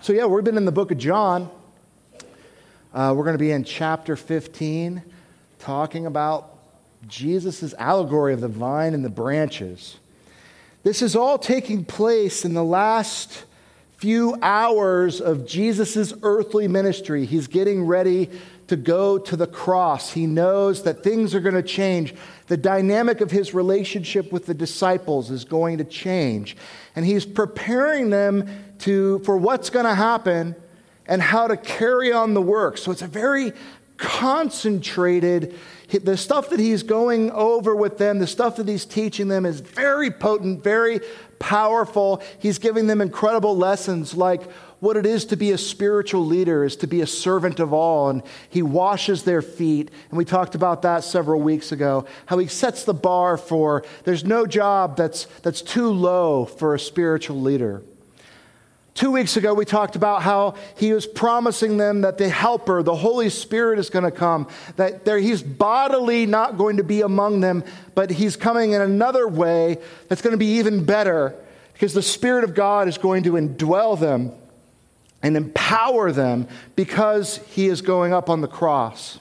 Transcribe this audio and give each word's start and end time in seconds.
So, 0.00 0.12
yeah, 0.14 0.24
we've 0.24 0.44
been 0.44 0.56
in 0.56 0.64
the 0.64 0.72
book 0.72 0.90
of 0.90 0.96
John. 0.96 1.50
Uh, 2.94 3.12
we're 3.14 3.24
going 3.24 3.34
to 3.34 3.38
be 3.38 3.50
in 3.50 3.64
chapter 3.64 4.16
15, 4.16 5.02
talking 5.58 6.06
about 6.06 6.56
Jesus' 7.06 7.74
allegory 7.74 8.32
of 8.32 8.40
the 8.40 8.48
vine 8.48 8.94
and 8.94 9.04
the 9.04 9.10
branches. 9.10 9.98
This 10.84 11.02
is 11.02 11.14
all 11.14 11.36
taking 11.36 11.84
place 11.84 12.46
in 12.46 12.54
the 12.54 12.64
last 12.64 13.44
few 13.98 14.38
hours 14.40 15.20
of 15.20 15.46
Jesus' 15.46 16.14
earthly 16.22 16.66
ministry. 16.66 17.26
He's 17.26 17.46
getting 17.46 17.84
ready 17.84 18.30
to 18.68 18.76
go 18.76 19.18
to 19.18 19.36
the 19.36 19.46
cross. 19.46 20.12
He 20.12 20.26
knows 20.26 20.84
that 20.84 21.02
things 21.02 21.34
are 21.34 21.40
going 21.40 21.54
to 21.54 21.62
change. 21.62 22.14
The 22.46 22.56
dynamic 22.56 23.20
of 23.20 23.30
his 23.30 23.52
relationship 23.52 24.30
with 24.32 24.46
the 24.46 24.54
disciples 24.54 25.30
is 25.30 25.44
going 25.44 25.78
to 25.78 25.84
change. 25.84 26.56
And 26.94 27.04
he's 27.04 27.26
preparing 27.26 28.10
them 28.10 28.48
to, 28.80 29.18
for 29.20 29.36
what's 29.36 29.70
going 29.70 29.86
to 29.86 29.94
happen 29.94 30.54
and 31.06 31.20
how 31.20 31.48
to 31.48 31.56
carry 31.56 32.12
on 32.12 32.34
the 32.34 32.42
work. 32.42 32.78
So 32.78 32.92
it's 32.92 33.02
a 33.02 33.06
very 33.06 33.52
concentrated, 33.96 35.58
the 35.90 36.16
stuff 36.16 36.50
that 36.50 36.60
he's 36.60 36.82
going 36.82 37.30
over 37.32 37.74
with 37.74 37.98
them, 37.98 38.18
the 38.18 38.26
stuff 38.26 38.56
that 38.56 38.68
he's 38.68 38.84
teaching 38.84 39.28
them 39.28 39.44
is 39.44 39.60
very 39.60 40.10
potent, 40.10 40.62
very 40.62 41.00
powerful. 41.38 42.22
He's 42.38 42.58
giving 42.58 42.86
them 42.86 43.00
incredible 43.00 43.56
lessons 43.56 44.14
like 44.14 44.42
what 44.80 44.96
it 44.96 45.06
is 45.06 45.24
to 45.26 45.36
be 45.36 45.50
a 45.50 45.58
spiritual 45.58 46.24
leader 46.24 46.64
is 46.64 46.76
to 46.76 46.86
be 46.86 47.00
a 47.00 47.06
servant 47.06 47.58
of 47.58 47.72
all. 47.72 48.10
And 48.10 48.22
he 48.48 48.62
washes 48.62 49.24
their 49.24 49.42
feet. 49.42 49.90
And 50.10 50.18
we 50.18 50.24
talked 50.24 50.54
about 50.54 50.82
that 50.82 51.04
several 51.04 51.40
weeks 51.40 51.72
ago. 51.72 52.06
How 52.26 52.38
he 52.38 52.46
sets 52.46 52.84
the 52.84 52.94
bar 52.94 53.36
for 53.36 53.84
there's 54.04 54.24
no 54.24 54.46
job 54.46 54.96
that's, 54.96 55.24
that's 55.42 55.62
too 55.62 55.90
low 55.90 56.44
for 56.44 56.74
a 56.74 56.80
spiritual 56.80 57.40
leader. 57.40 57.82
Two 58.94 59.12
weeks 59.12 59.36
ago, 59.36 59.54
we 59.54 59.64
talked 59.64 59.94
about 59.94 60.22
how 60.22 60.56
he 60.76 60.92
was 60.92 61.06
promising 61.06 61.76
them 61.76 62.00
that 62.00 62.18
the 62.18 62.28
Helper, 62.28 62.82
the 62.82 62.96
Holy 62.96 63.30
Spirit, 63.30 63.78
is 63.78 63.90
going 63.90 64.04
to 64.04 64.10
come, 64.10 64.48
that 64.74 65.06
he's 65.06 65.40
bodily 65.40 66.26
not 66.26 66.58
going 66.58 66.78
to 66.78 66.82
be 66.82 67.02
among 67.02 67.40
them, 67.40 67.62
but 67.94 68.10
he's 68.10 68.34
coming 68.34 68.72
in 68.72 68.80
another 68.80 69.28
way 69.28 69.78
that's 70.08 70.20
going 70.20 70.32
to 70.32 70.38
be 70.38 70.58
even 70.58 70.84
better 70.84 71.36
because 71.74 71.94
the 71.94 72.02
Spirit 72.02 72.42
of 72.42 72.56
God 72.56 72.88
is 72.88 72.98
going 72.98 73.22
to 73.22 73.34
indwell 73.34 73.98
them 73.98 74.32
and 75.22 75.36
empower 75.36 76.12
them 76.12 76.46
because 76.76 77.38
he 77.48 77.66
is 77.68 77.82
going 77.82 78.12
up 78.12 78.30
on 78.30 78.40
the 78.40 78.48
cross. 78.48 79.18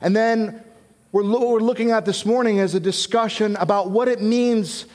And 0.00 0.14
then 0.14 0.62
we're, 1.12 1.24
we're 1.24 1.60
looking 1.60 1.90
at 1.90 2.04
this 2.04 2.26
morning 2.26 2.60
as 2.60 2.74
a 2.74 2.80
discussion 2.80 3.56
about 3.56 3.90
what 3.90 4.08
it 4.08 4.20
means 4.20 4.86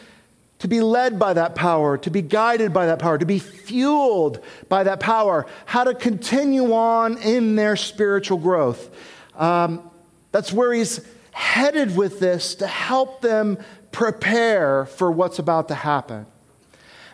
to 0.60 0.68
be 0.68 0.80
led 0.80 1.18
by 1.18 1.34
that 1.34 1.56
power, 1.56 1.98
to 1.98 2.12
be 2.12 2.22
guided 2.22 2.72
by 2.72 2.86
that 2.86 3.00
power, 3.00 3.18
to 3.18 3.26
be 3.26 3.40
fueled 3.40 4.44
by 4.70 4.84
that 4.84 5.00
power, 5.00 5.48
how 5.66 5.84
to 5.84 5.96
continue 5.96 6.72
on 6.74 7.18
in 7.18 7.56
their 7.56 7.76
spiritual 7.76 8.38
growth. 8.38 8.96
Um, 9.36 9.90
that's 10.32 10.54
where 10.54 10.72
he's 10.72 11.02
headed 11.32 11.98
with 11.98 12.20
this 12.20 12.54
to 12.56 12.68
help 12.68 13.22
them 13.22 13.58
prepare 13.92 14.86
for 14.86 15.12
what's 15.12 15.40
about 15.40 15.70
to 15.70 15.76
happen. 15.76 16.28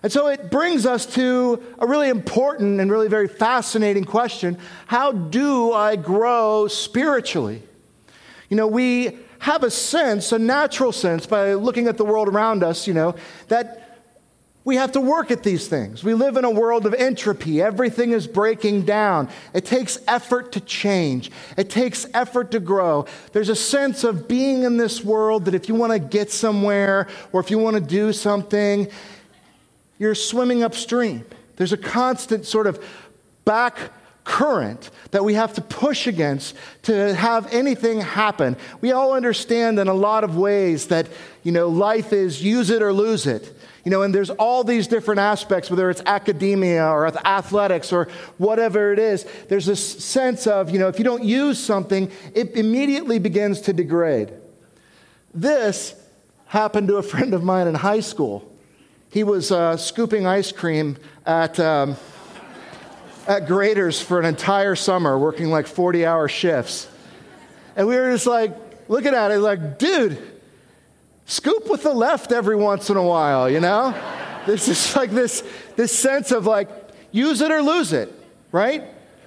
And 0.08 0.12
so 0.14 0.28
it 0.28 0.50
brings 0.50 0.86
us 0.86 1.06
to 1.16 1.62
a 1.80 1.86
really 1.86 2.08
important 2.08 2.80
and 2.80 2.90
really 2.90 3.10
very 3.10 3.28
fascinating 3.28 4.06
question 4.06 4.58
How 4.86 5.12
do 5.12 5.74
I 5.74 5.98
grow 5.98 6.70
spiritually? 6.70 7.62
You 8.48 8.56
know, 8.56 8.68
we 8.68 9.18
have 9.40 9.64
a 9.64 9.70
sense, 9.70 10.32
a 10.32 10.40
natural 10.40 10.94
sense, 10.94 11.26
by 11.26 11.56
looking 11.56 11.90
at 11.90 11.98
the 11.98 12.06
world 12.06 12.30
around 12.30 12.64
us, 12.64 12.88
you 12.88 12.94
know, 12.94 13.16
that 13.50 13.88
we 14.64 14.78
have 14.78 14.94
to 14.94 15.02
work 15.02 15.30
at 15.30 15.44
these 15.44 15.68
things. 15.68 16.06
We 16.06 16.14
live 16.14 16.38
in 16.38 16.46
a 16.46 16.52
world 16.52 16.86
of 16.86 16.94
entropy. 16.94 17.62
Everything 17.62 18.14
is 18.14 18.28
breaking 18.28 18.84
down. 18.84 19.28
It 19.54 19.66
takes 19.66 20.00
effort 20.08 20.54
to 20.54 20.62
change, 20.62 21.32
it 21.58 21.70
takes 21.70 22.06
effort 22.14 22.52
to 22.52 22.62
grow. 22.62 23.08
There's 23.34 23.50
a 23.50 23.58
sense 23.58 24.06
of 24.06 24.30
being 24.30 24.64
in 24.64 24.78
this 24.78 25.04
world 25.04 25.44
that 25.46 25.54
if 25.54 25.68
you 25.68 25.76
want 25.76 25.92
to 25.92 26.00
get 26.00 26.32
somewhere 26.32 27.10
or 27.34 27.42
if 27.42 27.52
you 27.52 27.58
want 27.58 27.76
to 27.76 27.82
do 27.82 28.14
something, 28.14 28.90
you're 29.98 30.16
swimming 30.16 30.64
upstream. 30.64 31.26
There's 31.56 31.74
a 31.74 31.78
constant 31.78 32.46
sort 32.46 32.68
of 32.68 32.84
back 33.46 33.78
current 34.28 34.92
that 35.12 35.24
we 35.24 35.36
have 35.36 35.54
to 35.54 35.62
push 35.62 36.06
against 36.06 36.56
to 36.84 37.16
have 37.16 37.52
anything 37.54 38.02
happen. 38.02 38.58
We 38.82 38.92
all 38.92 39.14
understand 39.14 39.80
in 39.80 39.88
a 39.88 39.94
lot 39.94 40.24
of 40.24 40.36
ways 40.36 40.88
that, 40.88 41.08
you 41.44 41.54
know, 41.54 41.70
life 41.70 42.12
is 42.12 42.44
use 42.44 42.70
it 42.70 42.82
or 42.82 42.92
lose 42.92 43.26
it. 43.26 43.54
You 43.86 43.92
know, 43.92 44.02
and 44.02 44.14
there's 44.14 44.30
all 44.30 44.66
these 44.66 44.86
different 44.88 45.22
aspects, 45.22 45.70
whether 45.70 45.90
it's 45.90 46.02
academia 46.06 46.86
or 46.86 47.08
athletics 47.08 47.94
or 47.94 48.10
whatever 48.38 48.92
it 48.92 49.00
is. 49.00 49.26
There's 49.48 49.66
this 49.66 50.04
sense 50.04 50.46
of, 50.46 50.72
you 50.72 50.78
know, 50.78 50.90
if 50.90 50.98
you 51.00 51.06
don't 51.06 51.24
use 51.24 51.58
something, 51.58 52.12
it 52.36 52.52
immediately 52.58 53.18
begins 53.18 53.62
to 53.62 53.72
degrade. 53.72 54.34
This 55.34 55.96
happened 56.48 56.90
to 56.90 56.98
a 56.98 57.04
friend 57.14 57.34
of 57.34 57.44
mine 57.44 57.68
in 57.68 57.76
high 57.76 58.02
school. 58.02 58.57
He 59.10 59.24
was 59.24 59.52
uh, 59.52 59.78
scooping 59.78 60.26
ice 60.26 60.52
cream 60.52 60.98
at. 61.26 61.60
Um, 61.60 61.98
at 63.28 63.46
Graeter's 63.46 64.02
for 64.02 64.20
an 64.20 64.26
entire 64.26 64.76
summer, 64.76 65.20
working 65.20 65.52
like 65.52 65.68
40 65.68 66.06
hour 66.06 66.28
shifts. 66.30 66.88
And 67.76 67.88
we 67.88 67.96
were 67.96 68.12
just 68.12 68.26
like 68.26 68.56
looking 68.88 69.14
at 69.14 69.32
it, 69.32 69.40
like, 69.40 69.78
dude, 69.78 70.18
scoop 71.26 71.70
with 71.70 71.84
the 71.84 71.94
left 71.94 72.32
every 72.32 72.56
once 72.56 72.90
in 72.90 72.98
a 72.98 73.04
while, 73.04 73.50
you 73.50 73.60
know? 73.60 73.94
This 74.46 74.70
is 74.70 74.96
like 74.96 75.12
this, 75.12 75.44
this 75.76 75.98
sense 75.98 76.32
of 76.32 76.46
like, 76.46 76.70
use 77.12 77.42
it 77.42 77.52
or 77.52 77.62
lose 77.62 77.92
it, 77.92 78.14
right? 78.52 78.86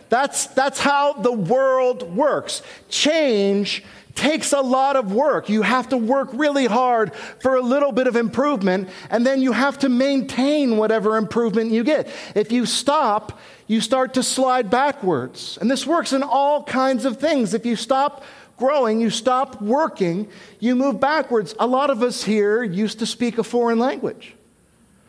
That's, 0.09 0.47
that's 0.47 0.81
how 0.81 1.13
the 1.13 1.33
world 1.33 2.17
works. 2.17 2.63
Change 2.89 3.85
takes 4.21 4.53
a 4.53 4.61
lot 4.61 4.97
of 4.97 5.15
work. 5.15 5.49
You 5.49 5.63
have 5.63 5.89
to 5.89 5.97
work 5.97 6.29
really 6.35 6.67
hard 6.67 7.15
for 7.41 7.57
a 7.57 7.63
little 7.63 7.91
bit 7.91 8.07
of 8.07 8.17
improvement, 8.17 8.91
and 9.09 9.27
then 9.27 9.41
you 9.41 9.53
have 9.53 9.79
to 9.79 9.89
maintain 9.89 10.77
whatever 10.77 11.17
improvement 11.17 11.71
you 11.71 11.83
get. 11.83 12.07
If 12.35 12.53
you 12.53 12.67
stop, 12.67 13.39
you 13.67 13.81
start 13.81 14.15
to 14.15 14.23
slide 14.23 14.69
backwards. 14.69 15.57
And 15.59 15.71
this 15.71 15.87
works 15.87 16.13
in 16.13 16.23
all 16.23 16.63
kinds 16.63 17.07
of 17.07 17.17
things. 17.17 17.55
If 17.55 17.65
you 17.65 17.77
stop 17.77 18.23
growing, 18.59 19.01
you 19.01 19.09
stop 19.09 19.63
working, 19.63 20.29
you 20.59 20.77
move 20.77 21.01
backwards. 21.01 21.55
A 21.59 21.67
lot 21.67 21.89
of 21.89 22.03
us 22.03 22.23
here 22.23 22.63
used 22.63 22.99
to 22.99 23.07
speak 23.07 23.39
a 23.39 23.43
foreign 23.43 23.79
language. 23.79 24.35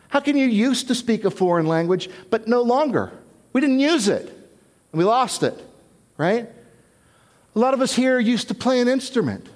How 0.08 0.22
can 0.22 0.38
you 0.38 0.46
used 0.46 0.88
to 0.88 0.96
speak 0.96 1.26
a 1.26 1.32
foreign 1.32 1.66
language, 1.66 2.10
but 2.30 2.48
no 2.48 2.62
longer? 2.62 3.12
We 3.52 3.60
didn't 3.60 3.80
use 3.80 4.08
it, 4.08 4.24
and 4.24 5.00
we 5.00 5.04
lost 5.04 5.44
it, 5.44 5.62
right? 6.18 6.50
A 7.56 7.60
lot 7.60 7.74
of 7.74 7.82
us 7.82 7.94
here 7.94 8.20
used 8.20 8.48
to 8.48 8.54
play 8.54 8.80
an 8.80 8.88
instrument. 8.88 9.48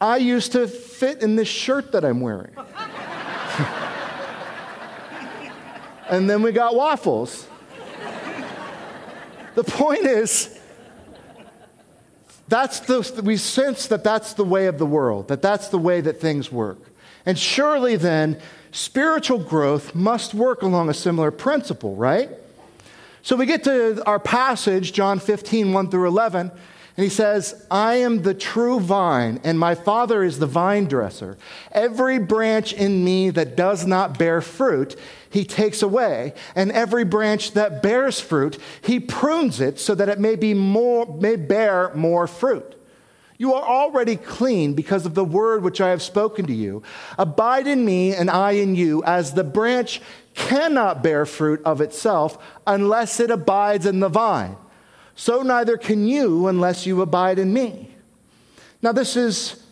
I 0.00 0.16
used 0.16 0.52
to 0.52 0.66
fit 0.66 1.22
in 1.22 1.36
this 1.36 1.48
shirt 1.48 1.92
that 1.92 2.04
I'm 2.04 2.20
wearing. 2.20 2.54
and 6.08 6.30
then 6.30 6.42
we 6.42 6.52
got 6.52 6.74
waffles. 6.74 7.46
The 9.54 9.64
point 9.64 10.06
is, 10.06 10.58
that's 12.48 12.80
the, 12.80 13.22
we 13.22 13.36
sense 13.36 13.88
that 13.88 14.02
that's 14.02 14.32
the 14.32 14.44
way 14.44 14.66
of 14.66 14.78
the 14.78 14.86
world, 14.86 15.28
that 15.28 15.42
that's 15.42 15.68
the 15.68 15.78
way 15.78 16.00
that 16.00 16.20
things 16.20 16.50
work. 16.50 16.78
And 17.26 17.38
surely 17.38 17.96
then, 17.96 18.40
spiritual 18.72 19.38
growth 19.38 19.94
must 19.94 20.32
work 20.32 20.62
along 20.62 20.88
a 20.88 20.94
similar 20.94 21.30
principle, 21.30 21.94
right? 21.94 22.30
So 23.22 23.36
we 23.36 23.44
get 23.44 23.64
to 23.64 24.02
our 24.06 24.18
passage, 24.18 24.94
John 24.94 25.18
15, 25.18 25.72
1 25.72 25.90
through 25.90 26.08
11, 26.08 26.50
and 27.00 27.04
he 27.06 27.16
says, 27.16 27.64
I 27.70 27.94
am 27.94 28.20
the 28.20 28.34
true 28.34 28.78
vine, 28.78 29.40
and 29.42 29.58
my 29.58 29.74
Father 29.74 30.22
is 30.22 30.38
the 30.38 30.44
vine 30.44 30.84
dresser. 30.84 31.38
Every 31.72 32.18
branch 32.18 32.74
in 32.74 33.02
me 33.02 33.30
that 33.30 33.56
does 33.56 33.86
not 33.86 34.18
bear 34.18 34.42
fruit, 34.42 34.96
he 35.30 35.46
takes 35.46 35.80
away. 35.80 36.34
And 36.54 36.70
every 36.70 37.04
branch 37.04 37.52
that 37.52 37.82
bears 37.82 38.20
fruit, 38.20 38.58
he 38.82 39.00
prunes 39.00 39.62
it 39.62 39.80
so 39.80 39.94
that 39.94 40.10
it 40.10 40.20
may, 40.20 40.36
be 40.36 40.52
more, 40.52 41.06
may 41.18 41.36
bear 41.36 41.90
more 41.94 42.26
fruit. 42.26 42.74
You 43.38 43.54
are 43.54 43.66
already 43.66 44.16
clean 44.16 44.74
because 44.74 45.06
of 45.06 45.14
the 45.14 45.24
word 45.24 45.62
which 45.62 45.80
I 45.80 45.88
have 45.88 46.02
spoken 46.02 46.44
to 46.48 46.54
you. 46.54 46.82
Abide 47.16 47.66
in 47.66 47.82
me, 47.82 48.14
and 48.14 48.30
I 48.30 48.50
in 48.50 48.74
you, 48.74 49.02
as 49.04 49.32
the 49.32 49.42
branch 49.42 50.02
cannot 50.34 51.02
bear 51.02 51.24
fruit 51.24 51.62
of 51.64 51.80
itself 51.80 52.36
unless 52.66 53.20
it 53.20 53.30
abides 53.30 53.86
in 53.86 54.00
the 54.00 54.10
vine 54.10 54.58
so 55.14 55.42
neither 55.42 55.76
can 55.76 56.06
you 56.06 56.46
unless 56.46 56.86
you 56.86 57.02
abide 57.02 57.38
in 57.38 57.52
me. 57.52 57.90
Now, 58.82 58.92
this 58.92 59.16
is 59.16 59.62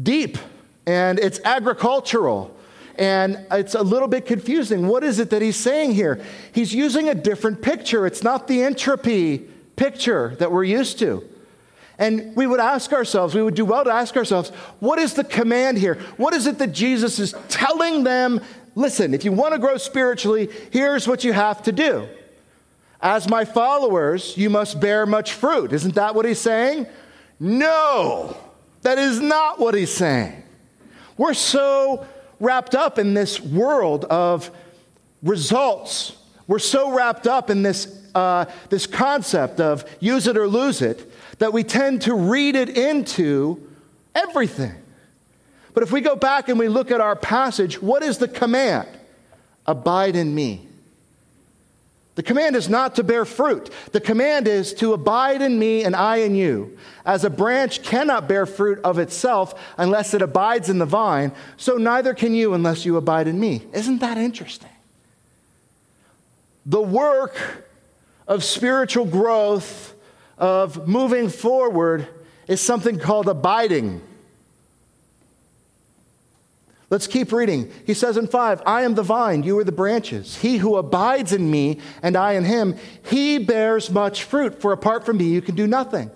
deep 0.00 0.38
and 0.86 1.18
it's 1.18 1.40
agricultural 1.44 2.56
and 2.98 3.46
it's 3.50 3.74
a 3.74 3.82
little 3.82 4.08
bit 4.08 4.26
confusing. 4.26 4.86
What 4.86 5.04
is 5.04 5.18
it 5.18 5.30
that 5.30 5.42
he's 5.42 5.56
saying 5.56 5.94
here? 5.94 6.22
He's 6.52 6.74
using 6.74 7.08
a 7.08 7.14
different 7.14 7.60
picture. 7.60 8.06
It's 8.06 8.22
not 8.22 8.48
the 8.48 8.62
entropy 8.62 9.38
picture 9.76 10.34
that 10.38 10.50
we're 10.50 10.64
used 10.64 10.98
to. 11.00 11.28
And 11.98 12.34
we 12.36 12.46
would 12.46 12.60
ask 12.60 12.92
ourselves, 12.92 13.34
we 13.34 13.42
would 13.42 13.54
do 13.54 13.64
well 13.64 13.84
to 13.84 13.92
ask 13.92 14.16
ourselves, 14.16 14.50
what 14.80 14.98
is 14.98 15.14
the 15.14 15.24
command 15.24 15.78
here? 15.78 15.94
What 16.16 16.34
is 16.34 16.46
it 16.46 16.58
that 16.58 16.72
Jesus 16.72 17.18
is 17.18 17.34
telling 17.48 18.04
them? 18.04 18.40
Listen, 18.74 19.14
if 19.14 19.24
you 19.24 19.32
want 19.32 19.54
to 19.54 19.58
grow 19.58 19.78
spiritually, 19.78 20.50
here's 20.70 21.08
what 21.08 21.24
you 21.24 21.32
have 21.32 21.62
to 21.62 21.72
do. 21.72 22.06
As 23.00 23.28
my 23.28 23.44
followers, 23.44 24.36
you 24.36 24.50
must 24.50 24.80
bear 24.80 25.06
much 25.06 25.32
fruit. 25.32 25.72
Isn't 25.72 25.94
that 25.96 26.14
what 26.14 26.24
he's 26.24 26.40
saying? 26.40 26.86
No, 27.38 28.36
that 28.82 28.98
is 28.98 29.20
not 29.20 29.58
what 29.58 29.74
he's 29.74 29.92
saying. 29.92 30.42
We're 31.16 31.34
so 31.34 32.06
wrapped 32.40 32.74
up 32.74 32.98
in 32.98 33.14
this 33.14 33.40
world 33.40 34.04
of 34.06 34.50
results. 35.22 36.16
We're 36.46 36.58
so 36.58 36.94
wrapped 36.94 37.26
up 37.26 37.50
in 37.50 37.62
this, 37.62 38.02
uh, 38.14 38.46
this 38.70 38.86
concept 38.86 39.60
of 39.60 39.84
use 40.00 40.26
it 40.26 40.36
or 40.36 40.46
lose 40.46 40.82
it 40.82 41.10
that 41.38 41.52
we 41.52 41.64
tend 41.64 42.02
to 42.02 42.14
read 42.14 42.56
it 42.56 42.76
into 42.76 43.68
everything. 44.14 44.74
But 45.74 45.82
if 45.82 45.92
we 45.92 46.00
go 46.00 46.16
back 46.16 46.48
and 46.48 46.58
we 46.58 46.68
look 46.68 46.90
at 46.90 47.02
our 47.02 47.16
passage, 47.16 47.82
what 47.82 48.02
is 48.02 48.16
the 48.16 48.28
command? 48.28 48.88
Abide 49.66 50.16
in 50.16 50.34
me. 50.34 50.68
The 52.16 52.22
command 52.22 52.56
is 52.56 52.68
not 52.68 52.96
to 52.96 53.04
bear 53.04 53.26
fruit. 53.26 53.70
The 53.92 54.00
command 54.00 54.48
is 54.48 54.72
to 54.74 54.94
abide 54.94 55.42
in 55.42 55.58
me 55.58 55.84
and 55.84 55.94
I 55.94 56.16
in 56.16 56.34
you. 56.34 56.78
As 57.04 57.24
a 57.24 57.30
branch 57.30 57.82
cannot 57.82 58.26
bear 58.26 58.46
fruit 58.46 58.80
of 58.82 58.98
itself 58.98 59.54
unless 59.76 60.14
it 60.14 60.22
abides 60.22 60.70
in 60.70 60.78
the 60.78 60.86
vine, 60.86 61.32
so 61.58 61.76
neither 61.76 62.14
can 62.14 62.34
you 62.34 62.54
unless 62.54 62.86
you 62.86 62.96
abide 62.96 63.28
in 63.28 63.38
me. 63.38 63.66
Isn't 63.74 63.98
that 63.98 64.16
interesting? 64.16 64.70
The 66.64 66.80
work 66.80 67.66
of 68.26 68.42
spiritual 68.42 69.04
growth 69.04 69.94
of 70.38 70.88
moving 70.88 71.28
forward 71.28 72.08
is 72.48 72.62
something 72.62 72.98
called 72.98 73.28
abiding. 73.28 74.00
Let's 76.88 77.08
keep 77.08 77.32
reading. 77.32 77.72
He 77.84 77.94
says 77.94 78.16
in 78.16 78.28
5, 78.28 78.62
I 78.64 78.82
am 78.82 78.94
the 78.94 79.02
vine, 79.02 79.42
you 79.42 79.58
are 79.58 79.64
the 79.64 79.72
branches. 79.72 80.36
He 80.36 80.58
who 80.58 80.76
abides 80.76 81.32
in 81.32 81.50
me 81.50 81.80
and 82.00 82.16
I 82.16 82.34
in 82.34 82.44
him, 82.44 82.76
he 83.02 83.38
bears 83.38 83.90
much 83.90 84.22
fruit, 84.22 84.60
for 84.60 84.72
apart 84.72 85.04
from 85.04 85.16
me 85.16 85.24
you 85.24 85.42
can 85.42 85.56
do 85.56 85.66
nothing. 85.66 86.12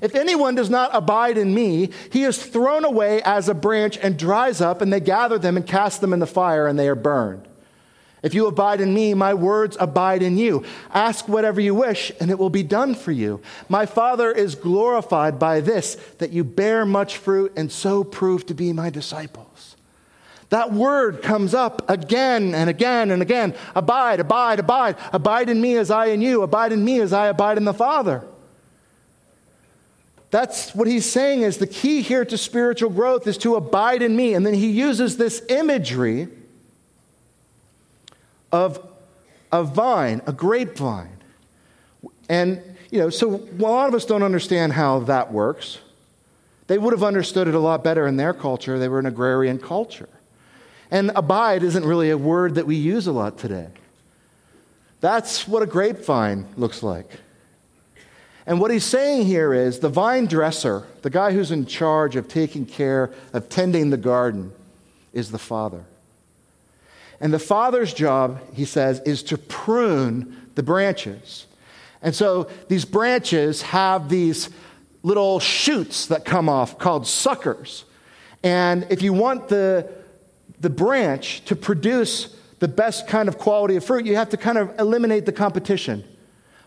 If 0.00 0.14
anyone 0.14 0.54
does 0.54 0.70
not 0.70 0.90
abide 0.94 1.36
in 1.36 1.54
me, 1.54 1.90
he 2.10 2.24
is 2.24 2.42
thrown 2.42 2.84
away 2.84 3.20
as 3.22 3.48
a 3.48 3.54
branch 3.54 3.98
and 3.98 4.18
dries 4.18 4.60
up, 4.60 4.80
and 4.80 4.92
they 4.92 4.98
gather 4.98 5.38
them 5.38 5.56
and 5.56 5.66
cast 5.66 6.00
them 6.00 6.12
in 6.12 6.20
the 6.20 6.26
fire, 6.26 6.66
and 6.66 6.78
they 6.78 6.88
are 6.88 6.94
burned. 6.94 7.46
If 8.22 8.32
you 8.32 8.46
abide 8.46 8.80
in 8.80 8.94
me, 8.94 9.12
my 9.12 9.34
words 9.34 9.76
abide 9.78 10.22
in 10.22 10.38
you. 10.38 10.64
Ask 10.94 11.28
whatever 11.28 11.60
you 11.60 11.74
wish, 11.74 12.10
and 12.18 12.30
it 12.30 12.38
will 12.38 12.50
be 12.50 12.62
done 12.62 12.94
for 12.94 13.12
you. 13.12 13.42
My 13.68 13.84
Father 13.84 14.32
is 14.32 14.54
glorified 14.54 15.38
by 15.38 15.60
this, 15.60 15.96
that 16.18 16.32
you 16.32 16.42
bear 16.42 16.86
much 16.86 17.18
fruit 17.18 17.52
and 17.54 17.70
so 17.70 18.02
prove 18.02 18.46
to 18.46 18.54
be 18.54 18.72
my 18.72 18.88
disciples. 18.88 19.43
That 20.54 20.72
word 20.72 21.20
comes 21.20 21.52
up 21.52 21.90
again 21.90 22.54
and 22.54 22.70
again 22.70 23.10
and 23.10 23.20
again. 23.20 23.56
Abide, 23.74 24.20
abide, 24.20 24.60
abide. 24.60 24.94
Abide 25.12 25.48
in 25.48 25.60
me 25.60 25.76
as 25.76 25.90
I 25.90 26.06
in 26.06 26.20
you. 26.20 26.42
Abide 26.42 26.70
in 26.70 26.84
me 26.84 27.00
as 27.00 27.12
I 27.12 27.26
abide 27.26 27.56
in 27.56 27.64
the 27.64 27.74
Father. 27.74 28.24
That's 30.30 30.72
what 30.72 30.86
he's 30.86 31.10
saying 31.10 31.42
is 31.42 31.58
the 31.58 31.66
key 31.66 32.02
here 32.02 32.24
to 32.24 32.38
spiritual 32.38 32.90
growth 32.90 33.26
is 33.26 33.36
to 33.38 33.56
abide 33.56 34.00
in 34.00 34.14
me. 34.14 34.34
And 34.34 34.46
then 34.46 34.54
he 34.54 34.70
uses 34.70 35.16
this 35.16 35.42
imagery 35.48 36.28
of 38.52 38.78
a 39.50 39.64
vine, 39.64 40.22
a 40.24 40.32
grapevine. 40.32 41.18
And, 42.28 42.62
you 42.92 43.00
know, 43.00 43.10
so 43.10 43.34
a 43.34 43.60
lot 43.60 43.88
of 43.88 43.94
us 43.94 44.04
don't 44.04 44.22
understand 44.22 44.74
how 44.74 45.00
that 45.00 45.32
works. 45.32 45.78
They 46.68 46.78
would 46.78 46.92
have 46.92 47.02
understood 47.02 47.48
it 47.48 47.56
a 47.56 47.58
lot 47.58 47.82
better 47.82 48.06
in 48.06 48.18
their 48.18 48.32
culture. 48.32 48.78
They 48.78 48.86
were 48.86 49.00
an 49.00 49.06
agrarian 49.06 49.58
culture. 49.58 50.08
And 50.94 51.10
abide 51.16 51.64
isn't 51.64 51.84
really 51.84 52.10
a 52.10 52.16
word 52.16 52.54
that 52.54 52.68
we 52.68 52.76
use 52.76 53.08
a 53.08 53.12
lot 53.12 53.36
today. 53.36 53.66
That's 55.00 55.48
what 55.48 55.60
a 55.60 55.66
grapevine 55.66 56.46
looks 56.56 56.84
like. 56.84 57.10
And 58.46 58.60
what 58.60 58.70
he's 58.70 58.84
saying 58.84 59.26
here 59.26 59.52
is 59.52 59.80
the 59.80 59.88
vine 59.88 60.26
dresser, 60.26 60.86
the 61.02 61.10
guy 61.10 61.32
who's 61.32 61.50
in 61.50 61.66
charge 61.66 62.14
of 62.14 62.28
taking 62.28 62.64
care 62.64 63.10
of 63.32 63.48
tending 63.48 63.90
the 63.90 63.96
garden, 63.96 64.52
is 65.12 65.32
the 65.32 65.38
father. 65.38 65.84
And 67.20 67.34
the 67.34 67.40
father's 67.40 67.92
job, 67.92 68.38
he 68.54 68.64
says, 68.64 69.00
is 69.00 69.24
to 69.24 69.36
prune 69.36 70.48
the 70.54 70.62
branches. 70.62 71.46
And 72.02 72.14
so 72.14 72.48
these 72.68 72.84
branches 72.84 73.62
have 73.62 74.08
these 74.08 74.48
little 75.02 75.40
shoots 75.40 76.06
that 76.06 76.24
come 76.24 76.48
off 76.48 76.78
called 76.78 77.08
suckers. 77.08 77.84
And 78.44 78.86
if 78.90 79.02
you 79.02 79.12
want 79.12 79.48
the, 79.48 80.03
the 80.60 80.70
branch 80.70 81.44
to 81.46 81.56
produce 81.56 82.34
the 82.58 82.68
best 82.68 83.06
kind 83.06 83.28
of 83.28 83.38
quality 83.38 83.76
of 83.76 83.84
fruit, 83.84 84.06
you 84.06 84.16
have 84.16 84.30
to 84.30 84.36
kind 84.36 84.58
of 84.58 84.78
eliminate 84.78 85.26
the 85.26 85.32
competition. 85.32 86.04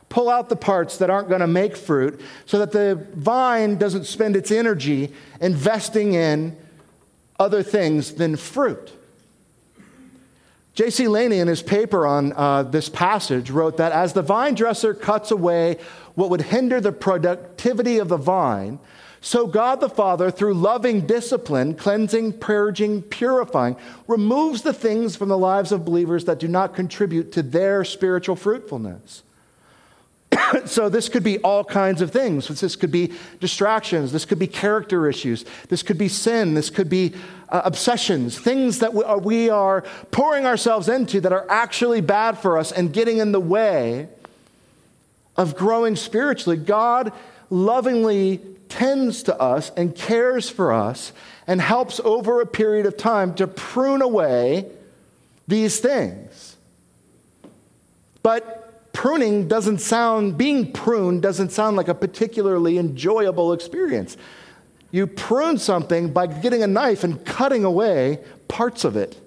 Pull 0.09 0.29
out 0.29 0.47
the 0.47 0.55
parts 0.55 0.97
that 0.97 1.09
aren't 1.09 1.27
going 1.27 1.41
to 1.41 1.47
make 1.47 1.75
fruit 1.75 2.21
so 2.45 2.59
that 2.59 2.71
the 2.71 3.07
vine 3.15 3.77
doesn't 3.77 4.05
spend 4.05 4.35
its 4.35 4.51
energy 4.51 5.13
investing 5.41 6.13
in 6.13 6.55
other 7.39 7.63
things 7.63 8.13
than 8.13 8.35
fruit. 8.35 8.93
J.C. 10.75 11.07
Laney, 11.07 11.39
in 11.39 11.47
his 11.47 11.63
paper 11.63 12.05
on 12.05 12.33
uh, 12.33 12.61
this 12.61 12.87
passage, 12.87 13.49
wrote 13.49 13.77
that 13.77 13.91
as 13.91 14.13
the 14.13 14.21
vine 14.21 14.53
dresser 14.53 14.93
cuts 14.93 15.31
away 15.31 15.77
what 16.13 16.29
would 16.29 16.41
hinder 16.41 16.79
the 16.79 16.91
productivity 16.91 17.97
of 17.97 18.09
the 18.09 18.17
vine, 18.17 18.79
so 19.21 19.47
God 19.47 19.79
the 19.79 19.89
Father, 19.89 20.29
through 20.29 20.53
loving 20.53 21.05
discipline, 21.05 21.73
cleansing, 21.73 22.33
purging, 22.33 23.01
purifying, 23.01 23.75
removes 24.07 24.61
the 24.61 24.73
things 24.73 25.15
from 25.15 25.29
the 25.29 25.37
lives 25.37 25.71
of 25.71 25.85
believers 25.85 26.25
that 26.25 26.39
do 26.39 26.47
not 26.47 26.75
contribute 26.75 27.31
to 27.33 27.43
their 27.43 27.83
spiritual 27.83 28.35
fruitfulness. 28.35 29.23
so 30.65 30.89
this 30.89 31.09
could 31.09 31.23
be 31.23 31.39
all 31.39 31.63
kinds 31.63 32.01
of 32.01 32.11
things. 32.11 32.47
This 32.47 32.75
could 32.75 32.91
be 32.91 33.13
distractions. 33.39 34.11
This 34.11 34.25
could 34.25 34.39
be 34.39 34.47
character 34.47 35.09
issues. 35.09 35.45
This 35.69 35.83
could 35.83 35.97
be 35.97 36.07
sin. 36.07 36.53
This 36.53 36.69
could 36.69 36.89
be 36.89 37.13
uh, 37.49 37.61
obsessions, 37.63 38.37
things 38.37 38.79
that 38.79 38.93
uh, 38.93 39.17
we 39.17 39.49
are 39.49 39.81
pouring 40.11 40.45
ourselves 40.45 40.89
into 40.89 41.21
that 41.21 41.31
are 41.31 41.45
actually 41.49 42.01
bad 42.01 42.37
for 42.37 42.57
us 42.57 42.73
and 42.73 42.91
getting 42.91 43.19
in 43.19 43.31
the 43.31 43.39
way 43.39 44.09
of 45.37 45.55
growing 45.55 45.95
spiritually. 45.95 46.57
God 46.57 47.13
lovingly 47.49 48.41
tends 48.69 49.23
to 49.23 49.39
us 49.39 49.71
and 49.77 49.95
cares 49.95 50.49
for 50.49 50.71
us 50.71 51.13
and 51.45 51.61
helps 51.61 51.99
over 52.01 52.41
a 52.41 52.45
period 52.45 52.85
of 52.85 52.97
time 52.97 53.33
to 53.35 53.47
prune 53.47 54.01
away 54.01 54.69
these 55.47 55.79
things. 55.79 56.57
But 58.23 58.93
pruning 58.93 59.47
doesn't 59.47 59.79
sound, 59.79 60.37
being 60.37 60.73
pruned 60.73 61.21
doesn't 61.21 61.51
sound 61.51 61.77
like 61.77 61.87
a 61.87 61.95
particularly 61.95 62.77
enjoyable 62.77 63.53
experience. 63.53 64.17
You 64.91 65.07
prune 65.07 65.57
something 65.57 66.11
by 66.11 66.27
getting 66.27 66.63
a 66.63 66.67
knife 66.67 67.03
and 67.03 67.23
cutting 67.25 67.63
away 67.63 68.19
parts 68.47 68.83
of 68.83 68.95
it. 68.95 69.19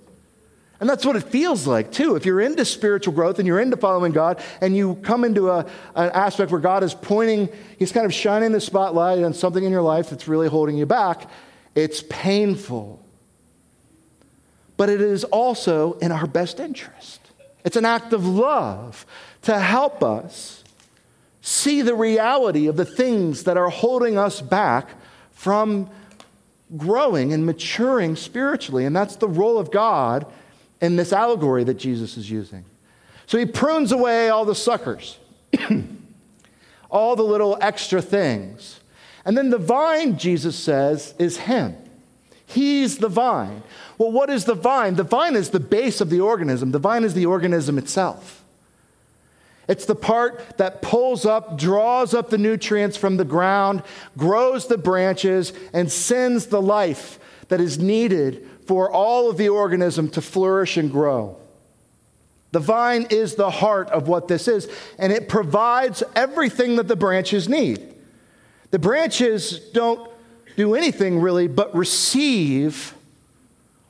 And 0.81 0.89
that's 0.89 1.05
what 1.05 1.15
it 1.15 1.25
feels 1.25 1.67
like, 1.67 1.93
too. 1.93 2.17
If 2.17 2.25
you're 2.25 2.41
into 2.41 2.65
spiritual 2.65 3.13
growth 3.13 3.39
and 3.39 3.47
you're 3.47 3.61
into 3.61 3.77
following 3.77 4.13
God 4.13 4.43
and 4.63 4.75
you 4.75 4.95
come 4.97 5.25
into 5.25 5.51
a, 5.51 5.67
an 5.95 6.11
aspect 6.11 6.51
where 6.51 6.61
God 6.61 6.83
is 6.83 6.95
pointing, 6.95 7.51
He's 7.79 7.93
kind 7.93 8.07
of 8.07 8.15
shining 8.15 8.53
the 8.53 8.61
spotlight 8.61 9.23
on 9.23 9.35
something 9.35 9.63
in 9.63 9.71
your 9.71 9.83
life 9.83 10.09
that's 10.09 10.27
really 10.27 10.49
holding 10.49 10.79
you 10.79 10.87
back, 10.87 11.29
it's 11.75 12.03
painful. 12.09 13.05
But 14.79 14.89
it 14.89 15.03
is 15.03 15.25
also 15.25 15.93
in 15.99 16.11
our 16.13 16.27
best 16.27 16.59
interest. 16.59 17.21
It's 17.63 17.77
an 17.77 17.85
act 17.85 18.15
of 18.15 18.27
love 18.27 19.05
to 19.43 19.59
help 19.59 20.03
us 20.03 20.65
see 21.43 21.83
the 21.83 21.95
reality 21.95 22.67
of 22.69 22.77
the 22.77 22.87
things 22.87 23.45
that 23.45 23.59
are 23.59 23.69
holding 23.69 24.17
us 24.17 24.41
back 24.41 24.89
from 25.33 25.91
growing 26.79 27.35
and 27.35 27.45
maturing 27.45 28.17
spiritually. 28.17 28.87
And 28.87 28.97
that's 28.97 29.17
the 29.17 29.29
role 29.29 29.59
of 29.59 29.71
God 29.71 30.25
in 30.81 30.97
this 30.97 31.13
allegory 31.13 31.65
that 31.65 31.75
Jesus 31.75 32.17
is 32.17 32.31
using. 32.31 32.65
So 33.27 33.39
he 33.39 33.47
prunes 33.47 33.93
away 33.93 34.29
all 34.29 34.45
the 34.45 34.55
suckers, 34.55 35.19
all 36.91 37.17
the 37.17 37.23
little 37.23 37.57
extra 37.61 38.03
things. 38.03 38.81
And 39.25 39.37
then 39.37 39.51
the 39.51 39.59
vine, 39.59 40.19
Jesus 40.19 40.57
says, 40.57 41.15
is 41.19 41.37
him. 41.39 41.77
He's 42.47 42.99
the 42.99 43.09
vine. 43.09 43.63
Well, 43.97 44.11
what 44.11 44.31
is 44.31 44.45
the 44.45 44.55
vine? 44.55 44.97
The 44.97 45.05
vine 45.05 45.37
is 45.37 45.51
the 45.51 45.61
base 45.61 46.01
of 46.01 46.11
the 46.11 46.21
organism, 46.21 46.73
the 46.73 46.81
vine 46.81 47.05
is 47.05 47.15
the 47.15 47.27
organism 47.27 47.79
itself. 47.79 48.39
It's 49.69 49.87
the 49.87 49.95
part 49.95 50.59
that 50.59 50.83
pulls 50.83 51.25
up, 51.25 51.57
draws 51.57 52.13
up 52.13 52.31
the 52.31 52.39
nutrients 52.39 52.97
from 52.97 53.19
the 53.19 53.25
ground, 53.25 53.85
grows 54.17 54.67
the 54.67 54.77
branches, 54.77 55.53
and 55.73 55.93
sends 55.93 56.47
the 56.47 56.61
life 56.61 57.21
that 57.47 57.61
is 57.61 57.79
needed 57.79 58.49
for 58.71 58.89
all 58.89 59.29
of 59.29 59.37
the 59.37 59.49
organism 59.49 60.09
to 60.09 60.21
flourish 60.21 60.77
and 60.77 60.93
grow. 60.93 61.37
The 62.53 62.61
vine 62.61 63.09
is 63.11 63.35
the 63.35 63.51
heart 63.51 63.91
of 63.91 64.07
what 64.07 64.29
this 64.29 64.47
is, 64.47 64.69
and 64.97 65.13
it 65.13 65.29
provides 65.29 66.05
everything 66.15 66.77
that 66.77 66.87
the 66.87 66.95
branches 66.95 67.49
need. 67.49 67.97
The 68.71 68.79
branches 68.79 69.59
don't 69.59 70.09
do 70.57 70.77
anything 70.77 71.21
really 71.21 71.49
but 71.49 71.75
receive 71.75 72.95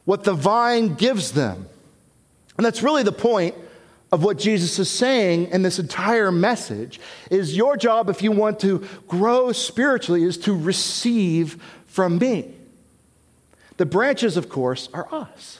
what 0.06 0.24
the 0.24 0.32
vine 0.32 0.94
gives 0.94 1.32
them. 1.32 1.68
And 2.56 2.64
that's 2.64 2.82
really 2.82 3.02
the 3.02 3.12
point 3.12 3.54
of 4.10 4.24
what 4.24 4.38
Jesus 4.38 4.78
is 4.78 4.88
saying 4.88 5.48
in 5.48 5.60
this 5.60 5.78
entire 5.78 6.32
message 6.32 7.00
is 7.30 7.54
your 7.54 7.76
job 7.76 8.08
if 8.08 8.22
you 8.22 8.32
want 8.32 8.60
to 8.60 8.88
grow 9.06 9.52
spiritually 9.52 10.22
is 10.22 10.38
to 10.38 10.56
receive 10.56 11.62
from 11.84 12.16
me. 12.16 12.54
The 13.80 13.86
branches 13.86 14.36
of 14.36 14.50
course 14.50 14.90
are 14.92 15.08
us. 15.10 15.58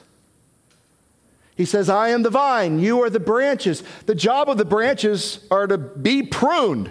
He 1.57 1.65
says, 1.65 1.89
I 1.89 2.11
am 2.11 2.23
the 2.23 2.29
vine, 2.29 2.79
you 2.79 3.03
are 3.03 3.09
the 3.09 3.19
branches. 3.19 3.83
The 4.05 4.15
job 4.15 4.51
of 4.51 4.59
the 4.59 4.67
branches 4.67 5.47
are 5.51 5.67
to 5.67 5.79
be 5.79 6.23
pruned, 6.23 6.91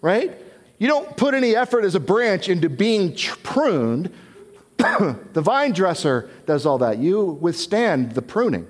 right? 0.00 0.36
You 0.80 0.88
don't 0.88 1.16
put 1.16 1.34
any 1.34 1.54
effort 1.54 1.84
as 1.84 1.94
a 1.94 2.00
branch 2.00 2.48
into 2.48 2.68
being 2.68 3.16
pruned. 3.44 4.12
the 4.76 5.40
vine 5.40 5.70
dresser 5.70 6.28
does 6.46 6.66
all 6.66 6.78
that. 6.78 6.98
You 6.98 7.38
withstand 7.40 8.16
the 8.16 8.22
pruning. 8.22 8.66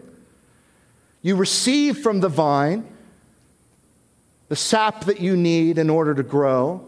You 1.22 1.34
receive 1.34 1.96
from 1.96 2.20
the 2.20 2.28
vine 2.28 2.86
the 4.50 4.56
sap 4.56 5.06
that 5.06 5.18
you 5.18 5.34
need 5.34 5.78
in 5.78 5.88
order 5.88 6.14
to 6.14 6.22
grow. 6.22 6.86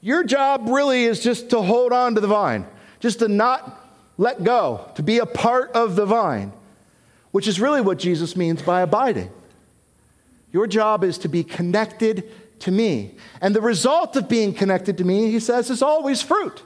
Your 0.00 0.22
job 0.22 0.68
really 0.68 1.06
is 1.06 1.24
just 1.24 1.50
to 1.50 1.60
hold 1.60 1.92
on 1.92 2.14
to 2.14 2.20
the 2.20 2.28
vine, 2.28 2.68
just 3.00 3.18
to 3.18 3.26
not 3.26 3.82
let 4.18 4.44
go, 4.44 4.90
to 4.94 5.02
be 5.02 5.18
a 5.18 5.26
part 5.26 5.72
of 5.72 5.96
the 5.96 6.06
vine, 6.06 6.52
which 7.32 7.46
is 7.46 7.60
really 7.60 7.80
what 7.80 7.98
Jesus 7.98 8.36
means 8.36 8.62
by 8.62 8.80
abiding. 8.80 9.30
Your 10.52 10.66
job 10.66 11.04
is 11.04 11.18
to 11.18 11.28
be 11.28 11.44
connected 11.44 12.32
to 12.60 12.70
me. 12.70 13.14
And 13.40 13.54
the 13.54 13.60
result 13.60 14.16
of 14.16 14.28
being 14.28 14.54
connected 14.54 14.96
to 14.98 15.04
me, 15.04 15.30
he 15.30 15.40
says, 15.40 15.68
is 15.68 15.82
always 15.82 16.22
fruit. 16.22 16.62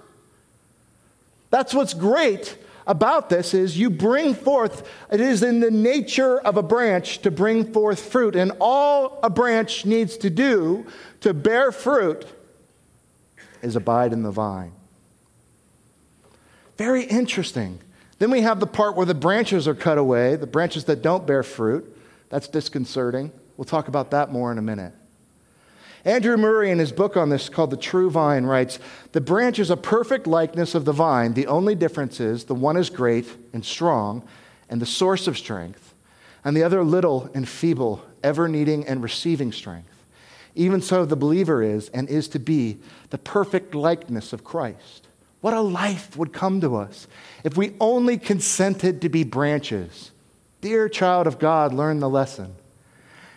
That's 1.50 1.74
what's 1.74 1.94
great 1.94 2.56
about 2.86 3.28
this 3.28 3.54
is 3.54 3.78
you 3.78 3.90
bring 3.90 4.34
forth, 4.34 4.88
it 5.10 5.20
is 5.20 5.42
in 5.42 5.60
the 5.60 5.70
nature 5.70 6.38
of 6.40 6.56
a 6.56 6.62
branch 6.62 7.18
to 7.22 7.30
bring 7.30 7.72
forth 7.72 8.00
fruit. 8.00 8.36
And 8.36 8.52
all 8.60 9.18
a 9.22 9.30
branch 9.30 9.84
needs 9.84 10.16
to 10.18 10.30
do 10.30 10.86
to 11.20 11.34
bear 11.34 11.72
fruit 11.72 12.26
is 13.62 13.76
abide 13.76 14.12
in 14.12 14.22
the 14.22 14.30
vine. 14.30 14.72
Very 16.80 17.04
interesting. 17.04 17.78
Then 18.20 18.30
we 18.30 18.40
have 18.40 18.58
the 18.58 18.66
part 18.66 18.96
where 18.96 19.04
the 19.04 19.12
branches 19.14 19.68
are 19.68 19.74
cut 19.74 19.98
away, 19.98 20.36
the 20.36 20.46
branches 20.46 20.84
that 20.84 21.02
don't 21.02 21.26
bear 21.26 21.42
fruit. 21.42 21.94
That's 22.30 22.48
disconcerting. 22.48 23.32
We'll 23.58 23.66
talk 23.66 23.88
about 23.88 24.12
that 24.12 24.32
more 24.32 24.50
in 24.50 24.56
a 24.56 24.62
minute. 24.62 24.94
Andrew 26.06 26.38
Murray, 26.38 26.70
in 26.70 26.78
his 26.78 26.90
book 26.90 27.18
on 27.18 27.28
this 27.28 27.50
called 27.50 27.68
The 27.68 27.76
True 27.76 28.08
Vine, 28.08 28.46
writes 28.46 28.78
The 29.12 29.20
branch 29.20 29.58
is 29.58 29.68
a 29.68 29.76
perfect 29.76 30.26
likeness 30.26 30.74
of 30.74 30.86
the 30.86 30.94
vine. 30.94 31.34
The 31.34 31.48
only 31.48 31.74
difference 31.74 32.18
is 32.18 32.44
the 32.44 32.54
one 32.54 32.78
is 32.78 32.88
great 32.88 33.26
and 33.52 33.62
strong 33.62 34.26
and 34.70 34.80
the 34.80 34.86
source 34.86 35.26
of 35.26 35.36
strength, 35.36 35.94
and 36.42 36.56
the 36.56 36.62
other 36.62 36.82
little 36.82 37.30
and 37.34 37.46
feeble, 37.46 38.02
ever 38.22 38.48
needing 38.48 38.86
and 38.86 39.02
receiving 39.02 39.52
strength. 39.52 40.06
Even 40.54 40.80
so, 40.80 41.04
the 41.04 41.14
believer 41.14 41.62
is 41.62 41.90
and 41.90 42.08
is 42.08 42.26
to 42.28 42.38
be 42.38 42.78
the 43.10 43.18
perfect 43.18 43.74
likeness 43.74 44.32
of 44.32 44.44
Christ. 44.44 45.08
What 45.40 45.54
a 45.54 45.60
life 45.60 46.16
would 46.16 46.32
come 46.32 46.60
to 46.60 46.76
us 46.76 47.06
if 47.44 47.56
we 47.56 47.74
only 47.80 48.18
consented 48.18 49.02
to 49.02 49.08
be 49.08 49.24
branches. 49.24 50.10
Dear 50.60 50.88
child 50.88 51.26
of 51.26 51.38
God, 51.38 51.72
learn 51.72 52.00
the 52.00 52.08
lesson. 52.08 52.54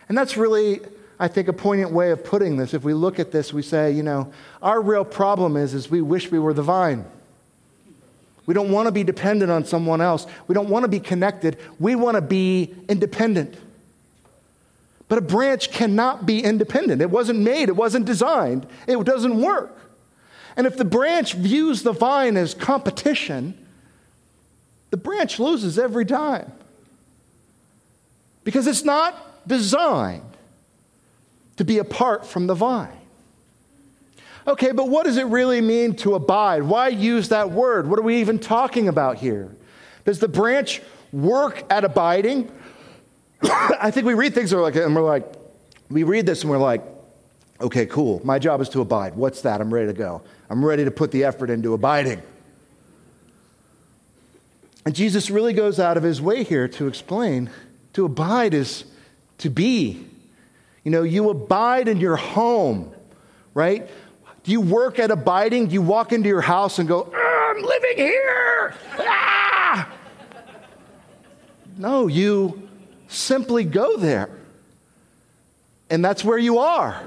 And 0.10 0.18
that's 0.18 0.36
really 0.36 0.82
I 1.20 1.30
think, 1.30 1.48
a 1.48 1.54
poignant 1.54 1.92
way 1.92 2.12
of 2.12 2.24
putting 2.24 2.58
this. 2.58 2.74
If 2.74 2.84
we 2.84 2.94
look 2.94 3.18
at 3.18 3.32
this, 3.32 3.54
we 3.54 3.62
say, 3.62 3.92
you 3.92 4.04
know, 4.04 4.34
our 4.62 4.82
real 4.82 5.06
problem 5.06 5.56
is, 5.56 5.74
is 5.74 5.90
we 5.90 6.02
wish 6.02 6.30
we 6.32 6.38
were 6.38 6.54
the 6.54 6.64
vine. 6.64 7.06
We 8.46 8.54
don't 8.54 8.72
want 8.72 8.88
to 8.88 8.92
be 8.92 9.04
dependent 9.04 9.50
on 9.50 9.64
someone 9.64 10.02
else. 10.02 10.28
We 10.48 10.54
don't 10.54 10.70
want 10.70 10.84
to 10.84 10.90
be 10.90 11.00
connected. 11.00 11.58
We 11.80 11.96
want 11.96 12.16
to 12.16 12.22
be 12.22 12.76
independent. 12.90 13.56
But 15.08 15.18
a 15.18 15.22
branch 15.22 15.72
cannot 15.72 16.26
be 16.26 16.44
independent. 16.44 17.02
It 17.02 17.10
wasn't 17.10 17.40
made, 17.40 17.70
it 17.70 17.76
wasn't 17.76 18.06
designed, 18.06 18.68
it 18.88 19.02
doesn't 19.06 19.40
work. 19.40 19.78
And 20.56 20.68
if 20.68 20.78
the 20.78 20.86
branch 20.86 21.34
views 21.34 21.84
the 21.84 21.94
vine 21.94 22.38
as 22.38 22.54
competition, 22.54 23.58
the 24.92 24.98
branch 24.98 25.40
loses 25.40 25.80
every 25.80 26.06
time. 26.06 26.52
Because 28.44 28.68
it's 28.68 28.84
not 28.84 29.48
designed 29.48 30.22
to 31.58 31.64
be 31.64 31.80
apart 31.80 32.26
from 32.26 32.48
the 32.48 32.54
vine. 32.54 32.98
Okay, 34.46 34.72
but 34.72 34.90
what 34.90 35.06
does 35.06 35.18
it 35.18 35.26
really 35.26 35.62
mean 35.62 35.96
to 35.98 36.16
abide? 36.16 36.64
Why 36.64 36.90
use 36.90 37.30
that 37.30 37.52
word? 37.52 37.88
What 37.88 37.98
are 37.98 38.04
we 38.04 38.20
even 38.20 38.40
talking 38.40 38.88
about 38.88 39.18
here? 39.18 39.56
Does 40.06 40.20
the 40.20 40.28
branch 40.28 40.82
work 41.14 41.64
at 41.70 41.86
abiding? 41.86 42.52
I 43.44 43.90
think 43.92 44.06
we 44.06 44.14
read 44.14 44.34
things 44.34 44.52
and 44.52 44.60
we're 44.60 44.66
like, 44.66 44.76
and 44.76 44.96
we're 44.96 45.02
like, 45.02 45.26
we 45.90 46.04
read 46.04 46.26
this 46.26 46.42
and 46.42 46.52
we're 46.52 46.58
like, 46.58 46.84
okay, 47.64 47.86
cool. 47.86 48.22
My 48.24 48.38
job 48.40 48.62
is 48.62 48.70
to 48.70 48.82
abide. 48.82 49.16
What's 49.16 49.42
that? 49.42 49.62
I'm 49.62 49.74
ready 49.74 49.88
to 49.88 49.94
go. 49.94 50.22
I'm 50.50 50.64
ready 50.64 50.86
to 50.86 50.92
put 50.92 51.12
the 51.12 51.24
effort 51.24 51.50
into 51.50 51.74
abiding. 51.74 52.22
And 54.86 54.94
Jesus 54.94 55.30
really 55.30 55.54
goes 55.54 55.80
out 55.80 55.98
of 55.98 56.04
his 56.04 56.22
way 56.22 56.44
here 56.44 56.68
to 56.68 56.88
explain 56.88 57.50
to 57.94 58.06
abide 58.06 58.54
is 58.54 58.86
to 59.40 59.50
be 59.50 60.06
you 60.84 60.92
know, 60.92 61.04
you 61.04 61.30
abide 61.30 61.88
in 61.88 62.00
your 62.00 62.18
home, 62.18 62.94
right? 63.54 63.90
Do 64.44 64.52
you 64.52 64.60
work 64.60 65.00
at 65.00 65.12
abiding? 65.12 65.68
Do 65.68 65.74
you 65.74 65.82
walk 65.82 66.12
into 66.12 66.28
your 66.28 66.42
house 66.42 66.80
and 66.80 66.88
go, 66.88 67.12
I'm 67.16 67.64
living 67.64 67.96
here? 67.96 68.76
Ah! 69.00 69.90
No, 71.78 72.08
you 72.08 72.70
simply 73.08 73.64
go 73.64 73.96
there. 73.98 74.30
And 75.90 76.04
that's 76.04 76.24
where 76.24 76.38
you 76.38 76.60
are. 76.60 77.02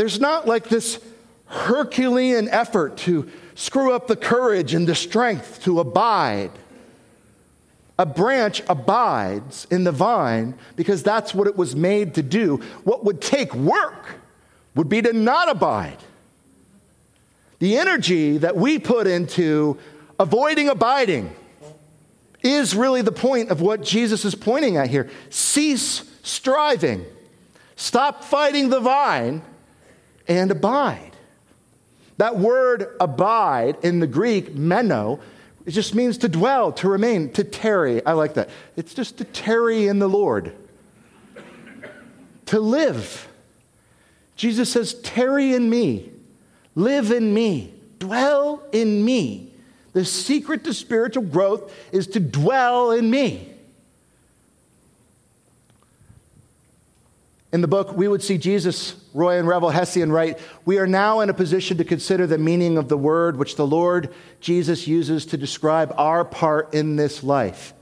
There's 0.00 0.18
not 0.18 0.48
like 0.48 0.70
this 0.70 0.98
Herculean 1.44 2.48
effort 2.48 2.96
to 3.00 3.28
screw 3.54 3.92
up 3.92 4.06
the 4.06 4.16
courage 4.16 4.72
and 4.72 4.86
the 4.86 4.94
strength 4.94 5.62
to 5.64 5.78
abide. 5.78 6.52
A 7.98 8.06
branch 8.06 8.62
abides 8.66 9.66
in 9.70 9.84
the 9.84 9.92
vine 9.92 10.54
because 10.74 11.02
that's 11.02 11.34
what 11.34 11.46
it 11.46 11.54
was 11.54 11.76
made 11.76 12.14
to 12.14 12.22
do. 12.22 12.62
What 12.82 13.04
would 13.04 13.20
take 13.20 13.54
work 13.54 14.06
would 14.74 14.88
be 14.88 15.02
to 15.02 15.12
not 15.12 15.50
abide. 15.50 15.98
The 17.58 17.76
energy 17.76 18.38
that 18.38 18.56
we 18.56 18.78
put 18.78 19.06
into 19.06 19.78
avoiding 20.18 20.70
abiding 20.70 21.30
is 22.42 22.74
really 22.74 23.02
the 23.02 23.12
point 23.12 23.50
of 23.50 23.60
what 23.60 23.82
Jesus 23.82 24.24
is 24.24 24.34
pointing 24.34 24.78
at 24.78 24.88
here. 24.88 25.10
Cease 25.28 26.10
striving, 26.22 27.04
stop 27.76 28.24
fighting 28.24 28.70
the 28.70 28.80
vine, 28.80 29.42
and 30.30 30.50
abide. 30.52 31.10
That 32.16 32.38
word 32.38 32.96
abide 33.00 33.76
in 33.82 33.98
the 33.98 34.06
Greek, 34.06 34.54
meno, 34.54 35.18
it 35.66 35.72
just 35.72 35.94
means 35.94 36.18
to 36.18 36.28
dwell, 36.28 36.72
to 36.74 36.88
remain, 36.88 37.32
to 37.32 37.44
tarry. 37.44 38.04
I 38.06 38.12
like 38.12 38.34
that. 38.34 38.48
It's 38.76 38.94
just 38.94 39.18
to 39.18 39.24
tarry 39.24 39.88
in 39.88 39.98
the 39.98 40.08
Lord, 40.08 40.54
to 42.46 42.60
live. 42.60 43.28
Jesus 44.36 44.70
says, 44.70 44.94
Tarry 44.94 45.52
in 45.52 45.68
me, 45.68 46.10
live 46.74 47.10
in 47.10 47.34
me, 47.34 47.74
dwell 47.98 48.62
in 48.72 49.04
me. 49.04 49.52
The 49.92 50.04
secret 50.04 50.62
to 50.64 50.72
spiritual 50.72 51.24
growth 51.24 51.74
is 51.90 52.06
to 52.08 52.20
dwell 52.20 52.92
in 52.92 53.10
me. 53.10 53.48
In 57.52 57.60
the 57.62 57.68
book, 57.68 57.96
we 57.96 58.06
would 58.06 58.22
see 58.22 58.38
Jesus, 58.38 58.94
Roy 59.12 59.38
and 59.38 59.48
Revel 59.48 59.70
Hession 59.70 60.12
write, 60.12 60.38
We 60.64 60.78
are 60.78 60.86
now 60.86 61.20
in 61.20 61.30
a 61.30 61.34
position 61.34 61.76
to 61.78 61.84
consider 61.84 62.26
the 62.26 62.38
meaning 62.38 62.78
of 62.78 62.88
the 62.88 62.98
word 62.98 63.36
which 63.36 63.56
the 63.56 63.66
Lord 63.66 64.12
Jesus 64.40 64.86
uses 64.86 65.26
to 65.26 65.36
describe 65.36 65.92
our 65.96 66.24
part 66.24 66.74
in 66.74 66.96
this 66.96 67.24
life. 67.24 67.74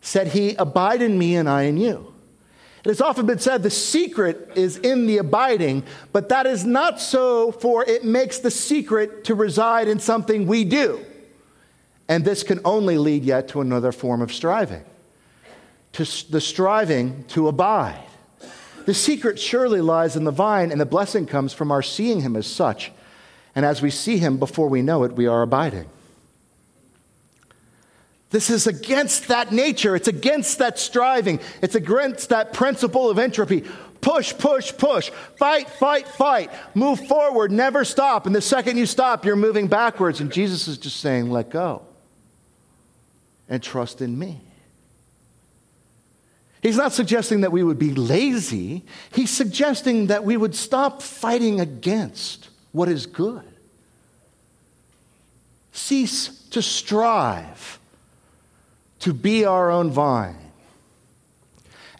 Said 0.00 0.28
he, 0.28 0.54
Abide 0.56 1.02
in 1.02 1.18
me 1.18 1.36
and 1.36 1.48
I 1.48 1.62
in 1.62 1.76
you. 1.76 2.14
It 2.84 2.88
has 2.88 3.00
often 3.00 3.26
been 3.26 3.38
said 3.38 3.62
the 3.62 3.70
secret 3.70 4.52
is 4.54 4.78
in 4.78 5.06
the 5.06 5.18
abiding, 5.18 5.84
but 6.12 6.28
that 6.30 6.46
is 6.46 6.64
not 6.64 7.00
so, 7.00 7.52
for 7.52 7.84
it 7.84 8.04
makes 8.04 8.38
the 8.38 8.50
secret 8.50 9.24
to 9.24 9.34
reside 9.34 9.88
in 9.88 9.98
something 9.98 10.46
we 10.46 10.64
do. 10.64 11.04
And 12.08 12.24
this 12.24 12.42
can 12.42 12.60
only 12.64 12.96
lead 12.96 13.24
yet 13.24 13.48
to 13.48 13.60
another 13.60 13.92
form 13.92 14.22
of 14.22 14.32
striving, 14.32 14.84
to 15.92 16.04
the 16.30 16.40
striving 16.40 17.24
to 17.28 17.48
abide. 17.48 18.07
The 18.88 18.94
secret 18.94 19.38
surely 19.38 19.82
lies 19.82 20.16
in 20.16 20.24
the 20.24 20.30
vine, 20.30 20.72
and 20.72 20.80
the 20.80 20.86
blessing 20.86 21.26
comes 21.26 21.52
from 21.52 21.70
our 21.70 21.82
seeing 21.82 22.22
him 22.22 22.34
as 22.34 22.46
such. 22.46 22.90
And 23.54 23.66
as 23.66 23.82
we 23.82 23.90
see 23.90 24.16
him 24.16 24.38
before 24.38 24.66
we 24.68 24.80
know 24.80 25.04
it, 25.04 25.12
we 25.12 25.26
are 25.26 25.42
abiding. 25.42 25.90
This 28.30 28.48
is 28.48 28.66
against 28.66 29.28
that 29.28 29.52
nature. 29.52 29.94
It's 29.94 30.08
against 30.08 30.56
that 30.60 30.78
striving. 30.78 31.38
It's 31.60 31.74
against 31.74 32.30
that 32.30 32.54
principle 32.54 33.10
of 33.10 33.18
entropy. 33.18 33.64
push, 34.00 34.32
push, 34.38 34.74
push, 34.74 35.10
fight, 35.36 35.68
fight, 35.68 36.08
fight, 36.08 36.50
move 36.74 36.98
forward, 37.08 37.52
never 37.52 37.84
stop. 37.84 38.24
And 38.24 38.34
the 38.34 38.40
second 38.40 38.78
you 38.78 38.86
stop, 38.86 39.26
you're 39.26 39.36
moving 39.36 39.66
backwards. 39.66 40.22
And 40.22 40.32
Jesus 40.32 40.66
is 40.66 40.78
just 40.78 40.96
saying, 41.00 41.30
let 41.30 41.50
go 41.50 41.82
and 43.50 43.62
trust 43.62 44.00
in 44.00 44.18
me. 44.18 44.47
He's 46.62 46.76
not 46.76 46.92
suggesting 46.92 47.42
that 47.42 47.52
we 47.52 47.62
would 47.62 47.78
be 47.78 47.94
lazy. 47.94 48.84
He's 49.12 49.30
suggesting 49.30 50.08
that 50.08 50.24
we 50.24 50.36
would 50.36 50.54
stop 50.54 51.02
fighting 51.02 51.60
against 51.60 52.48
what 52.72 52.88
is 52.88 53.06
good. 53.06 53.44
Cease 55.72 56.28
to 56.50 56.60
strive 56.60 57.78
to 59.00 59.12
be 59.12 59.44
our 59.44 59.70
own 59.70 59.90
vine. 59.90 60.36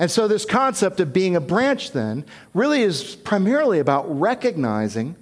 And 0.01 0.11
so, 0.11 0.29
this 0.29 0.45
concept 0.45 1.01
of 1.01 1.13
being 1.13 1.35
a 1.35 1.41
branch 1.41 1.93
then 1.93 2.25
really 2.55 2.83
is 2.83 3.17
primarily 3.17 3.81
about 3.81 4.07
recognizing 4.21 5.17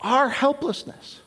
our 0.00 0.28
helplessness. 0.28 1.20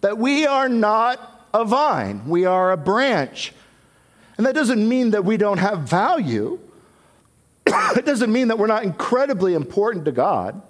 That 0.00 0.18
we 0.18 0.46
are 0.46 0.68
not 0.68 1.48
a 1.52 1.64
vine, 1.64 2.28
we 2.28 2.46
are 2.46 2.72
a 2.72 2.76
branch. 2.76 3.52
And 4.40 4.46
that 4.46 4.54
doesn't 4.54 4.88
mean 4.88 5.10
that 5.10 5.26
we 5.26 5.36
don't 5.36 5.58
have 5.58 5.80
value, 5.80 6.58
it 7.66 8.06
doesn't 8.06 8.32
mean 8.32 8.48
that 8.48 8.58
we're 8.58 8.68
not 8.68 8.84
incredibly 8.84 9.52
important 9.52 10.06
to 10.06 10.12
God. 10.12 10.62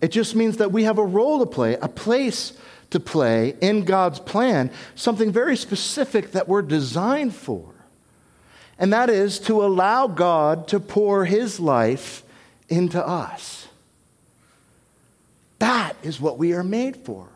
It 0.00 0.08
just 0.08 0.34
means 0.34 0.56
that 0.56 0.72
we 0.72 0.84
have 0.84 0.96
a 0.96 1.04
role 1.04 1.40
to 1.40 1.44
play, 1.44 1.74
a 1.74 1.86
place 1.86 2.54
to 2.92 2.98
play 2.98 3.56
in 3.60 3.84
God's 3.84 4.20
plan, 4.20 4.70
something 4.94 5.32
very 5.32 5.54
specific 5.54 6.32
that 6.32 6.48
we're 6.48 6.62
designed 6.62 7.34
for. 7.34 7.74
And 8.78 8.90
that 8.94 9.10
is 9.10 9.38
to 9.40 9.62
allow 9.62 10.06
God 10.06 10.66
to 10.68 10.80
pour 10.80 11.26
his 11.26 11.60
life 11.60 12.22
into 12.70 13.06
us. 13.06 13.68
That 15.58 15.94
is 16.02 16.18
what 16.18 16.38
we 16.38 16.54
are 16.54 16.64
made 16.64 16.96
for. 16.96 17.28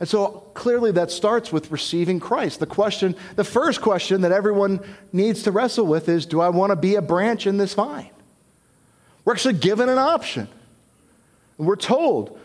And 0.00 0.08
so 0.08 0.44
clearly 0.54 0.92
that 0.92 1.10
starts 1.10 1.52
with 1.52 1.70
receiving 1.70 2.20
Christ. 2.20 2.58
The 2.58 2.66
question, 2.66 3.14
the 3.36 3.44
first 3.44 3.82
question 3.82 4.22
that 4.22 4.32
everyone 4.32 4.80
needs 5.12 5.42
to 5.42 5.52
wrestle 5.52 5.86
with 5.86 6.08
is 6.08 6.24
do 6.24 6.40
I 6.40 6.48
want 6.48 6.70
to 6.70 6.76
be 6.76 6.94
a 6.94 7.02
branch 7.02 7.46
in 7.46 7.58
this 7.58 7.74
vine? 7.74 8.08
We're 9.24 9.34
actually 9.34 9.58
given 9.58 9.90
an 9.90 9.98
option. 9.98 10.48
And 11.58 11.66
We're 11.66 11.76
told, 11.76 12.40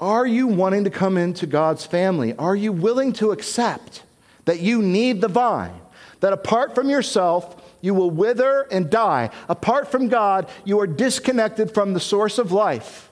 are 0.00 0.26
you 0.26 0.46
wanting 0.46 0.84
to 0.84 0.90
come 0.90 1.18
into 1.18 1.46
God's 1.46 1.84
family? 1.84 2.34
Are 2.36 2.56
you 2.56 2.72
willing 2.72 3.12
to 3.14 3.32
accept 3.32 4.02
that 4.46 4.60
you 4.60 4.80
need 4.80 5.20
the 5.20 5.28
vine? 5.28 5.78
That 6.20 6.32
apart 6.32 6.74
from 6.74 6.88
yourself, 6.88 7.62
you 7.82 7.92
will 7.92 8.10
wither 8.10 8.62
and 8.70 8.88
die. 8.88 9.28
Apart 9.46 9.90
from 9.90 10.08
God, 10.08 10.48
you 10.64 10.80
are 10.80 10.86
disconnected 10.86 11.72
from 11.72 11.92
the 11.92 12.00
source 12.00 12.38
of 12.38 12.50
life 12.50 13.09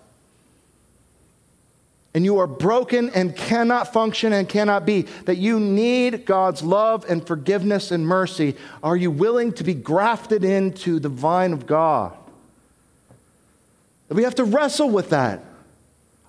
and 2.14 2.24
you 2.24 2.38
are 2.38 2.46
broken 2.46 3.10
and 3.10 3.36
cannot 3.36 3.92
function 3.92 4.32
and 4.32 4.48
cannot 4.48 4.86
be, 4.86 5.02
that 5.26 5.36
you 5.36 5.60
need 5.60 6.24
God's 6.24 6.62
love 6.62 7.04
and 7.08 7.26
forgiveness 7.26 7.90
and 7.90 8.06
mercy, 8.06 8.56
are 8.82 8.96
you 8.96 9.10
willing 9.10 9.52
to 9.52 9.64
be 9.64 9.74
grafted 9.74 10.42
into 10.42 10.98
the 10.98 11.08
vine 11.08 11.52
of 11.52 11.66
God? 11.66 12.16
We 14.08 14.22
have 14.22 14.36
to 14.36 14.44
wrestle 14.44 14.88
with 14.90 15.10
that. 15.10 15.44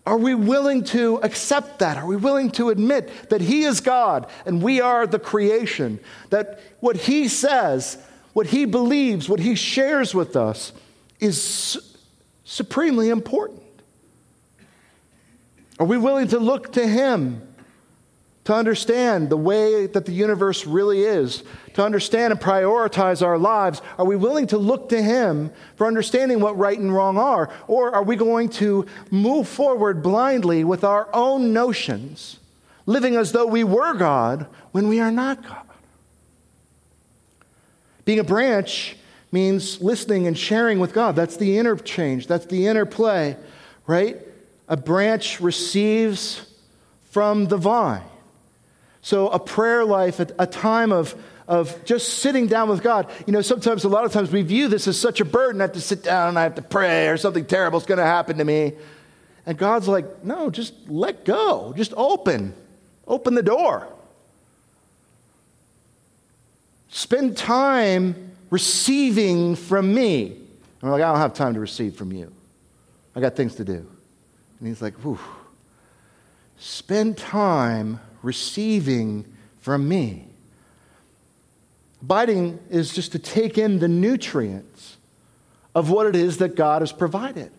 Are 0.06 0.18
we 0.18 0.34
willing 0.34 0.84
to 0.86 1.18
accept 1.18 1.80
that? 1.80 1.98
Are 1.98 2.06
we 2.06 2.16
willing 2.16 2.52
to 2.52 2.70
admit 2.70 3.30
that 3.30 3.42
He 3.42 3.64
is 3.64 3.80
God 3.80 4.28
and 4.46 4.62
we 4.62 4.82
are 4.82 5.06
the 5.06 5.20
creation? 5.20 6.00
That 6.30 6.60
what 6.80 6.98
He 6.98 7.28
says, 7.28 7.98
what 8.34 8.48
He 8.48 8.66
believes, 8.66 9.30
what 9.30 9.40
He 9.40 9.56
shares 9.56 10.14
with 10.16 10.36
us 10.36 10.74
is 11.20 11.96
supremely 12.44 13.10
important? 13.10 13.59
Are 15.80 15.86
we 15.86 15.98
willing 15.98 16.28
to 16.30 16.40
look 16.40 16.74
to 16.74 16.86
Him 16.86 17.42
to 18.44 18.54
understand 18.54 19.30
the 19.30 19.38
way 19.38 19.86
that 19.86 20.06
the 20.06 20.12
universe 20.12 20.66
really 20.66 21.04
is, 21.04 21.44
to 21.74 21.84
understand 21.84 22.32
and 22.34 22.42
prioritize 22.42 23.26
our 23.26 23.38
lives? 23.38 23.82
Are 23.98 24.06
we 24.06 24.16
willing 24.16 24.48
to 24.48 24.58
look 24.58 24.90
to 24.90 25.02
Him 25.02 25.52
for 25.76 25.88
understanding 25.88 26.42
what 26.42 26.58
right 26.58 26.78
and 26.78 26.94
wrong 26.94 27.18
are? 27.18 27.50
Or 27.68 27.96
are 27.96 28.04
we 28.04 28.18
going 28.18 28.50
to 28.50 28.86
move 29.10 29.48
forward 29.48 30.04
blindly 30.04 30.64
with 30.64 30.84
our 30.84 31.08
own 31.14 31.54
notions, 31.54 32.40
living 32.86 33.16
as 33.16 33.32
though 33.32 33.48
we 33.48 33.64
were 33.64 33.94
God 33.94 34.48
when 34.72 34.90
we 34.90 35.00
are 35.00 35.12
not 35.12 35.48
God? 35.48 35.66
Being 38.04 38.20
a 38.20 38.24
branch 38.24 38.98
means 39.32 39.80
listening 39.80 40.28
and 40.28 40.38
sharing 40.38 40.80
with 40.80 40.92
God. 40.92 41.16
That's 41.16 41.38
the 41.38 41.58
interchange, 41.58 42.28
that's 42.28 42.48
the 42.48 42.68
interplay, 42.68 43.38
right? 43.86 44.18
A 44.70 44.78
branch 44.78 45.42
receives 45.42 46.46
from 47.10 47.48
the 47.48 47.58
vine. 47.58 48.04
So, 49.02 49.30
a 49.30 49.40
prayer 49.40 49.84
life, 49.84 50.20
a, 50.20 50.46
time 50.46 50.92
of, 50.92 51.16
of 51.48 51.84
just 51.86 52.20
sitting 52.20 52.48
down 52.48 52.70
with 52.70 52.84
God. 52.84 53.10
You 53.26 53.34
know, 53.34 53.42
sometimes, 53.42 53.84
a 53.84 53.90
lot 53.90 54.06
of 54.06 54.12
times, 54.12 54.32
we 54.32 54.44
view 54.44 54.68
this 54.68 54.88
as 54.88 55.00
such 55.00 55.20
a 55.20 55.26
burden. 55.26 55.60
I 55.62 55.64
have 55.64 55.72
to 55.74 55.82
sit 55.82 56.04
down 56.04 56.30
and 56.30 56.40
I 56.40 56.44
have 56.44 56.56
to 56.56 56.62
pray, 56.62 57.08
or 57.08 57.18
something 57.18 57.46
terrible 57.46 57.80
is 57.80 57.86
going 57.86 57.98
to 57.98 58.04
happen 58.04 58.38
to 58.38 58.46
me. 58.46 58.74
And 59.46 59.58
God's 59.58 59.88
like, 59.88 60.24
no, 60.24 60.52
just 60.52 60.74
let 60.88 61.26
go. 61.26 61.74
Just 61.76 61.94
open. 61.98 62.54
Open 63.08 63.34
the 63.34 63.42
door. 63.42 63.88
Spend 66.90 67.38
time 67.38 68.34
receiving 68.50 69.56
from 69.56 69.94
me. 69.94 70.26
And 70.26 70.84
we're 70.84 70.92
like, 70.92 71.02
I 71.02 71.12
don't 71.12 71.22
have 71.22 71.34
time 71.34 71.56
to 71.56 71.60
receive 71.60 71.96
from 71.96 72.12
you. 72.12 72.32
I 73.16 73.22
got 73.22 73.36
things 73.36 73.56
to 73.56 73.64
do. 73.64 73.88
And 74.60 74.68
he's 74.68 74.82
like, 74.82 74.96
whew. 74.96 75.20
Spend 76.58 77.18
time 77.18 78.00
receiving 78.22 79.26
from 79.60 79.88
me. 79.88 80.26
Abiding 82.02 82.60
is 82.70 82.94
just 82.94 83.12
to 83.14 83.20
take 83.20 83.58
in 83.58 83.80
the 83.80 83.88
nutrients 83.88 84.98
of 85.74 85.90
what 85.90 86.08
it 86.08 86.16
is 86.16 86.38
that 86.38 86.56
God 86.56 86.82
has 86.82 86.92
provided. 86.92 87.52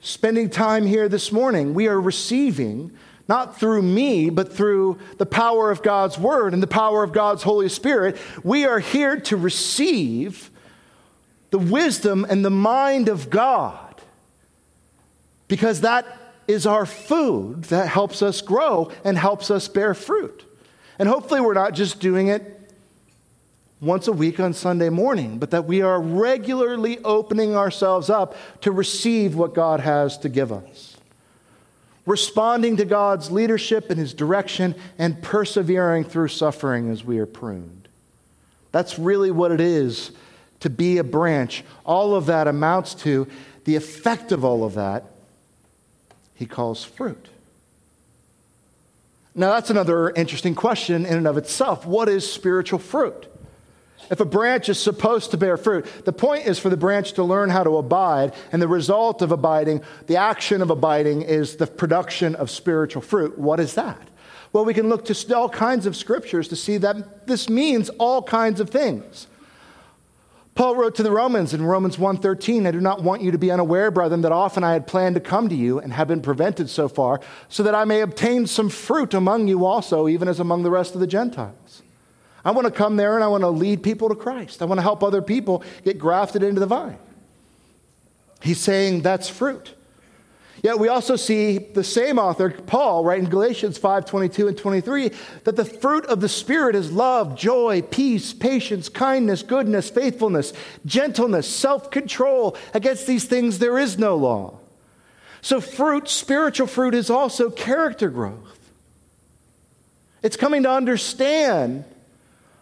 Spending 0.00 0.50
time 0.50 0.86
here 0.86 1.08
this 1.08 1.30
morning, 1.30 1.74
we 1.74 1.86
are 1.86 2.00
receiving 2.00 2.92
not 3.28 3.58
through 3.58 3.82
me, 3.82 4.30
but 4.30 4.52
through 4.52 4.98
the 5.18 5.26
power 5.26 5.70
of 5.70 5.82
God's 5.82 6.18
Word 6.18 6.54
and 6.54 6.62
the 6.62 6.66
power 6.66 7.02
of 7.02 7.12
God's 7.12 7.42
Holy 7.42 7.68
Spirit. 7.68 8.16
We 8.42 8.64
are 8.64 8.80
here 8.80 9.20
to 9.20 9.36
receive 9.36 10.50
the 11.50 11.58
wisdom 11.58 12.26
and 12.28 12.44
the 12.44 12.50
mind 12.50 13.08
of 13.08 13.30
God 13.30 13.91
because 15.52 15.82
that 15.82 16.06
is 16.48 16.66
our 16.66 16.86
food 16.86 17.64
that 17.64 17.86
helps 17.86 18.22
us 18.22 18.40
grow 18.40 18.90
and 19.04 19.18
helps 19.18 19.50
us 19.50 19.68
bear 19.68 19.92
fruit. 19.92 20.46
And 20.98 21.06
hopefully, 21.06 21.42
we're 21.42 21.52
not 21.52 21.74
just 21.74 22.00
doing 22.00 22.28
it 22.28 22.72
once 23.78 24.08
a 24.08 24.12
week 24.12 24.40
on 24.40 24.54
Sunday 24.54 24.88
morning, 24.88 25.38
but 25.38 25.50
that 25.50 25.66
we 25.66 25.82
are 25.82 26.00
regularly 26.00 27.00
opening 27.04 27.54
ourselves 27.54 28.08
up 28.08 28.34
to 28.62 28.72
receive 28.72 29.34
what 29.34 29.52
God 29.52 29.80
has 29.80 30.16
to 30.20 30.30
give 30.30 30.52
us. 30.52 30.96
Responding 32.06 32.78
to 32.78 32.86
God's 32.86 33.30
leadership 33.30 33.90
and 33.90 34.00
His 34.00 34.14
direction 34.14 34.74
and 34.96 35.22
persevering 35.22 36.04
through 36.04 36.28
suffering 36.28 36.88
as 36.88 37.04
we 37.04 37.18
are 37.18 37.26
pruned. 37.26 37.88
That's 38.70 38.98
really 38.98 39.30
what 39.30 39.52
it 39.52 39.60
is 39.60 40.12
to 40.60 40.70
be 40.70 40.96
a 40.96 41.04
branch. 41.04 41.62
All 41.84 42.14
of 42.14 42.24
that 42.24 42.48
amounts 42.48 42.94
to 43.02 43.28
the 43.64 43.76
effect 43.76 44.32
of 44.32 44.46
all 44.46 44.64
of 44.64 44.72
that 44.76 45.11
he 46.42 46.46
calls 46.46 46.82
fruit. 46.82 47.28
Now, 49.32 49.50
that's 49.52 49.70
another 49.70 50.10
interesting 50.10 50.56
question 50.56 51.06
in 51.06 51.16
and 51.16 51.28
of 51.28 51.38
itself. 51.38 51.86
What 51.86 52.08
is 52.08 52.30
spiritual 52.30 52.80
fruit? 52.80 53.28
If 54.10 54.18
a 54.18 54.24
branch 54.24 54.68
is 54.68 54.76
supposed 54.80 55.30
to 55.30 55.36
bear 55.36 55.56
fruit, 55.56 55.86
the 56.04 56.12
point 56.12 56.46
is 56.46 56.58
for 56.58 56.68
the 56.68 56.76
branch 56.76 57.12
to 57.12 57.22
learn 57.22 57.48
how 57.48 57.62
to 57.62 57.76
abide, 57.76 58.34
and 58.50 58.60
the 58.60 58.66
result 58.66 59.22
of 59.22 59.30
abiding, 59.30 59.82
the 60.08 60.16
action 60.16 60.62
of 60.62 60.70
abiding, 60.70 61.22
is 61.22 61.58
the 61.58 61.68
production 61.68 62.34
of 62.34 62.50
spiritual 62.50 63.02
fruit. 63.02 63.38
What 63.38 63.60
is 63.60 63.74
that? 63.74 64.08
Well, 64.52 64.64
we 64.64 64.74
can 64.74 64.88
look 64.88 65.04
to 65.04 65.36
all 65.36 65.48
kinds 65.48 65.86
of 65.86 65.94
scriptures 65.94 66.48
to 66.48 66.56
see 66.56 66.76
that 66.78 67.28
this 67.28 67.48
means 67.48 67.88
all 68.00 68.20
kinds 68.20 68.58
of 68.58 68.68
things. 68.68 69.28
Paul 70.54 70.76
wrote 70.76 70.94
to 70.96 71.02
the 71.02 71.10
Romans 71.10 71.54
in 71.54 71.64
Romans 71.64 71.96
1:13, 71.96 72.66
I 72.66 72.72
do 72.72 72.80
not 72.80 73.02
want 73.02 73.22
you 73.22 73.30
to 73.30 73.38
be 73.38 73.50
unaware, 73.50 73.90
brethren, 73.90 74.20
that 74.20 74.32
often 74.32 74.62
I 74.62 74.74
had 74.74 74.86
planned 74.86 75.14
to 75.14 75.20
come 75.20 75.48
to 75.48 75.54
you 75.54 75.78
and 75.78 75.92
have 75.94 76.08
been 76.08 76.20
prevented 76.20 76.68
so 76.68 76.88
far, 76.88 77.20
so 77.48 77.62
that 77.62 77.74
I 77.74 77.84
may 77.84 78.02
obtain 78.02 78.46
some 78.46 78.68
fruit 78.68 79.14
among 79.14 79.48
you 79.48 79.64
also, 79.64 80.08
even 80.08 80.28
as 80.28 80.40
among 80.40 80.62
the 80.62 80.70
rest 80.70 80.94
of 80.94 81.00
the 81.00 81.06
Gentiles. 81.06 81.82
I 82.44 82.50
want 82.50 82.66
to 82.66 82.72
come 82.72 82.96
there 82.96 83.14
and 83.14 83.24
I 83.24 83.28
want 83.28 83.42
to 83.42 83.48
lead 83.48 83.82
people 83.82 84.08
to 84.08 84.14
Christ. 84.14 84.60
I 84.60 84.64
want 84.66 84.78
to 84.78 84.82
help 84.82 85.02
other 85.02 85.22
people 85.22 85.62
get 85.84 85.98
grafted 85.98 86.42
into 86.42 86.60
the 86.60 86.66
vine. 86.66 86.98
He's 88.42 88.58
saying 88.58 89.02
that's 89.02 89.28
fruit. 89.28 89.74
Yet 90.62 90.78
we 90.78 90.86
also 90.86 91.16
see 91.16 91.58
the 91.58 91.82
same 91.82 92.20
author, 92.20 92.50
Paul, 92.50 93.02
write 93.04 93.18
in 93.18 93.28
Galatians 93.28 93.78
5 93.78 94.06
22 94.06 94.46
and 94.46 94.56
23, 94.56 95.10
that 95.42 95.56
the 95.56 95.64
fruit 95.64 96.06
of 96.06 96.20
the 96.20 96.28
Spirit 96.28 96.76
is 96.76 96.92
love, 96.92 97.36
joy, 97.36 97.82
peace, 97.82 98.32
patience, 98.32 98.88
kindness, 98.88 99.42
goodness, 99.42 99.90
faithfulness, 99.90 100.52
gentleness, 100.86 101.48
self 101.48 101.90
control. 101.90 102.56
Against 102.74 103.08
these 103.08 103.24
things 103.24 103.58
there 103.58 103.76
is 103.76 103.98
no 103.98 104.16
law. 104.16 104.58
So, 105.40 105.60
fruit, 105.60 106.08
spiritual 106.08 106.68
fruit, 106.68 106.94
is 106.94 107.10
also 107.10 107.50
character 107.50 108.08
growth. 108.08 108.70
It's 110.22 110.36
coming 110.36 110.62
to 110.62 110.70
understand 110.70 111.84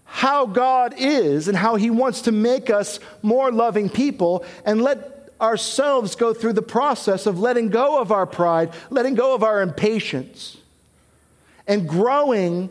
how 0.07 0.47
God 0.47 0.95
is 0.97 1.49
and 1.49 1.57
how 1.57 1.77
He 1.77 1.91
wants 1.91 2.23
to 2.23 2.33
make 2.33 2.71
us 2.71 2.99
more 3.21 3.53
loving 3.53 3.91
people 3.91 4.47
and 4.65 4.81
let 4.81 5.20
ourselves 5.41 6.17
go 6.17 6.35
through 6.35 6.53
the 6.55 6.63
process 6.63 7.27
of 7.27 7.39
letting 7.39 7.69
go 7.69 8.01
of 8.01 8.13
our 8.13 8.27
pride, 8.27 8.73
letting 8.91 9.15
go 9.15 9.35
of 9.35 9.43
our 9.43 9.63
impatience, 9.63 10.57
and 11.67 11.89
growing 11.89 12.69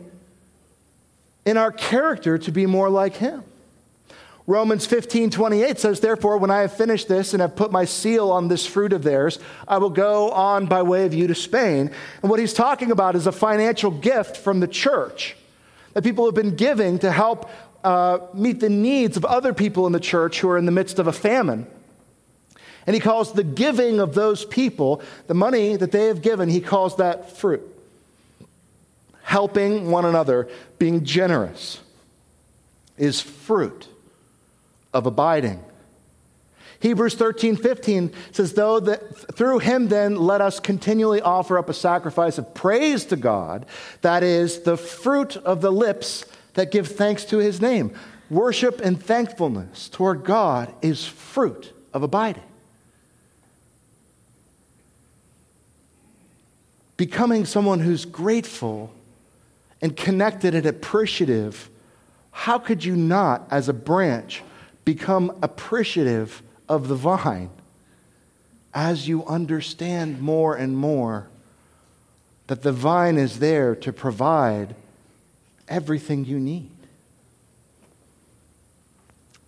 in 1.44 1.56
our 1.56 1.72
character 1.72 2.38
to 2.38 2.52
be 2.52 2.66
more 2.66 2.88
like 2.90 3.16
Him. 3.16 3.42
Romans 4.46 4.84
15, 4.84 5.30
28 5.30 5.78
says, 5.78 6.00
Therefore, 6.00 6.38
when 6.38 6.50
I 6.50 6.62
have 6.62 6.76
finished 6.76 7.06
this 7.06 7.34
and 7.34 7.40
have 7.40 7.54
put 7.54 7.70
my 7.70 7.84
seal 7.84 8.32
on 8.32 8.48
this 8.48 8.66
fruit 8.66 8.92
of 8.92 9.04
theirs, 9.04 9.38
I 9.68 9.78
will 9.78 9.90
go 9.90 10.30
on 10.32 10.66
by 10.66 10.82
way 10.82 11.06
of 11.06 11.14
you 11.14 11.28
to 11.28 11.36
Spain. 11.36 11.90
And 12.22 12.30
what 12.30 12.40
he's 12.40 12.52
talking 12.52 12.90
about 12.90 13.14
is 13.14 13.28
a 13.28 13.32
financial 13.32 13.92
gift 13.92 14.36
from 14.36 14.58
the 14.58 14.66
church 14.66 15.36
that 15.94 16.02
people 16.02 16.24
have 16.24 16.34
been 16.34 16.56
giving 16.56 16.98
to 16.98 17.12
help 17.12 17.48
uh, 17.84 18.18
meet 18.34 18.60
the 18.60 18.68
needs 18.68 19.16
of 19.16 19.24
other 19.24 19.54
people 19.54 19.86
in 19.86 19.92
the 19.92 20.00
church 20.00 20.40
who 20.40 20.48
are 20.48 20.58
in 20.58 20.66
the 20.66 20.72
midst 20.72 20.98
of 20.98 21.06
a 21.06 21.12
famine. 21.12 21.66
And 22.86 22.94
he 22.94 23.00
calls 23.00 23.32
the 23.32 23.44
giving 23.44 24.00
of 24.00 24.14
those 24.14 24.44
people, 24.44 25.02
the 25.26 25.34
money 25.34 25.76
that 25.76 25.92
they 25.92 26.06
have 26.06 26.22
given, 26.22 26.48
he 26.48 26.60
calls 26.60 26.96
that 26.96 27.36
fruit. 27.36 27.62
Helping 29.22 29.90
one 29.90 30.04
another, 30.04 30.48
being 30.78 31.04
generous, 31.04 31.80
is 32.96 33.20
fruit 33.20 33.88
of 34.92 35.06
abiding. 35.06 35.62
Hebrews 36.80 37.14
13, 37.14 37.56
15 37.56 38.12
says, 38.32 38.54
Though 38.54 38.80
that 38.80 39.36
through 39.36 39.58
him 39.58 39.88
then 39.88 40.16
let 40.16 40.40
us 40.40 40.58
continually 40.58 41.20
offer 41.20 41.58
up 41.58 41.68
a 41.68 41.74
sacrifice 41.74 42.38
of 42.38 42.54
praise 42.54 43.04
to 43.06 43.16
God, 43.16 43.66
that 44.00 44.22
is, 44.22 44.60
the 44.62 44.78
fruit 44.78 45.36
of 45.36 45.60
the 45.60 45.70
lips 45.70 46.24
that 46.54 46.70
give 46.70 46.88
thanks 46.88 47.24
to 47.26 47.38
his 47.38 47.60
name. 47.60 47.92
Worship 48.30 48.80
and 48.80 49.00
thankfulness 49.02 49.88
toward 49.88 50.24
God 50.24 50.72
is 50.80 51.04
fruit 51.04 51.72
of 51.92 52.02
abiding. 52.02 52.42
Becoming 57.00 57.46
someone 57.46 57.80
who's 57.80 58.04
grateful 58.04 58.92
and 59.80 59.96
connected 59.96 60.54
and 60.54 60.66
appreciative, 60.66 61.70
how 62.30 62.58
could 62.58 62.84
you 62.84 62.94
not, 62.94 63.48
as 63.50 63.70
a 63.70 63.72
branch, 63.72 64.42
become 64.84 65.34
appreciative 65.40 66.42
of 66.68 66.88
the 66.88 66.94
vine 66.94 67.48
as 68.74 69.08
you 69.08 69.24
understand 69.24 70.20
more 70.20 70.54
and 70.54 70.76
more 70.76 71.26
that 72.48 72.60
the 72.60 72.70
vine 72.70 73.16
is 73.16 73.38
there 73.38 73.74
to 73.74 73.94
provide 73.94 74.74
everything 75.68 76.26
you 76.26 76.38
need? 76.38 76.70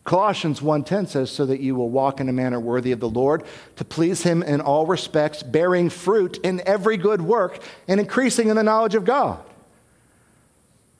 Colossians 0.04 0.60
1:10 0.60 1.06
says 1.06 1.30
so 1.30 1.46
that 1.46 1.60
you 1.60 1.74
will 1.76 1.88
walk 1.88 2.20
in 2.20 2.28
a 2.28 2.32
manner 2.32 2.58
worthy 2.58 2.90
of 2.90 2.98
the 2.98 3.08
Lord 3.08 3.44
to 3.76 3.84
please 3.84 4.22
him 4.22 4.42
in 4.42 4.60
all 4.60 4.84
respects 4.84 5.42
bearing 5.42 5.90
fruit 5.90 6.38
in 6.42 6.60
every 6.66 6.96
good 6.96 7.22
work 7.22 7.60
and 7.86 8.00
increasing 8.00 8.48
in 8.48 8.56
the 8.56 8.64
knowledge 8.64 8.96
of 8.96 9.04
God. 9.04 9.38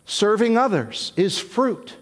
Serving 0.05 0.57
others 0.57 1.12
is 1.17 1.38
fruit. 1.38 1.97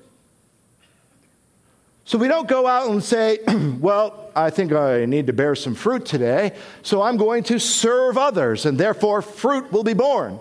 So 2.05 2.19
we 2.19 2.29
don't 2.29 2.49
go 2.49 2.67
out 2.67 2.91
and 2.91 3.03
say, 3.03 3.39
well, 3.81 4.31
I 4.35 4.51
think 4.51 4.73
I 4.73 5.05
need 5.07 5.29
to 5.29 5.33
bear 5.33 5.55
some 5.55 5.75
fruit 5.75 6.05
today, 6.05 6.57
so 6.83 7.03
I'm 7.03 7.17
going 7.17 7.45
to 7.45 7.59
serve 7.59 8.19
others 8.19 8.67
and 8.67 8.77
therefore 8.77 9.23
fruit 9.23 9.73
will 9.73 9.85
be 9.85 9.95
borne. 9.95 10.39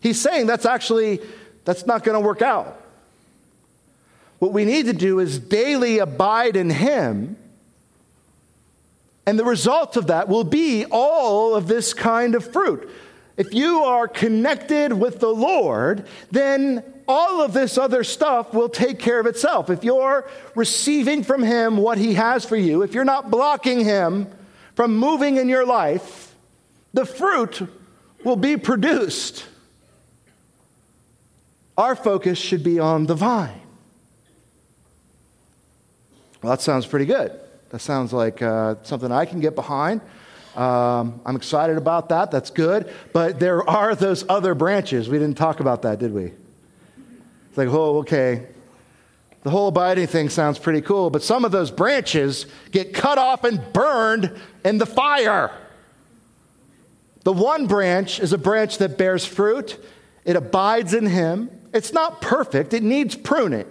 He's 0.00 0.20
saying 0.20 0.46
that's 0.46 0.66
actually 0.66 1.20
that's 1.64 1.84
not 1.84 2.04
going 2.04 2.14
to 2.14 2.26
work 2.26 2.40
out. 2.40 2.79
What 4.40 4.52
we 4.52 4.64
need 4.64 4.86
to 4.86 4.92
do 4.92 5.20
is 5.20 5.38
daily 5.38 5.98
abide 5.98 6.56
in 6.56 6.70
Him. 6.70 7.36
And 9.26 9.38
the 9.38 9.44
result 9.44 9.96
of 9.96 10.08
that 10.08 10.28
will 10.28 10.44
be 10.44 10.86
all 10.90 11.54
of 11.54 11.68
this 11.68 11.94
kind 11.94 12.34
of 12.34 12.50
fruit. 12.52 12.90
If 13.36 13.54
you 13.54 13.84
are 13.84 14.08
connected 14.08 14.92
with 14.92 15.20
the 15.20 15.28
Lord, 15.28 16.06
then 16.30 16.82
all 17.06 17.42
of 17.42 17.52
this 17.52 17.76
other 17.76 18.02
stuff 18.02 18.54
will 18.54 18.70
take 18.70 18.98
care 18.98 19.20
of 19.20 19.26
itself. 19.26 19.68
If 19.68 19.84
you're 19.84 20.28
receiving 20.54 21.22
from 21.22 21.42
Him 21.42 21.76
what 21.76 21.98
He 21.98 22.14
has 22.14 22.44
for 22.44 22.56
you, 22.56 22.82
if 22.82 22.94
you're 22.94 23.04
not 23.04 23.30
blocking 23.30 23.84
Him 23.84 24.26
from 24.74 24.96
moving 24.96 25.36
in 25.36 25.50
your 25.50 25.66
life, 25.66 26.34
the 26.94 27.04
fruit 27.04 27.60
will 28.24 28.36
be 28.36 28.56
produced. 28.56 29.44
Our 31.76 31.94
focus 31.94 32.38
should 32.38 32.64
be 32.64 32.78
on 32.78 33.04
the 33.04 33.14
vine. 33.14 33.59
Well, 36.42 36.50
that 36.50 36.60
sounds 36.60 36.86
pretty 36.86 37.06
good. 37.06 37.38
That 37.70 37.80
sounds 37.80 38.12
like 38.12 38.42
uh, 38.42 38.76
something 38.82 39.12
I 39.12 39.24
can 39.24 39.40
get 39.40 39.54
behind. 39.54 40.00
Um, 40.56 41.20
I'm 41.24 41.36
excited 41.36 41.76
about 41.76 42.08
that. 42.08 42.30
That's 42.30 42.50
good. 42.50 42.92
But 43.12 43.38
there 43.38 43.68
are 43.68 43.94
those 43.94 44.24
other 44.28 44.54
branches. 44.54 45.08
We 45.08 45.18
didn't 45.18 45.36
talk 45.36 45.60
about 45.60 45.82
that, 45.82 45.98
did 45.98 46.12
we? 46.12 46.32
It's 47.48 47.58
like, 47.58 47.68
oh, 47.68 47.98
okay. 47.98 48.46
The 49.42 49.50
whole 49.50 49.68
abiding 49.68 50.06
thing 50.06 50.28
sounds 50.28 50.58
pretty 50.58 50.82
cool, 50.82 51.08
but 51.08 51.22
some 51.22 51.44
of 51.44 51.52
those 51.52 51.70
branches 51.70 52.46
get 52.72 52.92
cut 52.92 53.16
off 53.16 53.44
and 53.44 53.72
burned 53.72 54.38
in 54.64 54.78
the 54.78 54.86
fire. 54.86 55.50
The 57.24 57.32
one 57.32 57.66
branch 57.66 58.20
is 58.20 58.32
a 58.32 58.38
branch 58.38 58.78
that 58.78 58.98
bears 58.98 59.24
fruit, 59.24 59.82
it 60.24 60.36
abides 60.36 60.92
in 60.92 61.06
Him. 61.06 61.50
It's 61.72 61.92
not 61.92 62.20
perfect, 62.20 62.74
it 62.74 62.82
needs 62.82 63.14
pruning. 63.14 63.66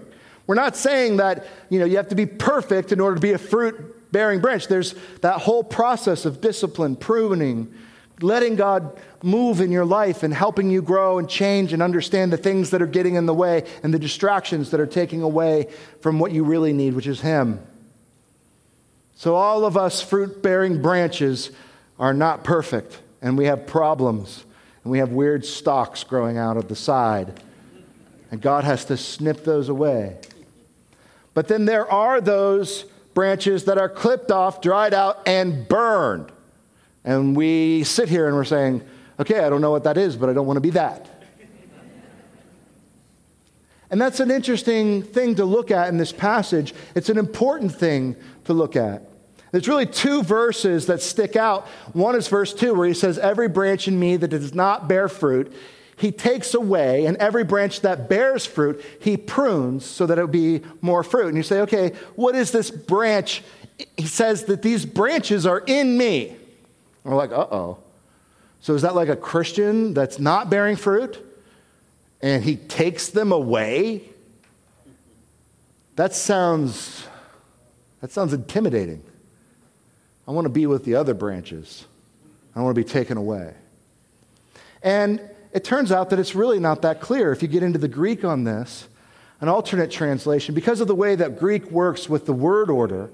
We're 0.49 0.55
not 0.55 0.75
saying 0.75 1.17
that 1.17 1.45
you, 1.69 1.77
know, 1.77 1.85
you 1.85 1.97
have 1.97 2.07
to 2.07 2.15
be 2.15 2.25
perfect 2.25 2.91
in 2.91 2.99
order 2.99 3.13
to 3.13 3.21
be 3.21 3.33
a 3.33 3.37
fruit 3.37 4.11
bearing 4.11 4.39
branch. 4.39 4.67
There's 4.67 4.95
that 5.21 5.41
whole 5.41 5.63
process 5.63 6.25
of 6.25 6.41
discipline, 6.41 6.95
pruning, 6.95 7.71
letting 8.19 8.55
God 8.55 8.99
move 9.21 9.61
in 9.61 9.71
your 9.71 9.85
life 9.85 10.23
and 10.23 10.33
helping 10.33 10.71
you 10.71 10.81
grow 10.81 11.19
and 11.19 11.29
change 11.29 11.71
and 11.71 11.83
understand 11.83 12.33
the 12.33 12.37
things 12.37 12.71
that 12.71 12.81
are 12.81 12.87
getting 12.87 13.13
in 13.13 13.27
the 13.27 13.33
way 13.33 13.63
and 13.83 13.93
the 13.93 13.99
distractions 13.99 14.71
that 14.71 14.79
are 14.79 14.87
taking 14.87 15.21
away 15.21 15.67
from 16.01 16.17
what 16.17 16.31
you 16.31 16.43
really 16.43 16.73
need, 16.73 16.95
which 16.95 17.05
is 17.05 17.21
Him. 17.21 17.59
So, 19.13 19.35
all 19.35 19.65
of 19.65 19.77
us 19.77 20.01
fruit 20.01 20.41
bearing 20.41 20.81
branches 20.81 21.51
are 21.99 22.15
not 22.15 22.43
perfect, 22.43 22.99
and 23.21 23.37
we 23.37 23.45
have 23.45 23.67
problems, 23.67 24.45
and 24.83 24.89
we 24.89 24.97
have 24.97 25.11
weird 25.11 25.45
stalks 25.45 26.03
growing 26.03 26.39
out 26.39 26.57
of 26.57 26.69
the 26.69 26.75
side. 26.75 27.39
And 28.31 28.41
God 28.41 28.63
has 28.63 28.85
to 28.85 28.97
snip 28.97 29.43
those 29.43 29.69
away. 29.69 30.17
But 31.39 31.47
then 31.47 31.63
there 31.63 31.89
are 31.89 32.19
those 32.19 32.83
branches 33.13 33.63
that 33.63 33.77
are 33.77 33.87
clipped 33.87 34.29
off, 34.29 34.59
dried 34.59 34.93
out, 34.93 35.25
and 35.25 35.65
burned. 35.69 36.33
And 37.05 37.33
we 37.33 37.85
sit 37.85 38.09
here 38.09 38.27
and 38.27 38.35
we're 38.35 38.43
saying, 38.43 38.83
okay, 39.17 39.39
I 39.39 39.49
don't 39.49 39.61
know 39.61 39.71
what 39.71 39.85
that 39.85 39.97
is, 39.97 40.17
but 40.17 40.27
I 40.27 40.33
don't 40.33 40.45
want 40.45 40.57
to 40.57 40.61
be 40.61 40.71
that. 40.71 41.07
And 43.89 44.01
that's 44.01 44.19
an 44.19 44.31
interesting 44.31 45.01
thing 45.01 45.35
to 45.35 45.45
look 45.45 45.71
at 45.71 45.87
in 45.87 45.97
this 45.97 46.11
passage. 46.11 46.73
It's 46.93 47.07
an 47.07 47.17
important 47.17 47.73
thing 47.73 48.17
to 48.43 48.51
look 48.51 48.75
at. 48.75 49.09
There's 49.53 49.69
really 49.69 49.85
two 49.85 50.23
verses 50.23 50.87
that 50.87 51.01
stick 51.01 51.37
out. 51.37 51.69
One 51.93 52.15
is 52.15 52.27
verse 52.27 52.53
2, 52.53 52.73
where 52.73 52.85
he 52.85 52.93
says, 52.93 53.17
Every 53.17 53.47
branch 53.47 53.87
in 53.87 53.97
me 53.97 54.17
that 54.17 54.27
does 54.27 54.53
not 54.53 54.89
bear 54.89 55.07
fruit, 55.07 55.53
he 55.99 56.13
takes 56.13 56.53
away, 56.53 57.05
and 57.05 57.17
every 57.17 57.43
branch 57.43 57.81
that 57.81 58.07
bears 58.07 58.45
fruit, 58.45 58.83
he 59.01 59.17
prunes 59.17 59.85
so 59.85 60.05
that 60.05 60.17
it 60.17 60.21
will 60.21 60.27
be 60.29 60.61
more 60.79 61.03
fruit. 61.03 61.27
And 61.27 61.35
you 61.35 61.43
say, 61.43 61.59
okay, 61.61 61.91
what 62.15 62.35
is 62.35 62.51
this 62.51 62.71
branch? 62.71 63.43
He 63.97 64.07
says 64.07 64.45
that 64.45 64.61
these 64.61 64.85
branches 64.85 65.45
are 65.45 65.59
in 65.59 65.97
me. 65.97 66.29
And 66.29 66.37
we're 67.03 67.15
like, 67.15 67.31
uh 67.31 67.47
oh. 67.51 67.79
So 68.61 68.75
is 68.75 68.81
that 68.83 68.95
like 68.95 69.09
a 69.09 69.15
Christian 69.17 69.93
that's 69.93 70.19
not 70.19 70.49
bearing 70.49 70.77
fruit? 70.77 71.19
And 72.21 72.45
he 72.45 72.55
takes 72.55 73.09
them 73.09 73.33
away? 73.33 74.03
That 75.97 76.13
sounds 76.13 77.05
that 77.99 78.11
sounds 78.11 78.31
intimidating. 78.31 79.03
I 80.25 80.31
want 80.31 80.45
to 80.45 80.49
be 80.49 80.65
with 80.65 80.85
the 80.85 80.95
other 80.95 81.13
branches. 81.13 81.85
I 82.55 82.61
want 82.61 82.73
to 82.73 82.81
be 82.81 82.87
taken 82.87 83.17
away. 83.17 83.53
And 84.81 85.19
it 85.51 85.63
turns 85.63 85.91
out 85.91 86.09
that 86.09 86.19
it's 86.19 86.35
really 86.35 86.59
not 86.59 86.81
that 86.83 87.01
clear. 87.01 87.31
If 87.31 87.41
you 87.41 87.47
get 87.47 87.63
into 87.63 87.79
the 87.79 87.87
Greek 87.87 88.23
on 88.23 88.43
this, 88.43 88.87
an 89.41 89.47
alternate 89.47 89.91
translation, 89.91 90.53
because 90.53 90.81
of 90.81 90.87
the 90.87 90.95
way 90.95 91.15
that 91.15 91.39
Greek 91.39 91.71
works 91.71 92.09
with 92.09 92.25
the 92.25 92.33
word 92.33 92.69
order, 92.69 93.09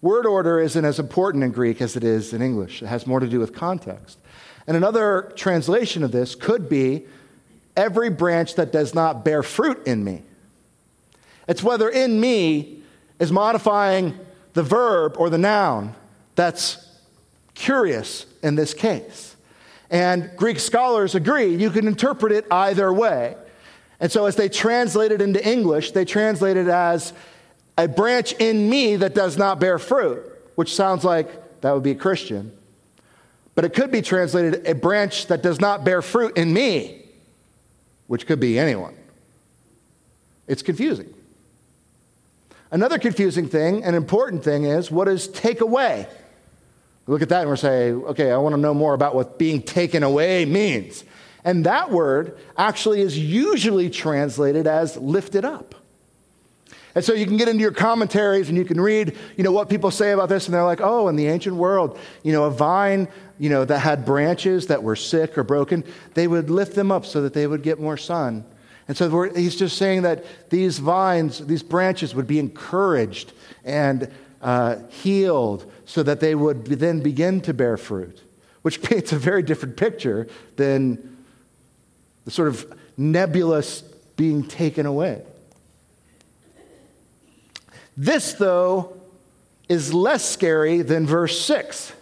Word 0.00 0.26
order 0.26 0.60
isn't 0.60 0.84
as 0.84 0.98
important 0.98 1.42
in 1.42 1.50
Greek 1.50 1.82
as 1.82 1.96
it 1.96 2.04
is 2.04 2.32
in 2.32 2.40
English, 2.40 2.82
it 2.82 2.86
has 2.86 3.06
more 3.06 3.20
to 3.20 3.26
do 3.26 3.40
with 3.40 3.52
context. 3.52 4.18
And 4.66 4.76
another 4.76 5.32
translation 5.34 6.04
of 6.04 6.12
this 6.12 6.34
could 6.34 6.68
be 6.68 7.06
every 7.76 8.10
branch 8.10 8.54
that 8.56 8.70
does 8.70 8.94
not 8.94 9.24
bear 9.24 9.42
fruit 9.42 9.86
in 9.86 10.04
me. 10.04 10.22
It's 11.48 11.62
whether 11.62 11.88
in 11.88 12.20
me 12.20 12.82
is 13.18 13.32
modifying 13.32 14.18
the 14.52 14.62
verb 14.62 15.16
or 15.18 15.30
the 15.30 15.38
noun 15.38 15.94
that's 16.34 16.86
curious 17.54 18.26
in 18.42 18.54
this 18.54 18.74
case. 18.74 19.27
And 19.90 20.30
Greek 20.36 20.60
scholars 20.60 21.14
agree 21.14 21.54
you 21.54 21.70
can 21.70 21.86
interpret 21.86 22.32
it 22.32 22.46
either 22.50 22.92
way. 22.92 23.36
And 24.00 24.12
so, 24.12 24.26
as 24.26 24.36
they 24.36 24.48
translate 24.48 25.10
it 25.10 25.20
into 25.20 25.44
English, 25.46 25.92
they 25.92 26.04
translate 26.04 26.56
it 26.56 26.68
as 26.68 27.12
a 27.76 27.88
branch 27.88 28.32
in 28.34 28.68
me 28.68 28.96
that 28.96 29.14
does 29.14 29.36
not 29.36 29.58
bear 29.58 29.78
fruit, 29.78 30.24
which 30.54 30.74
sounds 30.74 31.04
like 31.04 31.60
that 31.62 31.72
would 31.72 31.82
be 31.82 31.92
a 31.92 31.96
Christian. 31.96 32.52
But 33.54 33.64
it 33.64 33.74
could 33.74 33.90
be 33.90 34.02
translated 34.02 34.66
a 34.68 34.74
branch 34.74 35.26
that 35.26 35.42
does 35.42 35.60
not 35.60 35.84
bear 35.84 36.00
fruit 36.00 36.36
in 36.36 36.52
me, 36.52 37.02
which 38.06 38.26
could 38.26 38.38
be 38.38 38.58
anyone. 38.58 38.94
It's 40.46 40.62
confusing. 40.62 41.12
Another 42.70 42.98
confusing 42.98 43.48
thing, 43.48 43.82
an 43.82 43.94
important 43.94 44.44
thing, 44.44 44.64
is 44.64 44.90
what 44.90 45.06
does 45.06 45.26
take 45.26 45.60
away? 45.60 46.06
We 47.08 47.12
look 47.12 47.22
at 47.22 47.30
that 47.30 47.40
and 47.40 47.48
we're 47.48 47.56
saying, 47.56 48.04
okay, 48.04 48.30
I 48.30 48.36
want 48.36 48.54
to 48.54 48.60
know 48.60 48.74
more 48.74 48.92
about 48.92 49.14
what 49.14 49.38
being 49.38 49.62
taken 49.62 50.02
away 50.02 50.44
means. 50.44 51.04
And 51.42 51.64
that 51.64 51.90
word 51.90 52.38
actually 52.54 53.00
is 53.00 53.18
usually 53.18 53.88
translated 53.88 54.66
as 54.66 54.94
lifted 54.98 55.42
up. 55.42 55.74
And 56.94 57.02
so 57.02 57.14
you 57.14 57.24
can 57.24 57.38
get 57.38 57.48
into 57.48 57.62
your 57.62 57.72
commentaries 57.72 58.50
and 58.50 58.58
you 58.58 58.64
can 58.66 58.78
read, 58.78 59.16
you 59.38 59.42
know, 59.42 59.52
what 59.52 59.70
people 59.70 59.90
say 59.90 60.10
about 60.10 60.28
this, 60.28 60.48
and 60.48 60.54
they're 60.54 60.64
like, 60.64 60.82
oh, 60.82 61.08
in 61.08 61.16
the 61.16 61.28
ancient 61.28 61.56
world, 61.56 61.98
you 62.24 62.32
know, 62.32 62.44
a 62.44 62.50
vine, 62.50 63.08
you 63.38 63.48
know, 63.48 63.64
that 63.64 63.78
had 63.78 64.04
branches 64.04 64.66
that 64.66 64.82
were 64.82 64.96
sick 64.96 65.38
or 65.38 65.44
broken, 65.44 65.84
they 66.12 66.28
would 66.28 66.50
lift 66.50 66.74
them 66.74 66.92
up 66.92 67.06
so 67.06 67.22
that 67.22 67.32
they 67.32 67.46
would 67.46 67.62
get 67.62 67.80
more 67.80 67.96
sun. 67.96 68.44
And 68.86 68.94
so 68.94 69.22
he's 69.30 69.56
just 69.56 69.78
saying 69.78 70.02
that 70.02 70.26
these 70.50 70.78
vines, 70.78 71.38
these 71.46 71.62
branches 71.62 72.14
would 72.14 72.26
be 72.26 72.38
encouraged 72.38 73.32
and 73.64 74.10
uh, 74.42 74.76
healed 74.88 75.70
so 75.84 76.02
that 76.02 76.20
they 76.20 76.34
would 76.34 76.66
then 76.66 77.00
begin 77.00 77.40
to 77.42 77.54
bear 77.54 77.76
fruit, 77.76 78.22
which 78.62 78.82
paints 78.88 79.12
a 79.12 79.18
very 79.18 79.42
different 79.42 79.76
picture 79.76 80.28
than 80.56 81.16
the 82.24 82.30
sort 82.30 82.48
of 82.48 82.72
nebulous 82.96 83.82
being 84.16 84.44
taken 84.44 84.86
away. 84.86 85.22
This, 87.96 88.34
though, 88.34 89.00
is 89.68 89.92
less 89.92 90.28
scary 90.28 90.82
than 90.82 91.06
verse 91.06 91.40
6. 91.40 91.92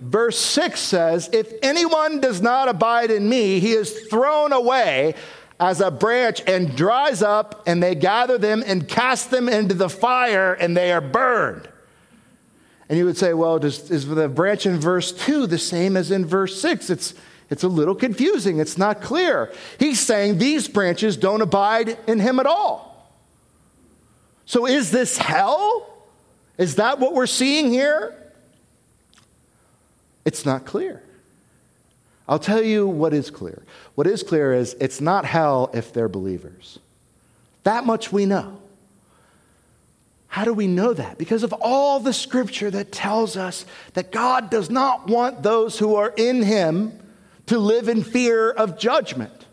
Verse 0.00 0.38
6 0.38 0.80
says, 0.80 1.30
If 1.32 1.52
anyone 1.62 2.20
does 2.20 2.40
not 2.40 2.68
abide 2.68 3.10
in 3.10 3.28
me, 3.28 3.60
he 3.60 3.72
is 3.72 4.06
thrown 4.08 4.52
away 4.52 5.14
as 5.62 5.80
a 5.80 5.92
branch 5.92 6.42
and 6.48 6.76
dries 6.76 7.22
up, 7.22 7.62
and 7.68 7.80
they 7.80 7.94
gather 7.94 8.36
them 8.36 8.64
and 8.66 8.88
cast 8.88 9.30
them 9.30 9.48
into 9.48 9.74
the 9.74 9.88
fire, 9.88 10.54
and 10.54 10.76
they 10.76 10.90
are 10.90 11.00
burned. 11.00 11.68
And 12.88 12.98
you 12.98 13.04
would 13.04 13.16
say, 13.16 13.32
well, 13.32 13.60
does, 13.60 13.88
is 13.88 14.08
the 14.08 14.28
branch 14.28 14.66
in 14.66 14.80
verse 14.80 15.12
2 15.12 15.46
the 15.46 15.58
same 15.58 15.96
as 15.96 16.10
in 16.10 16.26
verse 16.26 16.60
6? 16.60 16.90
It's, 16.90 17.14
it's 17.48 17.62
a 17.62 17.68
little 17.68 17.94
confusing. 17.94 18.58
It's 18.58 18.76
not 18.76 19.02
clear. 19.02 19.52
He's 19.78 20.00
saying 20.00 20.38
these 20.38 20.66
branches 20.66 21.16
don't 21.16 21.42
abide 21.42 21.96
in 22.08 22.18
him 22.18 22.40
at 22.40 22.46
all. 22.46 23.14
So 24.46 24.66
is 24.66 24.90
this 24.90 25.16
hell? 25.16 26.08
Is 26.58 26.74
that 26.74 26.98
what 26.98 27.14
we're 27.14 27.26
seeing 27.28 27.70
here? 27.70 28.20
It's 30.24 30.44
not 30.44 30.66
clear. 30.66 31.04
I'll 32.28 32.38
tell 32.38 32.62
you 32.62 32.86
what 32.86 33.12
is 33.12 33.30
clear. 33.30 33.62
What 33.94 34.06
is 34.06 34.22
clear 34.22 34.52
is 34.52 34.74
it's 34.80 35.00
not 35.00 35.24
hell 35.24 35.70
if 35.74 35.92
they're 35.92 36.08
believers. 36.08 36.78
That 37.64 37.84
much 37.84 38.12
we 38.12 38.26
know. 38.26 38.58
How 40.28 40.44
do 40.44 40.54
we 40.54 40.66
know 40.66 40.94
that? 40.94 41.18
Because 41.18 41.42
of 41.42 41.52
all 41.60 42.00
the 42.00 42.14
scripture 42.14 42.70
that 42.70 42.90
tells 42.90 43.36
us 43.36 43.66
that 43.92 44.10
God 44.12 44.50
does 44.50 44.70
not 44.70 45.06
want 45.06 45.42
those 45.42 45.78
who 45.78 45.96
are 45.96 46.12
in 46.16 46.42
Him 46.42 46.98
to 47.46 47.58
live 47.58 47.88
in 47.88 48.02
fear 48.02 48.50
of 48.50 48.78
judgment. 48.78 49.46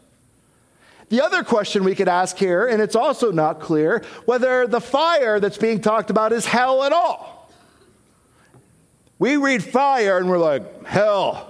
The 1.10 1.22
other 1.22 1.44
question 1.44 1.84
we 1.84 1.96
could 1.96 2.08
ask 2.08 2.38
here, 2.38 2.68
and 2.68 2.82
it's 2.82 2.96
also 2.96 3.32
not 3.32 3.60
clear, 3.60 4.04
whether 4.26 4.68
the 4.68 4.80
fire 4.80 5.40
that's 5.40 5.58
being 5.58 5.82
talked 5.82 6.12
about 6.12 6.32
is 6.32 6.46
hell 6.46 6.84
at 6.84 6.94
all. 6.94 7.52
We 9.18 9.36
read 9.36 9.64
fire 9.64 10.18
and 10.18 10.30
we're 10.30 10.38
like, 10.38 10.86
hell, 10.86 11.49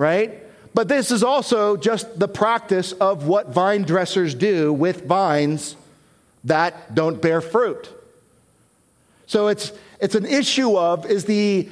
right? 0.00 0.42
But 0.72 0.88
this 0.88 1.10
is 1.10 1.22
also 1.22 1.76
just 1.76 2.18
the 2.18 2.26
practice 2.26 2.92
of 2.92 3.26
what 3.26 3.50
vine 3.50 3.82
dressers 3.82 4.34
do 4.34 4.72
with 4.72 5.04
vines 5.04 5.76
that 6.44 6.94
don't 6.94 7.20
bear 7.20 7.42
fruit. 7.42 7.86
So 9.26 9.48
it's, 9.48 9.72
it's 10.00 10.14
an 10.14 10.24
issue 10.24 10.74
of 10.78 11.04
is 11.04 11.26
the, 11.26 11.68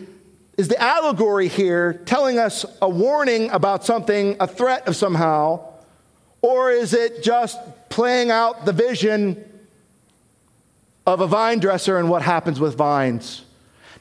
is 0.59 0.69
the 0.69 0.81
allegory 0.81 1.49
here 1.49 1.95
telling 2.05 2.38
us 2.38 2.67
a 2.83 2.88
warning 2.88 3.49
about 3.49 3.87
something, 3.87 4.37
a 4.41 4.47
threat 4.47 4.87
of 4.88 4.95
somehow, 4.95 5.64
or 6.43 6.71
is 6.71 6.93
it 6.93 7.23
just 7.23 7.59
playing 7.88 8.31
out 8.31 8.67
the 8.67 8.75
vision 8.75 9.43
of 11.07 11.23
a 11.23 11.27
vine 11.27 11.61
dresser 11.61 11.97
and 11.97 12.11
what 12.11 12.21
happens 12.21 12.61
with 12.61 12.77
vines? 12.77 13.43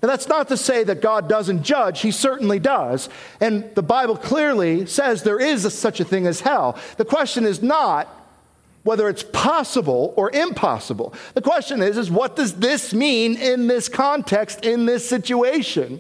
Now, 0.01 0.09
that's 0.09 0.27
not 0.27 0.47
to 0.49 0.57
say 0.57 0.83
that 0.83 1.01
God 1.01 1.27
doesn't 1.27 1.63
judge, 1.63 2.01
He 2.01 2.11
certainly 2.11 2.59
does. 2.59 3.09
And 3.39 3.73
the 3.75 3.81
Bible 3.81 4.15
clearly 4.15 4.85
says 4.85 5.23
there 5.23 5.39
is 5.39 5.65
a, 5.65 5.71
such 5.71 5.99
a 5.99 6.05
thing 6.05 6.27
as 6.27 6.41
hell. 6.41 6.77
The 6.97 7.05
question 7.05 7.45
is 7.45 7.63
not 7.63 8.07
whether 8.83 9.09
it's 9.09 9.23
possible 9.23 10.13
or 10.15 10.31
impossible. 10.31 11.13
The 11.33 11.41
question 11.41 11.81
is, 11.81 11.97
is 11.97 12.09
what 12.09 12.35
does 12.35 12.53
this 12.53 12.93
mean 12.93 13.35
in 13.35 13.67
this 13.67 13.89
context, 13.89 14.63
in 14.63 14.85
this 14.85 15.07
situation? 15.07 15.99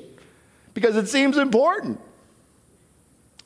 Because 0.73 0.95
it 0.95 1.07
seems 1.07 1.37
important. 1.37 1.99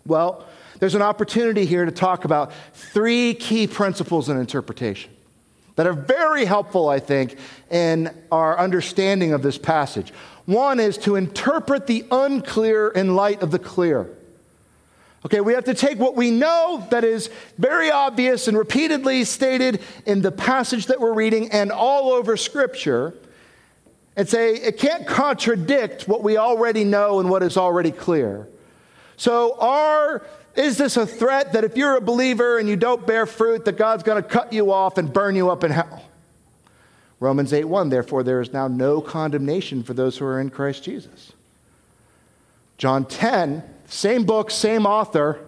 Well, 0.06 0.46
there's 0.80 0.96
an 0.96 1.02
opportunity 1.02 1.66
here 1.66 1.86
to 1.86 1.92
talk 1.92 2.26
about 2.26 2.52
three 2.74 3.34
key 3.34 3.68
principles 3.68 4.30
in 4.30 4.38
interpretation 4.38 5.12
that 5.82 5.88
are 5.88 5.94
very 5.94 6.46
helpful, 6.46 6.90
I 6.90 7.00
think, 7.00 7.40
in 7.72 8.16
our 8.32 8.56
understanding 8.60 9.34
of 9.34 9.42
this 9.42 9.58
passage. 9.58 10.14
One 10.46 10.80
is 10.80 10.96
to 11.00 11.16
interpret 11.16 11.88
the 11.88 12.06
unclear 12.12 12.90
in 12.90 13.16
light 13.16 13.42
of 13.42 13.50
the 13.50 13.58
clear. 13.58 14.08
Okay, 15.26 15.42
we 15.42 15.54
have 15.54 15.64
to 15.66 15.74
take 15.74 15.98
what 15.98 16.16
we 16.16 16.30
know 16.30 16.86
that 16.92 17.04
is 17.04 17.32
very 17.58 17.90
obvious 17.90 18.48
and 18.48 18.56
repeatedly 18.56 19.24
stated 19.24 19.82
in 20.06 20.22
the 20.22 20.32
passage 20.32 20.86
that 20.86 21.00
we're 21.00 21.14
reading 21.14 21.50
and 21.50 21.72
all 21.72 22.12
over 22.12 22.38
Scripture 22.38 23.16
and 24.16 24.30
say 24.30 24.54
it 24.54 24.78
can't 24.78 25.08
contradict 25.08 26.08
what 26.08 26.22
we 26.22 26.38
already 26.38 26.84
know 26.84 27.20
and 27.20 27.28
what 27.28 27.42
is 27.42 27.58
already 27.58 27.92
clear. 27.92 28.48
So, 29.18 29.58
are, 29.58 30.28
is 30.56 30.78
this 30.78 30.98
a 30.98 31.08
threat 31.08 31.54
that 31.54 31.64
if 31.64 31.78
you're 31.78 31.96
a 31.96 32.02
believer 32.02 32.58
and 32.58 32.68
you 32.68 32.76
don't 32.76 33.06
bear 33.08 33.26
fruit, 33.26 33.66
that 33.66 33.78
God's 33.78 34.04
going 34.04 34.22
to 34.22 34.28
cut 34.28 34.52
you 34.52 34.72
off 34.72 34.98
and 34.98 35.12
burn 35.12 35.36
you 35.36 35.50
up 35.50 35.64
in 35.64 35.72
hell? 35.72 36.04
Romans 37.20 37.54
8 37.54 37.66
1, 37.66 37.90
therefore, 37.90 38.24
there 38.24 38.42
is 38.42 38.52
now 38.52 38.68
no 38.68 39.00
condemnation 39.00 39.84
for 39.84 39.94
those 39.94 40.18
who 40.18 40.26
are 40.26 40.40
in 40.40 40.50
Christ 40.50 40.84
Jesus. 40.84 41.34
John 42.78 43.06
10, 43.06 43.64
same 43.86 44.26
book, 44.26 44.50
same 44.50 44.86
author, 44.88 45.40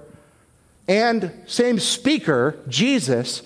and 0.88 1.32
same 1.48 1.80
speaker, 1.80 2.60
Jesus. 2.68 3.42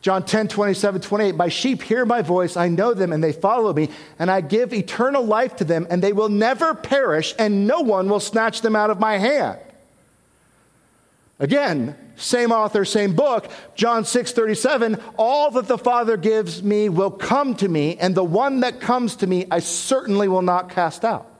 John 0.00 0.24
10, 0.24 0.48
27, 0.48 1.00
28. 1.02 1.34
My 1.34 1.48
sheep 1.48 1.82
hear 1.82 2.06
my 2.06 2.22
voice, 2.22 2.56
I 2.56 2.68
know 2.68 2.94
them, 2.94 3.12
and 3.12 3.22
they 3.22 3.32
follow 3.32 3.72
me, 3.74 3.90
and 4.18 4.30
I 4.30 4.40
give 4.40 4.72
eternal 4.72 5.24
life 5.24 5.56
to 5.56 5.64
them, 5.64 5.86
and 5.90 6.02
they 6.02 6.12
will 6.12 6.28
never 6.28 6.74
perish, 6.74 7.34
and 7.38 7.66
no 7.66 7.80
one 7.80 8.08
will 8.08 8.20
snatch 8.20 8.62
them 8.62 8.74
out 8.74 8.88
of 8.88 8.98
my 8.98 9.18
hand. 9.18 9.58
Again, 11.38 11.96
same 12.16 12.50
author, 12.50 12.84
same 12.84 13.14
book, 13.14 13.50
John 13.74 14.04
6 14.04 14.32
37, 14.32 14.98
all 15.18 15.50
that 15.52 15.68
the 15.68 15.76
Father 15.76 16.16
gives 16.16 16.62
me 16.62 16.88
will 16.88 17.10
come 17.10 17.54
to 17.56 17.68
me, 17.68 17.96
and 17.98 18.14
the 18.14 18.24
one 18.24 18.60
that 18.60 18.80
comes 18.80 19.16
to 19.16 19.26
me 19.26 19.46
I 19.50 19.58
certainly 19.58 20.28
will 20.28 20.42
not 20.42 20.70
cast 20.70 21.04
out. 21.04 21.30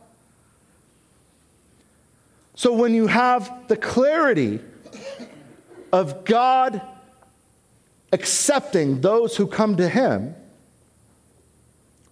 So 2.55 2.75
when 2.75 2.95
you 2.95 3.07
have 3.07 3.69
the 3.69 3.77
clarity 3.77 4.61
of 5.93 6.25
God 6.25 6.81
accepting 8.13 9.01
those 9.01 9.37
who 9.37 9.47
come 9.47 9.77
to 9.77 9.89
Him, 9.89 10.35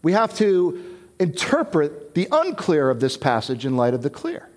we 0.03 0.13
have 0.13 0.35
to 0.37 0.97
interpret 1.19 2.15
the 2.15 2.29
unclear 2.31 2.91
of 2.91 3.01
this 3.01 3.17
passage 3.17 3.67
in 3.67 3.77
light 3.77 3.95
of 3.95 4.03
the 4.03 4.11
clear. 4.11 4.49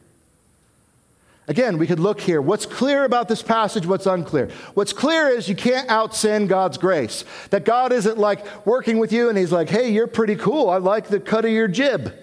Again, 1.50 1.78
we 1.78 1.88
could 1.88 2.00
look 2.00 2.20
here. 2.20 2.42
What's 2.42 2.66
clear 2.66 3.06
about 3.06 3.30
this 3.30 3.42
passage? 3.42 3.86
What's 3.86 4.06
unclear? 4.06 4.50
What's 4.74 4.92
clear 4.92 5.30
is 5.30 5.48
you 5.48 5.56
can't 5.56 5.90
out 5.90 6.14
sin 6.14 6.48
God's 6.48 6.78
grace. 6.78 7.24
That 7.52 7.64
God 7.64 7.94
isn't 7.94 8.18
like 8.18 8.66
working 8.66 8.98
with 8.98 9.14
you 9.14 9.30
and 9.30 9.38
He's 9.38 9.52
like, 9.52 9.70
hey, 9.70 9.90
you're 9.90 10.08
pretty 10.08 10.36
cool. 10.36 10.70
I 10.70 10.78
like 10.78 11.08
the 11.08 11.22
cut 11.22 11.46
of 11.46 11.52
your 11.52 11.70
jib. 11.70 12.14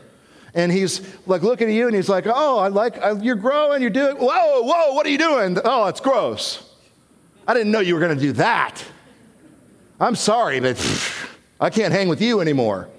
And 0.53 0.71
He's 0.71 1.01
like 1.27 1.43
looking 1.43 1.69
at 1.69 1.75
you 1.75 1.87
and 1.87 1.97
He's 1.97 2.11
like, 2.11 2.27
oh, 2.27 2.59
I 2.59 2.69
like, 2.69 2.99
I, 2.99 3.13
you're 3.13 3.35
growing, 3.35 3.81
you're 3.81 3.91
doing, 3.91 4.17
whoa, 4.17 4.63
whoa, 4.63 4.93
what 4.93 5.07
are 5.07 5.11
you 5.11 5.19
doing? 5.19 5.59
Oh, 5.65 5.87
it's 5.87 6.01
gross. 6.01 6.71
I 7.49 7.55
didn't 7.55 7.73
know 7.73 7.81
you 7.81 7.95
were 7.95 8.01
going 8.01 8.17
to 8.17 8.23
do 8.23 8.33
that. 8.33 8.85
I'm 9.99 10.17
sorry, 10.17 10.61
but 10.61 10.77
I 11.59 11.71
can't 11.71 11.95
hang 11.95 12.09
with 12.09 12.21
you 12.21 12.41
anymore. 12.41 12.91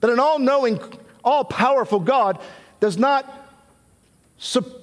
That 0.00 0.10
an 0.10 0.18
all 0.18 0.38
knowing, 0.38 0.80
all 1.22 1.44
powerful 1.44 2.00
God 2.00 2.40
does 2.80 2.96
not 2.96 3.39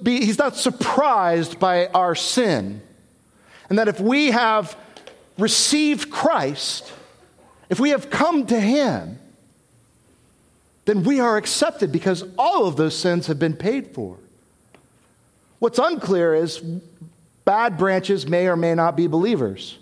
he's 0.04 0.38
not 0.38 0.56
surprised 0.56 1.58
by 1.58 1.88
our 1.88 2.14
sin. 2.14 2.80
And 3.68 3.78
that 3.78 3.88
if 3.88 4.00
we 4.00 4.30
have 4.30 4.76
received 5.36 6.10
Christ, 6.10 6.92
if 7.68 7.80
we 7.80 7.90
have 7.90 8.08
come 8.08 8.46
to 8.46 8.58
him, 8.58 9.18
then 10.84 11.02
we 11.02 11.20
are 11.20 11.36
accepted 11.36 11.92
because 11.92 12.24
all 12.38 12.66
of 12.66 12.76
those 12.76 12.96
sins 12.96 13.26
have 13.26 13.38
been 13.38 13.54
paid 13.54 13.94
for. 13.94 14.16
What's 15.58 15.78
unclear 15.78 16.34
is 16.34 16.60
bad 17.44 17.76
branches 17.76 18.26
may 18.26 18.46
or 18.46 18.56
may 18.56 18.74
not 18.74 18.96
be 18.96 19.06
believers. 19.06 19.76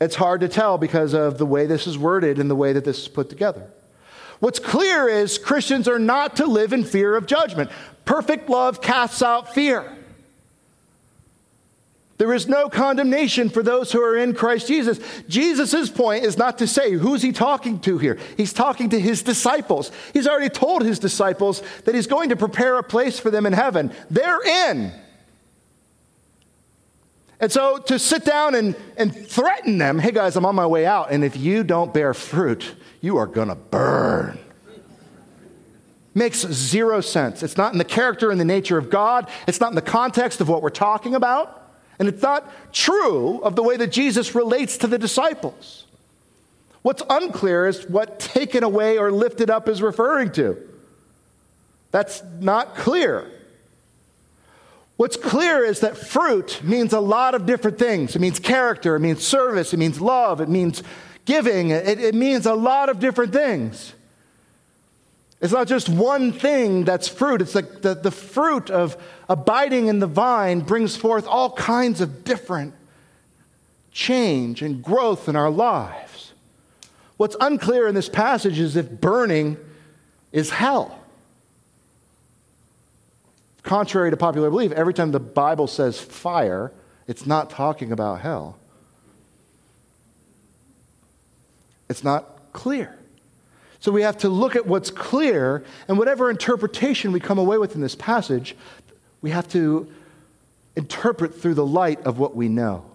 It's 0.00 0.14
hard 0.14 0.40
to 0.42 0.48
tell 0.48 0.78
because 0.78 1.14
of 1.14 1.36
the 1.36 1.46
way 1.46 1.66
this 1.66 1.86
is 1.86 1.98
worded 1.98 2.38
and 2.38 2.48
the 2.48 2.54
way 2.54 2.72
that 2.72 2.84
this 2.84 3.02
is 3.02 3.08
put 3.08 3.28
together. 3.28 3.68
What's 4.40 4.58
clear 4.58 5.08
is 5.08 5.38
Christians 5.38 5.88
are 5.88 5.98
not 5.98 6.36
to 6.36 6.46
live 6.46 6.72
in 6.72 6.84
fear 6.84 7.16
of 7.16 7.26
judgment. 7.26 7.70
Perfect 8.04 8.48
love 8.48 8.80
casts 8.80 9.22
out 9.22 9.54
fear. 9.54 9.94
There 12.18 12.32
is 12.34 12.48
no 12.48 12.68
condemnation 12.68 13.48
for 13.48 13.62
those 13.62 13.92
who 13.92 14.02
are 14.02 14.16
in 14.16 14.34
Christ 14.34 14.66
Jesus. 14.66 14.98
Jesus' 15.28 15.88
point 15.88 16.24
is 16.24 16.36
not 16.36 16.58
to 16.58 16.66
say, 16.66 16.92
who's 16.92 17.22
he 17.22 17.30
talking 17.30 17.78
to 17.80 17.96
here? 17.96 18.18
He's 18.36 18.52
talking 18.52 18.90
to 18.90 19.00
his 19.00 19.22
disciples. 19.22 19.92
He's 20.12 20.26
already 20.26 20.48
told 20.48 20.82
his 20.82 20.98
disciples 20.98 21.62
that 21.84 21.94
he's 21.94 22.08
going 22.08 22.30
to 22.30 22.36
prepare 22.36 22.76
a 22.76 22.82
place 22.82 23.20
for 23.20 23.30
them 23.30 23.46
in 23.46 23.52
heaven. 23.52 23.92
They're 24.10 24.42
in. 24.70 24.92
And 27.40 27.52
so 27.52 27.78
to 27.78 27.98
sit 27.98 28.24
down 28.24 28.54
and, 28.54 28.74
and 28.96 29.14
threaten 29.14 29.78
them, 29.78 29.98
hey 29.98 30.10
guys, 30.10 30.36
I'm 30.36 30.44
on 30.44 30.54
my 30.54 30.66
way 30.66 30.86
out, 30.86 31.12
and 31.12 31.24
if 31.24 31.36
you 31.36 31.62
don't 31.62 31.94
bear 31.94 32.12
fruit, 32.12 32.74
you 33.00 33.16
are 33.16 33.28
to 33.48 33.54
burn. 33.54 34.38
Makes 36.14 36.40
zero 36.46 37.00
sense. 37.00 37.44
It's 37.44 37.56
not 37.56 37.72
in 37.72 37.78
the 37.78 37.84
character 37.84 38.32
and 38.32 38.40
the 38.40 38.44
nature 38.44 38.76
of 38.76 38.90
God, 38.90 39.30
it's 39.46 39.60
not 39.60 39.70
in 39.70 39.76
the 39.76 39.82
context 39.82 40.40
of 40.40 40.48
what 40.48 40.62
we're 40.62 40.70
talking 40.70 41.14
about, 41.14 41.54
and 42.00 42.08
it's 42.08 42.22
not 42.22 42.50
true 42.72 43.40
of 43.40 43.54
the 43.54 43.62
way 43.62 43.76
that 43.76 43.92
Jesus 43.92 44.34
relates 44.34 44.76
to 44.78 44.88
the 44.88 44.98
disciples. 44.98 45.86
What's 46.82 47.02
unclear 47.08 47.68
is 47.68 47.88
what 47.88 48.18
taken 48.18 48.64
away 48.64 48.98
or 48.98 49.12
lifted 49.12 49.50
up 49.50 49.68
is 49.68 49.80
referring 49.80 50.32
to. 50.32 50.56
That's 51.90 52.22
not 52.40 52.74
clear. 52.74 53.30
What's 54.98 55.16
clear 55.16 55.64
is 55.64 55.78
that 55.80 55.96
fruit 55.96 56.60
means 56.64 56.92
a 56.92 56.98
lot 56.98 57.36
of 57.36 57.46
different 57.46 57.78
things. 57.78 58.16
It 58.16 58.18
means 58.18 58.40
character, 58.40 58.96
it 58.96 59.00
means 59.00 59.24
service, 59.24 59.72
it 59.72 59.76
means 59.76 60.00
love, 60.00 60.40
it 60.40 60.48
means 60.48 60.82
giving, 61.24 61.70
it, 61.70 62.00
it 62.00 62.16
means 62.16 62.46
a 62.46 62.54
lot 62.54 62.88
of 62.88 62.98
different 62.98 63.32
things. 63.32 63.94
It's 65.40 65.52
not 65.52 65.68
just 65.68 65.88
one 65.88 66.32
thing 66.32 66.82
that's 66.82 67.06
fruit. 67.06 67.40
It's 67.40 67.54
like 67.54 67.80
the, 67.80 67.94
the 67.94 68.10
fruit 68.10 68.70
of 68.70 69.00
abiding 69.28 69.86
in 69.86 70.00
the 70.00 70.08
vine 70.08 70.62
brings 70.62 70.96
forth 70.96 71.28
all 71.28 71.52
kinds 71.52 72.00
of 72.00 72.24
different 72.24 72.74
change 73.92 74.62
and 74.62 74.82
growth 74.82 75.28
in 75.28 75.36
our 75.36 75.50
lives. 75.50 76.32
What's 77.18 77.36
unclear 77.40 77.86
in 77.86 77.94
this 77.94 78.08
passage 78.08 78.58
is 78.58 78.74
if 78.74 78.90
burning 78.90 79.58
is 80.32 80.50
hell. 80.50 80.97
Contrary 83.68 84.10
to 84.10 84.16
popular 84.16 84.48
belief, 84.48 84.72
every 84.72 84.94
time 84.94 85.10
the 85.10 85.20
Bible 85.20 85.66
says 85.66 86.00
fire, 86.00 86.72
it's 87.06 87.26
not 87.26 87.50
talking 87.50 87.92
about 87.92 88.22
hell. 88.22 88.56
It's 91.90 92.02
not 92.02 92.50
clear. 92.54 92.98
So 93.78 93.92
we 93.92 94.00
have 94.00 94.16
to 94.18 94.30
look 94.30 94.56
at 94.56 94.66
what's 94.66 94.90
clear, 94.90 95.66
and 95.86 95.98
whatever 95.98 96.30
interpretation 96.30 97.12
we 97.12 97.20
come 97.20 97.36
away 97.36 97.58
with 97.58 97.74
in 97.74 97.82
this 97.82 97.94
passage, 97.94 98.56
we 99.20 99.32
have 99.32 99.46
to 99.48 99.92
interpret 100.74 101.38
through 101.38 101.52
the 101.52 101.66
light 101.66 102.00
of 102.06 102.18
what 102.18 102.34
we 102.34 102.48
know. 102.48 102.86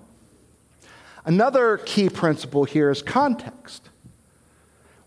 Another 1.23 1.77
key 1.77 2.09
principle 2.09 2.63
here 2.63 2.89
is 2.89 3.03
context. 3.03 3.91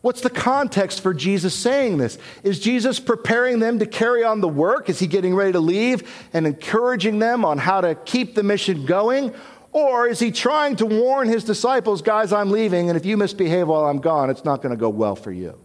What's 0.02 0.20
the 0.20 0.30
context 0.30 1.00
for 1.00 1.12
Jesus 1.12 1.54
saying 1.54 1.98
this? 1.98 2.18
Is 2.42 2.60
Jesus 2.60 3.00
preparing 3.00 3.58
them 3.58 3.78
to 3.78 3.86
carry 3.86 4.22
on 4.22 4.40
the 4.40 4.48
work? 4.48 4.88
Is 4.88 4.98
he 4.98 5.06
getting 5.06 5.34
ready 5.34 5.52
to 5.52 5.60
leave 5.60 6.08
and 6.32 6.46
encouraging 6.46 7.18
them 7.18 7.44
on 7.44 7.58
how 7.58 7.80
to 7.80 7.94
keep 7.94 8.34
the 8.34 8.42
mission 8.42 8.86
going? 8.86 9.34
Or 9.72 10.06
is 10.06 10.18
he 10.18 10.30
trying 10.30 10.76
to 10.76 10.86
warn 10.86 11.28
his 11.28 11.44
disciples, 11.44 12.02
guys, 12.02 12.32
I'm 12.32 12.50
leaving, 12.50 12.88
and 12.88 12.96
if 12.96 13.04
you 13.04 13.16
misbehave 13.16 13.68
while 13.68 13.84
I'm 13.84 13.98
gone, 13.98 14.30
it's 14.30 14.44
not 14.44 14.62
going 14.62 14.70
to 14.70 14.80
go 14.80 14.88
well 14.88 15.16
for 15.16 15.32
you? 15.32 15.58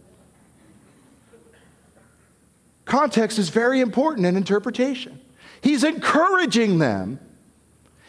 Context 2.84 3.38
is 3.38 3.48
very 3.48 3.80
important 3.80 4.26
in 4.26 4.36
interpretation. 4.36 5.18
He's 5.62 5.84
encouraging 5.84 6.78
them, 6.78 7.20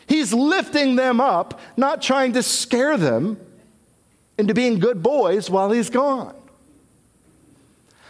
he's 0.07 0.33
lifting 0.33 0.95
them 0.95 1.21
up, 1.21 1.59
not 1.77 2.01
trying 2.01 2.33
to 2.33 2.43
scare 2.43 2.97
them 2.97 3.39
into 4.38 4.54
being 4.54 4.80
good 4.80 5.04
boys 5.04 5.50
while 5.50 5.72
he's 5.72 5.89
gone. 5.89 6.36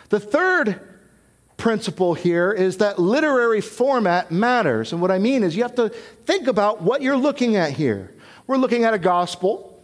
The 0.10 0.20
third 0.20 0.80
principle 1.58 2.14
here 2.14 2.52
is 2.52 2.78
that 2.78 3.00
literary 3.00 3.62
format 3.62 4.32
matters. 4.32 4.92
And 4.92 5.02
what 5.02 5.12
I 5.12 5.18
mean 5.18 5.44
is 5.44 5.56
you 5.56 5.64
have 5.64 5.76
to 5.76 5.90
think 5.90 6.48
about 6.48 6.82
what 6.82 7.02
you're 7.02 7.18
looking 7.18 7.56
at 7.56 7.72
here. 7.72 8.14
We're 8.48 8.58
looking 8.58 8.84
at 8.84 8.94
a 8.94 9.00
gospel, 9.00 9.82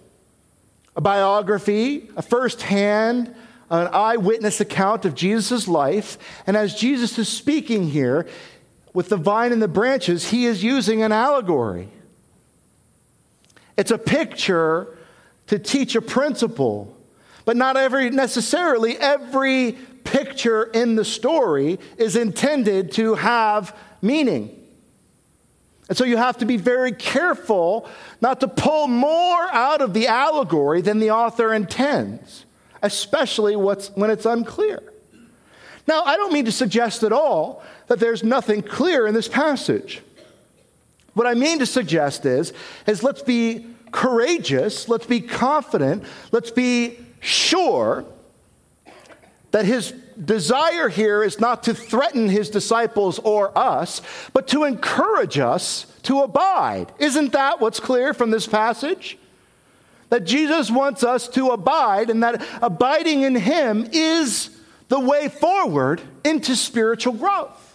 a 0.95 1.02
biography, 1.02 2.10
a 2.15 2.21
firsthand, 2.21 3.34
an 3.69 3.88
eyewitness 3.88 4.60
account 4.60 5.06
of 5.06 5.15
Jesus' 5.15 5.67
life. 5.67 6.17
And 6.45 6.58
as 6.58 6.75
Jesus 6.75 7.17
is 7.17 7.30
speaking 7.30 7.89
here, 7.89 8.28
with 8.93 9.10
the 9.10 9.17
vine 9.17 9.54
and 9.54 9.62
the 9.62 9.67
branches, 9.67 10.30
he 10.30 10.45
is 10.45 10.63
using 10.63 11.04
an 11.04 11.12
allegory. 11.12 11.89
It's 13.78 13.91
a 13.91 13.97
picture 13.97 14.97
to 15.49 15.59
teach 15.59 15.95
a 15.95 16.01
principle. 16.01 16.95
But 17.43 17.57
not 17.57 17.75
every 17.75 18.09
necessarily 18.09 18.97
every 18.97 19.73
picture 20.03 20.63
in 20.63 20.95
the 20.95 21.05
story 21.05 21.79
is 21.97 22.15
intended 22.15 22.91
to 22.93 23.15
have 23.15 23.75
meaning. 24.01 24.55
And 25.88 25.97
so 25.97 26.03
you 26.03 26.17
have 26.17 26.38
to 26.38 26.45
be 26.45 26.57
very 26.57 26.91
careful 26.91 27.89
not 28.21 28.39
to 28.41 28.47
pull 28.47 28.88
more 28.88 29.51
out 29.51 29.81
of 29.81 29.93
the 29.93 30.07
allegory 30.07 30.81
than 30.81 30.99
the 30.99 31.12
author 31.12 31.51
intends, 31.51 32.45
especially 32.83 33.55
when 33.55 34.12
it's 34.12 34.25
unclear. 34.27 34.83
Now, 35.88 36.03
I 36.03 36.15
don't 36.15 36.31
mean 36.31 36.45
to 36.45 36.51
suggest 36.51 37.01
at 37.01 37.12
all 37.12 37.63
that 37.88 37.99
there's 37.99 38.23
nothing 38.23 38.62
clear 38.62 39.07
in 39.07 39.15
this 39.15 39.27
passage. 39.27 40.03
What 41.15 41.25
I 41.25 41.33
mean 41.33 41.57
to 41.57 41.65
suggest 41.65 42.23
is, 42.27 42.53
is 42.85 43.01
let's 43.01 43.23
be 43.23 43.65
courageous, 43.91 44.88
let's 44.89 45.06
be 45.06 45.21
confident, 45.21 46.04
let's 46.32 46.52
be 46.52 46.99
sure 47.19 48.06
that 49.52 49.65
his 49.65 49.91
desire 50.23 50.89
here 50.89 51.23
is 51.23 51.39
not 51.39 51.63
to 51.63 51.73
threaten 51.73 52.30
his 52.30 52.49
disciples 52.49 53.19
or 53.19 53.58
us, 53.58 54.02
but 54.34 54.47
to 54.49 54.63
encourage 54.63 55.39
us 55.39 55.86
to 56.04 56.21
abide. 56.21 56.91
Isn't 56.99 57.32
that 57.34 57.60
what's 57.60 57.80
clear 57.80 58.13
from 58.13 58.32
this 58.32 58.45
passage? 58.45 59.17
That 60.10 60.25
Jesus 60.25 60.69
wants 60.69 61.04
us 61.04 61.28
to 61.30 61.49
abide, 61.49 62.10
and 62.10 62.23
that 62.23 62.43
abiding 62.62 63.21
in 63.21 63.36
him 63.36 63.88
is 63.91 64.49
the 64.88 64.99
way 64.99 65.30
forward 65.30 66.02
into 66.23 66.56
spiritual 66.56 67.13
growth. 67.13 67.68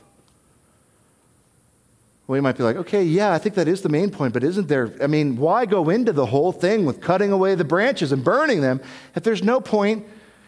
We 2.26 2.40
might 2.40 2.56
be 2.56 2.62
like, 2.62 2.76
okay, 2.76 3.02
yeah, 3.02 3.32
I 3.32 3.38
think 3.38 3.54
that 3.56 3.68
is 3.68 3.82
the 3.82 3.90
main 3.90 4.10
point, 4.10 4.32
but 4.32 4.42
isn't 4.42 4.66
there? 4.66 4.94
I 5.02 5.06
mean, 5.06 5.36
why 5.36 5.66
go 5.66 5.90
into 5.90 6.12
the 6.12 6.24
whole 6.24 6.52
thing 6.52 6.86
with 6.86 7.02
cutting 7.02 7.32
away 7.32 7.54
the 7.54 7.64
branches 7.64 8.12
and 8.12 8.24
burning 8.24 8.62
them 8.62 8.80
if 9.14 9.22
there's 9.22 9.42
no 9.42 9.60
point, 9.60 10.06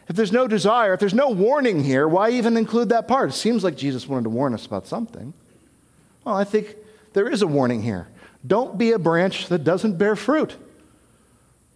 if 0.08 0.16
there's 0.16 0.32
no 0.32 0.48
desire, 0.48 0.94
if 0.94 1.00
there's 1.00 1.12
no 1.12 1.28
warning 1.28 1.84
here? 1.84 2.08
Why 2.08 2.30
even 2.30 2.56
include 2.56 2.88
that 2.88 3.06
part? 3.06 3.28
It 3.28 3.34
seems 3.34 3.62
like 3.62 3.76
Jesus 3.76 4.08
wanted 4.08 4.24
to 4.24 4.30
warn 4.30 4.54
us 4.54 4.64
about 4.64 4.86
something. 4.86 5.34
Well, 6.24 6.34
I 6.34 6.44
think 6.44 6.76
there 7.12 7.28
is 7.28 7.42
a 7.42 7.46
warning 7.46 7.82
here. 7.82 8.08
Don't 8.46 8.78
be 8.78 8.92
a 8.92 8.98
branch 8.98 9.48
that 9.48 9.62
doesn't 9.62 9.98
bear 9.98 10.16
fruit. 10.16 10.56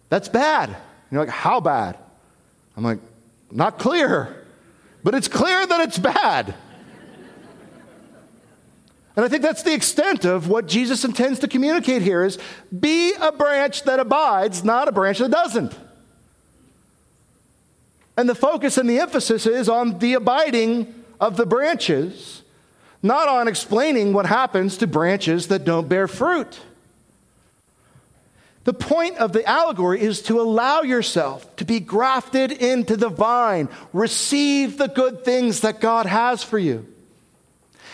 That's 0.09 0.29
bad. 0.29 0.75
You're 1.11 1.21
like, 1.21 1.29
how 1.29 1.59
bad? 1.59 1.97
I'm 2.75 2.83
like, 2.83 2.99
not 3.51 3.77
clear, 3.77 4.45
but 5.03 5.13
it's 5.13 5.27
clear 5.27 5.65
that 5.67 5.81
it's 5.81 5.99
bad. 5.99 6.55
And 9.21 9.27
I 9.27 9.29
think 9.29 9.43
that's 9.43 9.61
the 9.61 9.75
extent 9.75 10.25
of 10.25 10.47
what 10.47 10.65
Jesus 10.65 11.05
intends 11.05 11.37
to 11.41 11.47
communicate 11.47 12.01
here 12.01 12.23
is 12.23 12.39
be 12.79 13.13
a 13.21 13.31
branch 13.31 13.83
that 13.83 13.99
abides, 13.99 14.63
not 14.63 14.87
a 14.87 14.91
branch 14.91 15.19
that 15.19 15.29
doesn't. 15.29 15.77
And 18.17 18.27
the 18.27 18.33
focus 18.33 18.79
and 18.79 18.89
the 18.89 18.97
emphasis 18.97 19.45
is 19.45 19.69
on 19.69 19.99
the 19.99 20.15
abiding 20.15 20.91
of 21.19 21.37
the 21.37 21.45
branches, 21.45 22.41
not 23.03 23.27
on 23.27 23.47
explaining 23.47 24.11
what 24.11 24.25
happens 24.25 24.77
to 24.77 24.87
branches 24.87 25.49
that 25.49 25.65
don't 25.65 25.87
bear 25.87 26.07
fruit. 26.07 26.59
The 28.63 28.73
point 28.73 29.17
of 29.17 29.33
the 29.33 29.47
allegory 29.47 30.01
is 30.01 30.23
to 30.23 30.41
allow 30.41 30.81
yourself 30.81 31.55
to 31.57 31.63
be 31.63 31.79
grafted 31.79 32.51
into 32.51 32.97
the 32.97 33.09
vine, 33.09 33.69
receive 33.93 34.79
the 34.79 34.87
good 34.87 35.23
things 35.23 35.59
that 35.59 35.79
God 35.79 36.07
has 36.07 36.43
for 36.43 36.57
you. 36.57 36.87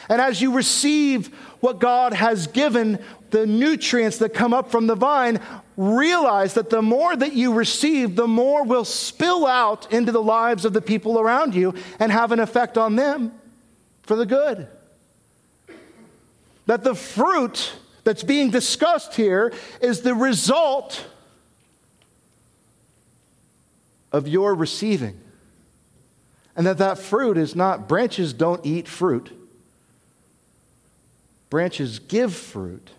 And 0.09 0.21
as 0.21 0.41
you 0.41 0.53
receive 0.53 1.27
what 1.59 1.79
God 1.79 2.13
has 2.13 2.47
given, 2.47 2.99
the 3.31 3.45
nutrients 3.45 4.17
that 4.17 4.33
come 4.33 4.53
up 4.53 4.71
from 4.71 4.87
the 4.87 4.95
vine, 4.95 5.39
realize 5.75 6.53
that 6.55 6.69
the 6.69 6.81
more 6.81 7.15
that 7.15 7.33
you 7.33 7.53
receive, 7.53 8.15
the 8.15 8.27
more 8.27 8.63
will 8.63 8.85
spill 8.85 9.45
out 9.45 9.91
into 9.91 10.11
the 10.11 10.21
lives 10.21 10.65
of 10.65 10.73
the 10.73 10.81
people 10.81 11.19
around 11.19 11.53
you 11.53 11.73
and 11.99 12.11
have 12.11 12.31
an 12.31 12.39
effect 12.39 12.77
on 12.77 12.95
them 12.95 13.33
for 14.03 14.15
the 14.15 14.25
good. 14.25 14.67
That 16.65 16.83
the 16.83 16.95
fruit 16.95 17.73
that's 18.03 18.23
being 18.23 18.49
discussed 18.49 19.15
here 19.15 19.53
is 19.81 20.01
the 20.01 20.15
result 20.15 21.05
of 24.11 24.27
your 24.27 24.55
receiving. 24.55 25.19
And 26.55 26.65
that 26.65 26.79
that 26.79 26.97
fruit 26.97 27.37
is 27.37 27.55
not, 27.55 27.87
branches 27.87 28.33
don't 28.33 28.65
eat 28.65 28.87
fruit. 28.87 29.31
Branches 31.49 31.99
give 31.99 32.33
fruit. 32.33 32.89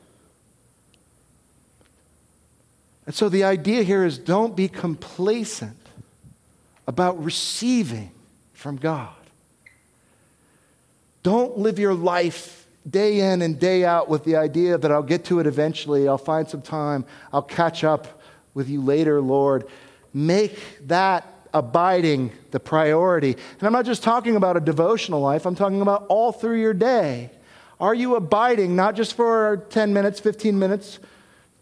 And 3.06 3.14
so 3.14 3.28
the 3.28 3.44
idea 3.44 3.82
here 3.82 4.04
is 4.04 4.18
don't 4.18 4.54
be 4.54 4.68
complacent 4.68 5.76
about 6.86 7.22
receiving 7.22 8.10
from 8.52 8.76
God. 8.76 9.14
Don't 11.22 11.58
live 11.58 11.78
your 11.78 11.94
life 11.94 12.66
day 12.88 13.20
in 13.20 13.42
and 13.42 13.58
day 13.58 13.84
out 13.84 14.08
with 14.08 14.24
the 14.24 14.36
idea 14.36 14.78
that 14.78 14.90
I'll 14.90 15.02
get 15.02 15.24
to 15.26 15.40
it 15.40 15.46
eventually, 15.46 16.08
I'll 16.08 16.16
find 16.18 16.48
some 16.48 16.62
time, 16.62 17.04
I'll 17.32 17.42
catch 17.42 17.84
up 17.84 18.22
with 18.54 18.68
you 18.68 18.82
later, 18.82 19.20
Lord. 19.20 19.66
Make 20.14 20.86
that 20.86 21.26
abiding 21.52 22.32
the 22.50 22.60
priority. 22.60 23.32
And 23.32 23.62
I'm 23.62 23.72
not 23.72 23.84
just 23.84 24.02
talking 24.02 24.36
about 24.36 24.56
a 24.56 24.60
devotional 24.60 25.20
life, 25.20 25.46
I'm 25.46 25.54
talking 25.54 25.80
about 25.80 26.06
all 26.08 26.32
through 26.32 26.60
your 26.60 26.74
day. 26.74 27.30
Are 27.80 27.94
you 27.94 28.16
abiding 28.16 28.74
not 28.74 28.96
just 28.96 29.14
for 29.14 29.64
10 29.70 29.92
minutes, 29.92 30.18
15 30.18 30.58
minutes, 30.58 30.98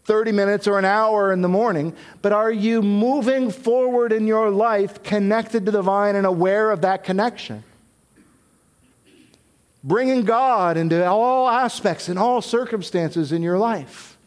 30 0.05 0.31
minutes, 0.31 0.67
or 0.67 0.79
an 0.79 0.85
hour 0.85 1.31
in 1.31 1.41
the 1.41 1.47
morning, 1.47 1.93
but 2.21 2.31
are 2.31 2.51
you 2.51 2.81
moving 2.81 3.51
forward 3.51 4.11
in 4.11 4.25
your 4.25 4.49
life 4.49 5.03
connected 5.03 5.65
to 5.65 5.71
the 5.71 5.81
vine 5.81 6.15
and 6.15 6.25
aware 6.25 6.71
of 6.71 6.81
that 6.81 7.03
connection? 7.03 7.63
Bringing 9.83 10.23
God 10.23 10.75
into 10.75 11.05
all 11.05 11.47
aspects 11.47 12.09
and 12.09 12.17
all 12.17 12.41
circumstances 12.41 13.31
in 13.31 13.43
your 13.43 13.59
life. 13.59 14.17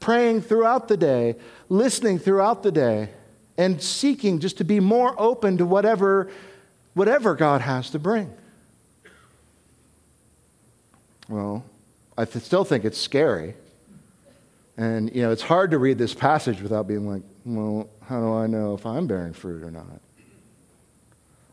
Praying 0.00 0.42
throughout 0.42 0.88
the 0.88 0.98
day, 0.98 1.36
listening 1.68 2.18
throughout 2.18 2.62
the 2.62 2.72
day, 2.72 3.08
and 3.56 3.80
seeking 3.80 4.38
just 4.38 4.58
to 4.58 4.64
be 4.64 4.80
more 4.80 5.14
open 5.18 5.56
to 5.58 5.64
whatever, 5.64 6.28
whatever 6.92 7.34
God 7.34 7.62
has 7.62 7.88
to 7.90 7.98
bring. 7.98 8.30
Well, 11.34 11.64
I 12.16 12.26
th- 12.26 12.44
still 12.44 12.62
think 12.62 12.84
it's 12.84 12.96
scary. 12.96 13.56
And, 14.76 15.12
you 15.12 15.22
know, 15.22 15.32
it's 15.32 15.42
hard 15.42 15.72
to 15.72 15.78
read 15.78 15.98
this 15.98 16.14
passage 16.14 16.62
without 16.62 16.86
being 16.86 17.08
like, 17.08 17.22
well, 17.44 17.88
how 18.06 18.20
do 18.20 18.32
I 18.34 18.46
know 18.46 18.74
if 18.74 18.86
I'm 18.86 19.08
bearing 19.08 19.32
fruit 19.32 19.64
or 19.64 19.72
not? 19.72 20.00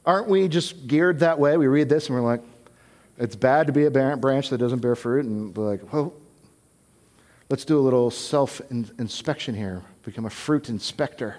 Aren't 0.06 0.28
we 0.28 0.48
just 0.48 0.86
geared 0.86 1.22
that 1.22 1.40
way? 1.40 1.58
We 1.58 1.66
read 1.66 1.90
this 1.90 2.08
and 2.08 2.16
we're 2.16 2.24
like, 2.24 2.44
it's 3.18 3.36
bad 3.36 3.66
to 3.68 3.74
be 3.74 3.86
a 3.86 3.92
branch 3.92 4.50
that 4.50 4.60
doesn't 4.60 4.82
bear 4.82 4.96
fruit. 4.96 5.26
And 5.26 5.56
we're 5.58 5.72
like, 5.72 5.92
well, 5.92 6.14
let's 7.50 7.66
do 7.66 7.80
a 7.80 7.82
little 7.82 8.12
self 8.12 8.62
inspection 8.70 9.56
here, 9.56 9.82
become 10.04 10.26
a 10.26 10.30
fruit 10.30 10.70
inspector. 10.70 11.38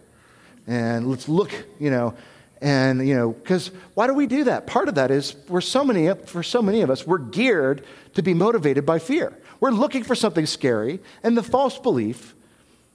And 0.67 1.09
let's 1.09 1.29
look, 1.29 1.53
you 1.79 1.91
know, 1.91 2.15
and, 2.63 3.07
you 3.07 3.17
know, 3.17 3.33
because 3.33 3.73
why 3.95 4.07
do 4.07 4.15
we 4.15 4.27
do 4.27 4.45
that? 4.45 4.69
Part 4.69 4.89
of 4.89 4.95
that 4.95 5.11
is 5.11 5.35
we're 5.49 5.61
so 5.61 5.83
many, 5.83 6.15
for 6.27 6.45
so 6.45 6.63
many 6.63 6.81
of 6.83 6.91
us, 6.91 7.05
we're 7.05 7.19
geared 7.19 7.85
to 8.15 8.23
be 8.23 8.35
motivated 8.35 8.87
by 8.87 9.01
fear. 9.01 9.37
We're 9.59 9.73
looking 9.73 10.05
for 10.05 10.15
something 10.15 10.47
scary 10.47 11.01
and 11.25 11.37
the 11.37 11.43
false 11.43 11.77
belief 11.77 12.37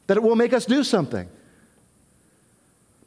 that 0.08 0.16
it 0.16 0.24
will 0.24 0.38
make 0.38 0.54
us 0.54 0.66
do 0.66 0.86
something. 0.86 1.28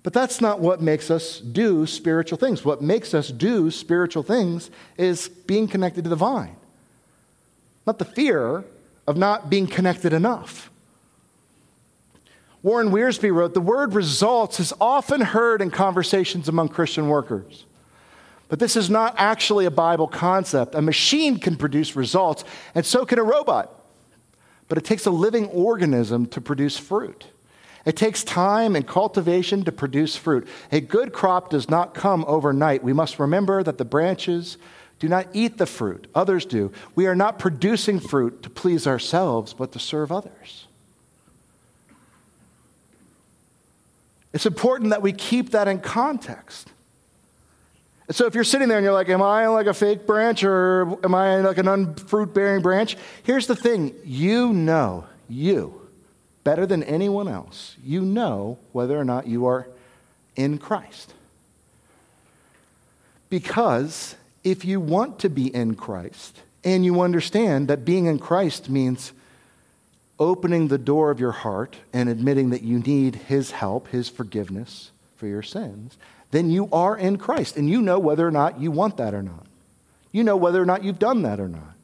But 0.02 0.12
that's 0.12 0.42
not 0.42 0.60
what 0.60 0.82
makes 0.82 1.10
us 1.10 1.40
do 1.40 1.86
spiritual 1.86 2.36
things. 2.36 2.62
What 2.62 2.82
makes 2.82 3.14
us 3.14 3.28
do 3.28 3.70
spiritual 3.70 4.22
things 4.22 4.70
is 4.98 5.28
being 5.28 5.66
connected 5.66 6.04
to 6.04 6.10
the 6.10 6.16
vine, 6.16 6.56
not 7.86 7.98
the 7.98 8.04
fear 8.04 8.64
of 9.06 9.16
not 9.16 9.48
being 9.48 9.66
connected 9.66 10.12
enough. 10.12 10.70
Warren 12.62 12.90
Wiersbe 12.90 13.32
wrote 13.32 13.54
The 13.54 13.60
word 13.60 13.94
results 13.94 14.60
is 14.60 14.72
often 14.80 15.20
heard 15.20 15.62
in 15.62 15.70
conversations 15.70 16.48
among 16.48 16.68
Christian 16.68 17.08
workers. 17.08 17.64
But 18.48 18.58
this 18.58 18.76
is 18.76 18.90
not 18.90 19.14
actually 19.16 19.64
a 19.64 19.70
Bible 19.70 20.08
concept. 20.08 20.74
A 20.74 20.82
machine 20.82 21.38
can 21.38 21.56
produce 21.56 21.94
results, 21.94 22.44
and 22.74 22.84
so 22.84 23.06
can 23.06 23.18
a 23.18 23.22
robot. 23.22 23.72
But 24.68 24.76
it 24.76 24.84
takes 24.84 25.06
a 25.06 25.10
living 25.10 25.46
organism 25.48 26.26
to 26.26 26.40
produce 26.40 26.76
fruit. 26.76 27.26
It 27.86 27.96
takes 27.96 28.22
time 28.22 28.76
and 28.76 28.86
cultivation 28.86 29.64
to 29.64 29.72
produce 29.72 30.16
fruit. 30.16 30.46
A 30.70 30.80
good 30.80 31.12
crop 31.12 31.50
does 31.50 31.70
not 31.70 31.94
come 31.94 32.24
overnight. 32.28 32.82
We 32.82 32.92
must 32.92 33.18
remember 33.18 33.62
that 33.62 33.78
the 33.78 33.84
branches 33.84 34.58
do 34.98 35.08
not 35.08 35.28
eat 35.32 35.56
the 35.56 35.64
fruit, 35.64 36.08
others 36.14 36.44
do. 36.44 36.72
We 36.94 37.06
are 37.06 37.14
not 37.14 37.38
producing 37.38 38.00
fruit 38.00 38.42
to 38.42 38.50
please 38.50 38.86
ourselves, 38.86 39.54
but 39.54 39.72
to 39.72 39.78
serve 39.78 40.12
others. 40.12 40.66
It's 44.32 44.46
important 44.46 44.90
that 44.90 45.02
we 45.02 45.12
keep 45.12 45.50
that 45.50 45.68
in 45.68 45.80
context. 45.80 46.68
And 48.06 48.16
so 48.16 48.26
if 48.26 48.34
you're 48.34 48.44
sitting 48.44 48.68
there 48.68 48.78
and 48.78 48.84
you're 48.84 48.92
like, 48.92 49.08
Am 49.08 49.22
I 49.22 49.46
like 49.48 49.66
a 49.66 49.74
fake 49.74 50.06
branch 50.06 50.44
or 50.44 50.98
am 51.04 51.14
I 51.14 51.40
like 51.40 51.58
an 51.58 51.68
unfruit 51.68 52.34
bearing 52.34 52.62
branch? 52.62 52.96
Here's 53.22 53.46
the 53.46 53.56
thing 53.56 53.94
you 54.04 54.52
know, 54.52 55.04
you, 55.28 55.88
better 56.44 56.66
than 56.66 56.82
anyone 56.82 57.28
else, 57.28 57.76
you 57.84 58.02
know 58.02 58.58
whether 58.72 58.98
or 58.98 59.04
not 59.04 59.26
you 59.26 59.46
are 59.46 59.68
in 60.36 60.58
Christ. 60.58 61.14
Because 63.28 64.16
if 64.42 64.64
you 64.64 64.80
want 64.80 65.18
to 65.20 65.28
be 65.28 65.54
in 65.54 65.74
Christ 65.74 66.42
and 66.64 66.84
you 66.84 67.00
understand 67.00 67.68
that 67.68 67.84
being 67.84 68.06
in 68.06 68.18
Christ 68.18 68.68
means 68.68 69.12
opening 70.20 70.68
the 70.68 70.78
door 70.78 71.10
of 71.10 71.18
your 71.18 71.32
heart 71.32 71.78
and 71.92 72.08
admitting 72.08 72.50
that 72.50 72.62
you 72.62 72.78
need 72.78 73.16
His 73.16 73.52
help, 73.52 73.88
His 73.88 74.08
forgiveness 74.08 74.92
for 75.16 75.26
your 75.26 75.42
sins, 75.42 75.96
then 76.30 76.50
you 76.50 76.68
are 76.72 76.96
in 76.96 77.16
Christ. 77.16 77.56
And 77.56 77.68
you 77.68 77.82
know 77.82 77.98
whether 77.98 78.28
or 78.28 78.30
not 78.30 78.60
you 78.60 78.70
want 78.70 78.98
that 78.98 79.14
or 79.14 79.22
not. 79.22 79.46
You 80.12 80.22
know 80.22 80.36
whether 80.36 80.62
or 80.62 80.66
not 80.66 80.84
you've 80.84 80.98
done 80.98 81.22
that 81.22 81.40
or 81.40 81.48
not. 81.48 81.74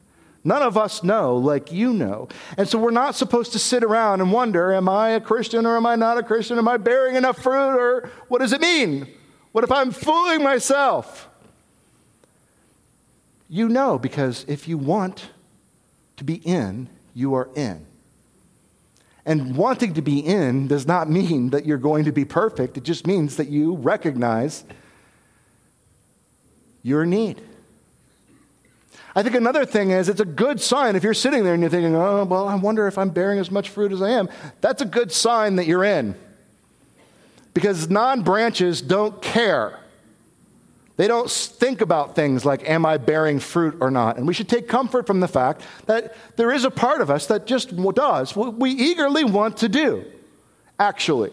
None 0.44 0.62
of 0.62 0.76
us 0.76 1.02
know 1.02 1.36
like 1.36 1.72
you 1.72 1.92
know. 1.92 2.28
And 2.56 2.68
so 2.68 2.78
we're 2.78 2.92
not 2.92 3.16
supposed 3.16 3.50
to 3.52 3.58
sit 3.58 3.82
around 3.82 4.20
and 4.20 4.30
wonder 4.30 4.72
am 4.72 4.88
I 4.88 5.10
a 5.10 5.20
Christian 5.20 5.66
or 5.66 5.76
am 5.76 5.86
I 5.86 5.96
not 5.96 6.18
a 6.18 6.22
Christian? 6.22 6.56
Am 6.56 6.68
I 6.68 6.76
bearing 6.76 7.16
enough 7.16 7.42
fruit 7.42 7.76
or 7.76 8.10
what 8.28 8.40
does 8.40 8.52
it 8.52 8.60
mean? 8.60 9.08
What 9.50 9.64
if 9.64 9.72
I'm 9.72 9.90
fooling 9.90 10.44
myself? 10.44 11.28
You 13.48 13.68
know 13.68 13.98
because 13.98 14.44
if 14.46 14.68
you 14.68 14.78
want 14.78 15.30
to 16.16 16.24
be 16.24 16.36
in, 16.36 16.88
you 17.12 17.34
are 17.34 17.48
in. 17.56 17.84
And 19.26 19.56
wanting 19.56 19.94
to 19.94 20.02
be 20.02 20.20
in 20.20 20.68
does 20.68 20.86
not 20.86 21.10
mean 21.10 21.50
that 21.50 21.66
you're 21.66 21.78
going 21.78 22.04
to 22.04 22.12
be 22.12 22.24
perfect. 22.24 22.78
It 22.78 22.84
just 22.84 23.06
means 23.08 23.36
that 23.36 23.48
you 23.48 23.74
recognize 23.74 24.64
your 26.84 27.04
need. 27.04 27.42
I 29.16 29.24
think 29.24 29.34
another 29.34 29.64
thing 29.64 29.90
is 29.90 30.08
it's 30.08 30.20
a 30.20 30.24
good 30.24 30.60
sign 30.60 30.94
if 30.94 31.02
you're 31.02 31.14
sitting 31.14 31.42
there 31.42 31.54
and 31.54 31.62
you're 31.62 31.70
thinking, 31.70 31.96
oh, 31.96 32.24
well, 32.24 32.46
I 32.46 32.54
wonder 32.54 32.86
if 32.86 32.98
I'm 32.98 33.10
bearing 33.10 33.40
as 33.40 33.50
much 33.50 33.70
fruit 33.70 33.90
as 33.90 34.00
I 34.00 34.10
am. 34.10 34.28
That's 34.60 34.80
a 34.80 34.86
good 34.86 35.10
sign 35.10 35.56
that 35.56 35.66
you're 35.66 35.84
in. 35.84 36.14
Because 37.52 37.90
non 37.90 38.22
branches 38.22 38.80
don't 38.80 39.20
care. 39.20 39.80
They 40.96 41.08
don't 41.08 41.30
think 41.30 41.82
about 41.82 42.14
things 42.14 42.44
like, 42.44 42.68
am 42.68 42.86
I 42.86 42.96
bearing 42.96 43.38
fruit 43.38 43.76
or 43.80 43.90
not? 43.90 44.16
And 44.16 44.26
we 44.26 44.32
should 44.32 44.48
take 44.48 44.66
comfort 44.66 45.06
from 45.06 45.20
the 45.20 45.28
fact 45.28 45.62
that 45.84 46.16
there 46.36 46.50
is 46.50 46.64
a 46.64 46.70
part 46.70 47.02
of 47.02 47.10
us 47.10 47.26
that 47.26 47.46
just 47.46 47.76
does 47.94 48.34
what 48.34 48.54
we 48.54 48.70
eagerly 48.70 49.24
want 49.24 49.58
to 49.58 49.68
do, 49.68 50.04
actually, 50.78 51.32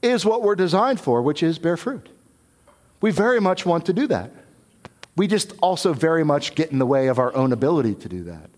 is 0.00 0.24
what 0.24 0.42
we're 0.42 0.56
designed 0.56 1.00
for, 1.00 1.20
which 1.20 1.42
is 1.42 1.58
bear 1.58 1.76
fruit. 1.76 2.08
We 3.02 3.10
very 3.10 3.40
much 3.40 3.66
want 3.66 3.84
to 3.86 3.92
do 3.92 4.06
that. 4.06 4.30
We 5.16 5.26
just 5.26 5.52
also 5.60 5.92
very 5.92 6.24
much 6.24 6.54
get 6.54 6.72
in 6.72 6.78
the 6.78 6.86
way 6.86 7.08
of 7.08 7.18
our 7.18 7.34
own 7.36 7.52
ability 7.52 7.96
to 7.96 8.08
do 8.08 8.24
that. 8.24 8.48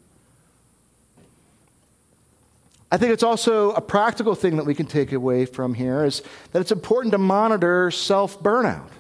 I 2.93 2.97
think 2.97 3.13
it's 3.13 3.25
also 3.25 3.73
a 3.73 3.81
practical 3.81 4.37
thing 4.37 4.57
that 4.59 4.65
we 4.67 4.75
can 4.77 4.87
take 4.87 5.11
away 5.11 5.47
from 5.47 5.75
here 5.75 6.05
is 6.05 6.23
that 6.53 6.61
it's 6.61 6.71
important 6.71 7.11
to 7.11 7.19
monitor 7.19 7.91
self 7.91 8.41
burnout. 8.41 8.91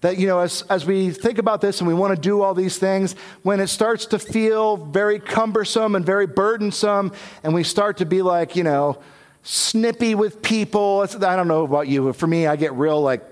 That, 0.00 0.16
you 0.16 0.26
know, 0.26 0.38
as, 0.38 0.62
as 0.70 0.86
we 0.86 1.10
think 1.10 1.38
about 1.38 1.60
this 1.60 1.80
and 1.80 1.88
we 1.88 1.92
want 1.92 2.14
to 2.14 2.20
do 2.20 2.40
all 2.40 2.54
these 2.54 2.78
things, 2.78 3.14
when 3.42 3.60
it 3.60 3.66
starts 3.66 4.06
to 4.06 4.18
feel 4.18 4.76
very 4.76 5.20
cumbersome 5.20 5.94
and 5.94 6.06
very 6.06 6.26
burdensome, 6.26 7.12
and 7.42 7.52
we 7.52 7.64
start 7.64 7.98
to 7.98 8.06
be 8.06 8.22
like, 8.22 8.56
you 8.56 8.64
know, 8.64 8.98
snippy 9.42 10.14
with 10.14 10.40
people, 10.40 11.06
I 11.22 11.36
don't 11.36 11.48
know 11.48 11.64
about 11.64 11.86
you, 11.86 12.04
but 12.04 12.16
for 12.16 12.26
me, 12.26 12.46
I 12.46 12.56
get 12.56 12.72
real 12.72 13.00
like 13.00 13.22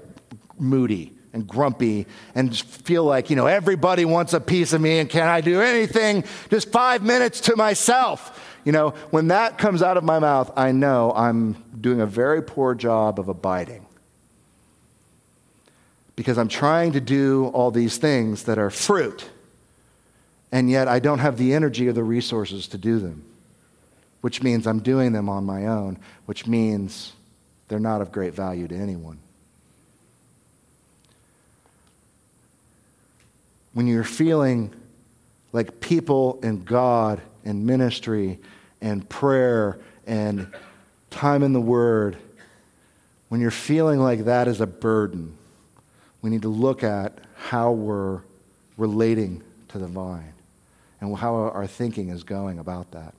moody 0.58 1.14
and 1.32 1.46
grumpy 1.46 2.06
and 2.34 2.56
feel 2.56 3.04
like, 3.04 3.30
you 3.30 3.36
know, 3.36 3.46
everybody 3.46 4.04
wants 4.04 4.34
a 4.34 4.40
piece 4.40 4.72
of 4.74 4.80
me 4.80 4.98
and 4.98 5.08
can 5.08 5.26
I 5.26 5.40
do 5.40 5.60
anything 5.62 6.24
just 6.50 6.70
five 6.70 7.02
minutes 7.02 7.40
to 7.42 7.56
myself? 7.56 8.44
You 8.64 8.72
know, 8.72 8.90
when 9.10 9.28
that 9.28 9.56
comes 9.56 9.82
out 9.82 9.96
of 9.96 10.04
my 10.04 10.18
mouth, 10.18 10.50
I 10.56 10.72
know 10.72 11.12
I'm 11.14 11.54
doing 11.80 12.02
a 12.02 12.06
very 12.06 12.42
poor 12.42 12.74
job 12.74 13.18
of 13.18 13.28
abiding 13.28 13.86
because 16.18 16.36
I'm 16.36 16.48
trying 16.48 16.94
to 16.94 17.00
do 17.00 17.46
all 17.54 17.70
these 17.70 17.96
things 17.96 18.42
that 18.42 18.58
are 18.58 18.70
fruit, 18.70 19.30
and 20.50 20.68
yet 20.68 20.88
I 20.88 20.98
don't 20.98 21.20
have 21.20 21.38
the 21.38 21.54
energy 21.54 21.86
or 21.86 21.92
the 21.92 22.02
resources 22.02 22.66
to 22.68 22.76
do 22.76 22.98
them, 22.98 23.24
which 24.20 24.42
means 24.42 24.66
I'm 24.66 24.80
doing 24.80 25.12
them 25.12 25.28
on 25.28 25.44
my 25.44 25.66
own, 25.66 25.96
which 26.26 26.44
means 26.44 27.12
they're 27.68 27.78
not 27.78 28.00
of 28.00 28.10
great 28.10 28.34
value 28.34 28.66
to 28.66 28.74
anyone. 28.74 29.20
When 33.72 33.86
you're 33.86 34.02
feeling 34.02 34.74
like 35.52 35.78
people 35.78 36.40
and 36.42 36.64
God 36.64 37.20
and 37.44 37.64
ministry 37.64 38.40
and 38.80 39.08
prayer 39.08 39.78
and 40.04 40.52
time 41.10 41.44
in 41.44 41.52
the 41.52 41.60
Word, 41.60 42.16
when 43.28 43.40
you're 43.40 43.52
feeling 43.52 44.00
like 44.00 44.24
that 44.24 44.48
is 44.48 44.60
a 44.60 44.66
burden, 44.66 45.38
we 46.22 46.30
need 46.30 46.42
to 46.42 46.48
look 46.48 46.82
at 46.82 47.18
how 47.36 47.72
we're 47.72 48.20
relating 48.76 49.42
to 49.68 49.78
the 49.78 49.86
vine 49.86 50.32
and 51.00 51.16
how 51.16 51.34
our 51.34 51.66
thinking 51.66 52.08
is 52.08 52.24
going 52.24 52.58
about 52.58 52.90
that. 52.92 53.14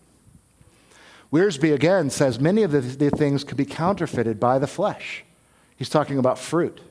Wiersbe 1.32 1.74
again 1.74 2.10
says 2.10 2.40
many 2.40 2.64
of 2.64 2.72
the, 2.72 2.82
the 2.82 3.10
things 3.12 3.44
could 3.44 3.58
be 3.58 3.66
counterfeited 3.66 4.40
by 4.40 4.60
the 4.60 4.68
flesh. 4.68 5.24
He's 5.78 5.90
talking 5.90 6.18
about 6.18 6.40
fruit. 6.40 6.82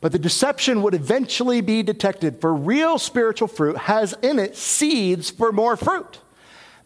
But 0.00 0.12
the 0.12 0.18
deception 0.18 0.82
would 0.82 0.94
eventually 0.94 1.60
be 1.60 1.82
detected, 1.82 2.40
for 2.40 2.54
real 2.54 2.98
spiritual 2.98 3.48
fruit 3.48 3.76
has 3.76 4.14
in 4.22 4.38
it 4.38 4.56
seeds 4.56 5.30
for 5.30 5.52
more 5.52 5.76
fruit. 5.76 6.20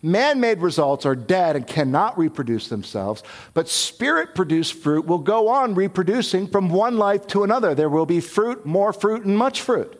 Man 0.05 0.39
made 0.39 0.61
results 0.61 1.07
are 1.07 1.15
dead 1.15 1.57
and 1.57 1.67
cannot 1.67 2.19
reproduce 2.19 2.69
themselves, 2.69 3.23
but 3.55 3.71
spirit 3.71 4.35
produced 4.35 4.75
fruit 4.75 5.07
will 5.07 5.17
go 5.17 5.49
on 5.49 5.75
reproducing 5.75 6.47
from 6.47 6.69
one 6.69 6.99
life 6.99 7.27
to 7.29 7.43
another. 7.43 7.75
There 7.75 7.89
will 7.89 8.05
be 8.05 8.21
fruit, 8.21 8.67
more 8.67 8.93
fruit, 8.93 9.25
and 9.25 9.39
much 9.39 9.63
fruit. 9.63 9.99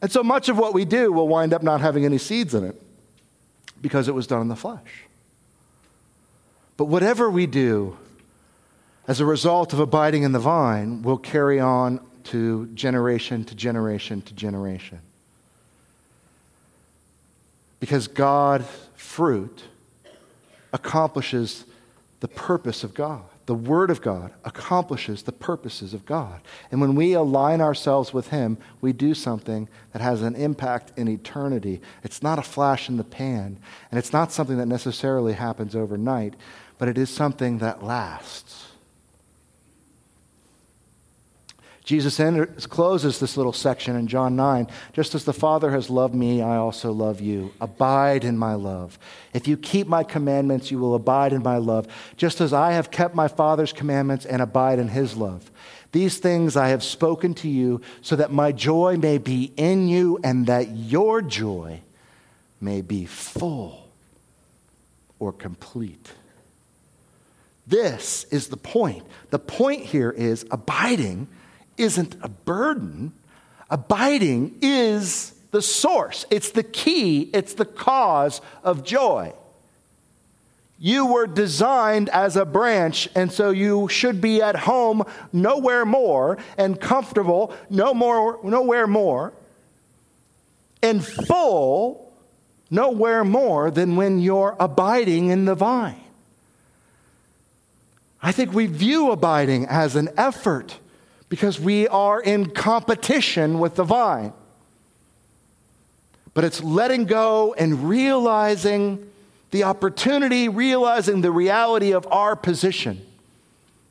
And 0.00 0.12
so 0.12 0.22
much 0.22 0.48
of 0.48 0.56
what 0.56 0.72
we 0.72 0.84
do 0.84 1.10
will 1.10 1.26
wind 1.26 1.52
up 1.52 1.64
not 1.64 1.80
having 1.80 2.04
any 2.04 2.16
seeds 2.16 2.54
in 2.54 2.62
it 2.62 2.80
because 3.82 4.06
it 4.06 4.14
was 4.14 4.28
done 4.28 4.42
in 4.42 4.48
the 4.48 4.54
flesh. 4.54 5.02
But 6.76 6.84
whatever 6.84 7.28
we 7.28 7.46
do 7.46 7.98
as 9.08 9.18
a 9.18 9.26
result 9.26 9.72
of 9.72 9.80
abiding 9.80 10.22
in 10.22 10.30
the 10.30 10.38
vine 10.38 11.02
will 11.02 11.18
carry 11.18 11.58
on 11.58 11.98
to 12.22 12.68
generation 12.68 13.42
to 13.46 13.56
generation 13.56 14.22
to 14.22 14.32
generation. 14.32 15.00
Because 17.80 18.08
God, 18.08 18.64
fruit, 18.94 19.64
accomplishes 20.72 21.64
the 22.20 22.28
purpose 22.28 22.82
of 22.84 22.94
God. 22.94 23.22
The 23.46 23.54
Word 23.54 23.90
of 23.90 24.02
God 24.02 24.32
accomplishes 24.44 25.22
the 25.22 25.32
purposes 25.32 25.94
of 25.94 26.04
God. 26.04 26.42
And 26.70 26.82
when 26.82 26.94
we 26.94 27.14
align 27.14 27.62
ourselves 27.62 28.12
with 28.12 28.28
Him, 28.28 28.58
we 28.82 28.92
do 28.92 29.14
something 29.14 29.70
that 29.92 30.02
has 30.02 30.20
an 30.20 30.34
impact 30.34 30.92
in 30.98 31.08
eternity. 31.08 31.80
It's 32.02 32.22
not 32.22 32.38
a 32.38 32.42
flash 32.42 32.90
in 32.90 32.98
the 32.98 33.04
pan, 33.04 33.58
and 33.90 33.98
it's 33.98 34.12
not 34.12 34.32
something 34.32 34.58
that 34.58 34.66
necessarily 34.66 35.32
happens 35.32 35.74
overnight, 35.74 36.34
but 36.76 36.88
it 36.88 36.98
is 36.98 37.08
something 37.08 37.58
that 37.58 37.82
lasts. 37.82 38.66
Jesus 41.88 42.20
enters, 42.20 42.66
closes 42.66 43.18
this 43.18 43.38
little 43.38 43.54
section 43.54 43.96
in 43.96 44.08
John 44.08 44.36
9. 44.36 44.66
Just 44.92 45.14
as 45.14 45.24
the 45.24 45.32
Father 45.32 45.70
has 45.70 45.88
loved 45.88 46.14
me, 46.14 46.42
I 46.42 46.56
also 46.56 46.92
love 46.92 47.22
you. 47.22 47.54
Abide 47.62 48.24
in 48.24 48.36
my 48.36 48.52
love. 48.52 48.98
If 49.32 49.48
you 49.48 49.56
keep 49.56 49.86
my 49.86 50.04
commandments, 50.04 50.70
you 50.70 50.78
will 50.78 50.94
abide 50.94 51.32
in 51.32 51.42
my 51.42 51.56
love, 51.56 51.88
just 52.18 52.42
as 52.42 52.52
I 52.52 52.72
have 52.72 52.90
kept 52.90 53.14
my 53.14 53.26
Father's 53.26 53.72
commandments 53.72 54.26
and 54.26 54.42
abide 54.42 54.78
in 54.78 54.88
his 54.88 55.16
love. 55.16 55.50
These 55.92 56.18
things 56.18 56.58
I 56.58 56.68
have 56.68 56.84
spoken 56.84 57.32
to 57.36 57.48
you, 57.48 57.80
so 58.02 58.16
that 58.16 58.30
my 58.30 58.52
joy 58.52 58.98
may 58.98 59.16
be 59.16 59.54
in 59.56 59.88
you 59.88 60.20
and 60.22 60.44
that 60.44 60.68
your 60.76 61.22
joy 61.22 61.80
may 62.60 62.82
be 62.82 63.06
full 63.06 63.88
or 65.18 65.32
complete. 65.32 66.12
This 67.66 68.24
is 68.24 68.48
the 68.48 68.58
point. 68.58 69.06
The 69.30 69.38
point 69.38 69.86
here 69.86 70.10
is 70.10 70.44
abiding 70.50 71.28
isn't 71.78 72.16
a 72.22 72.28
burden. 72.28 73.12
Abiding 73.70 74.58
is 74.62 75.32
the 75.50 75.62
source, 75.62 76.26
it's 76.30 76.50
the 76.50 76.62
key, 76.62 77.30
it's 77.32 77.54
the 77.54 77.64
cause 77.64 78.40
of 78.62 78.84
joy. 78.84 79.32
You 80.80 81.06
were 81.06 81.26
designed 81.26 82.08
as 82.10 82.36
a 82.36 82.44
branch, 82.44 83.08
and 83.14 83.32
so 83.32 83.50
you 83.50 83.88
should 83.88 84.20
be 84.20 84.40
at 84.40 84.54
home 84.54 85.04
nowhere 85.32 85.84
more 85.84 86.38
and 86.56 86.80
comfortable 86.80 87.52
no 87.68 87.92
more, 87.94 88.38
nowhere 88.44 88.86
more 88.86 89.32
and 90.82 91.04
full 91.04 92.08
nowhere 92.70 93.24
more 93.24 93.70
than 93.70 93.96
when 93.96 94.18
you're 94.18 94.56
abiding 94.60 95.28
in 95.28 95.44
the 95.44 95.54
vine. 95.54 96.00
I 98.22 98.32
think 98.32 98.52
we 98.52 98.66
view 98.66 99.10
abiding 99.10 99.66
as 99.66 99.96
an 99.96 100.10
effort 100.16 100.78
because 101.28 101.60
we 101.60 101.86
are 101.88 102.20
in 102.20 102.50
competition 102.50 103.58
with 103.58 103.74
the 103.74 103.84
vine. 103.84 104.32
But 106.34 106.44
it's 106.44 106.62
letting 106.62 107.04
go 107.04 107.54
and 107.54 107.88
realizing 107.88 109.10
the 109.50 109.64
opportunity, 109.64 110.48
realizing 110.48 111.20
the 111.20 111.30
reality 111.30 111.92
of 111.92 112.06
our 112.10 112.36
position, 112.36 113.04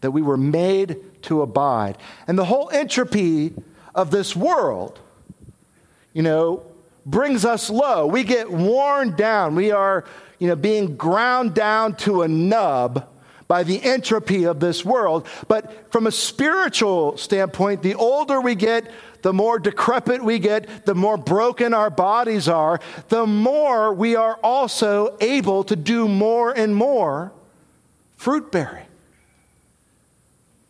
that 0.01 0.11
we 0.11 0.21
were 0.21 0.37
made 0.37 0.97
to 1.23 1.41
abide. 1.41 1.97
And 2.27 2.37
the 2.37 2.45
whole 2.45 2.69
entropy 2.71 3.53
of 3.93 4.11
this 4.11 4.35
world, 4.35 4.99
you 6.13 6.21
know, 6.21 6.63
brings 7.05 7.45
us 7.45 7.69
low. 7.69 8.05
We 8.05 8.23
get 8.23 8.51
worn 8.51 9.15
down. 9.15 9.55
We 9.55 9.71
are, 9.71 10.05
you 10.39 10.47
know, 10.47 10.55
being 10.55 10.95
ground 10.95 11.53
down 11.53 11.95
to 11.97 12.21
a 12.21 12.27
nub 12.27 13.07
by 13.47 13.63
the 13.63 13.81
entropy 13.83 14.43
of 14.43 14.59
this 14.59 14.83
world. 14.83 15.25
But 15.47 15.91
from 15.91 16.07
a 16.07 16.11
spiritual 16.11 17.17
standpoint, 17.17 17.81
the 17.81 17.95
older 17.95 18.41
we 18.41 18.55
get, 18.55 18.91
the 19.21 19.33
more 19.33 19.59
decrepit 19.59 20.23
we 20.23 20.39
get, 20.39 20.85
the 20.85 20.95
more 20.95 21.17
broken 21.17 21.73
our 21.73 21.89
bodies 21.89 22.47
are, 22.47 22.79
the 23.09 23.25
more 23.25 23.93
we 23.93 24.15
are 24.15 24.35
also 24.43 25.17
able 25.21 25.63
to 25.65 25.75
do 25.75 26.07
more 26.07 26.51
and 26.51 26.75
more 26.75 27.31
fruit 28.15 28.51
bearing. 28.51 28.85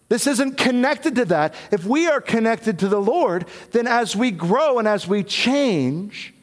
This 0.09 0.25
isn't 0.25 0.57
connected 0.57 1.15
to 1.15 1.25
that. 1.25 1.53
If 1.71 1.83
we 1.85 2.07
are 2.07 2.21
connected 2.21 2.79
to 2.79 2.87
the 2.87 3.01
Lord, 3.01 3.45
then 3.71 3.87
as 3.87 4.15
we 4.15 4.31
grow 4.31 4.79
and 4.79 4.87
as 4.87 5.07
we 5.07 5.23
change, 5.23 6.33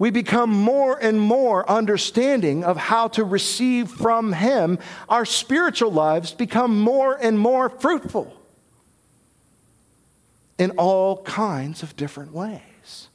we 0.00 0.10
become 0.10 0.48
more 0.48 0.98
and 0.98 1.20
more 1.20 1.68
understanding 1.70 2.64
of 2.64 2.78
how 2.78 3.08
to 3.08 3.22
receive 3.22 3.90
from 3.90 4.32
Him. 4.32 4.78
Our 5.10 5.26
spiritual 5.26 5.92
lives 5.92 6.32
become 6.32 6.80
more 6.80 7.14
and 7.20 7.38
more 7.38 7.68
fruitful 7.68 8.34
in 10.58 10.70
all 10.72 11.22
kinds 11.22 11.82
of 11.82 11.94
different 11.96 12.32
ways. 12.32 13.08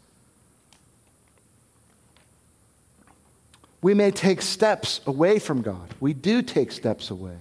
We 3.82 3.96
may 3.96 4.12
take 4.12 4.44
steps 4.44 5.02
away 5.08 5.40
from 5.40 5.64
God. 5.64 5.92
We 6.00 6.14
do 6.14 6.44
take 6.44 6.72
steps 6.72 7.10
away. 7.10 7.38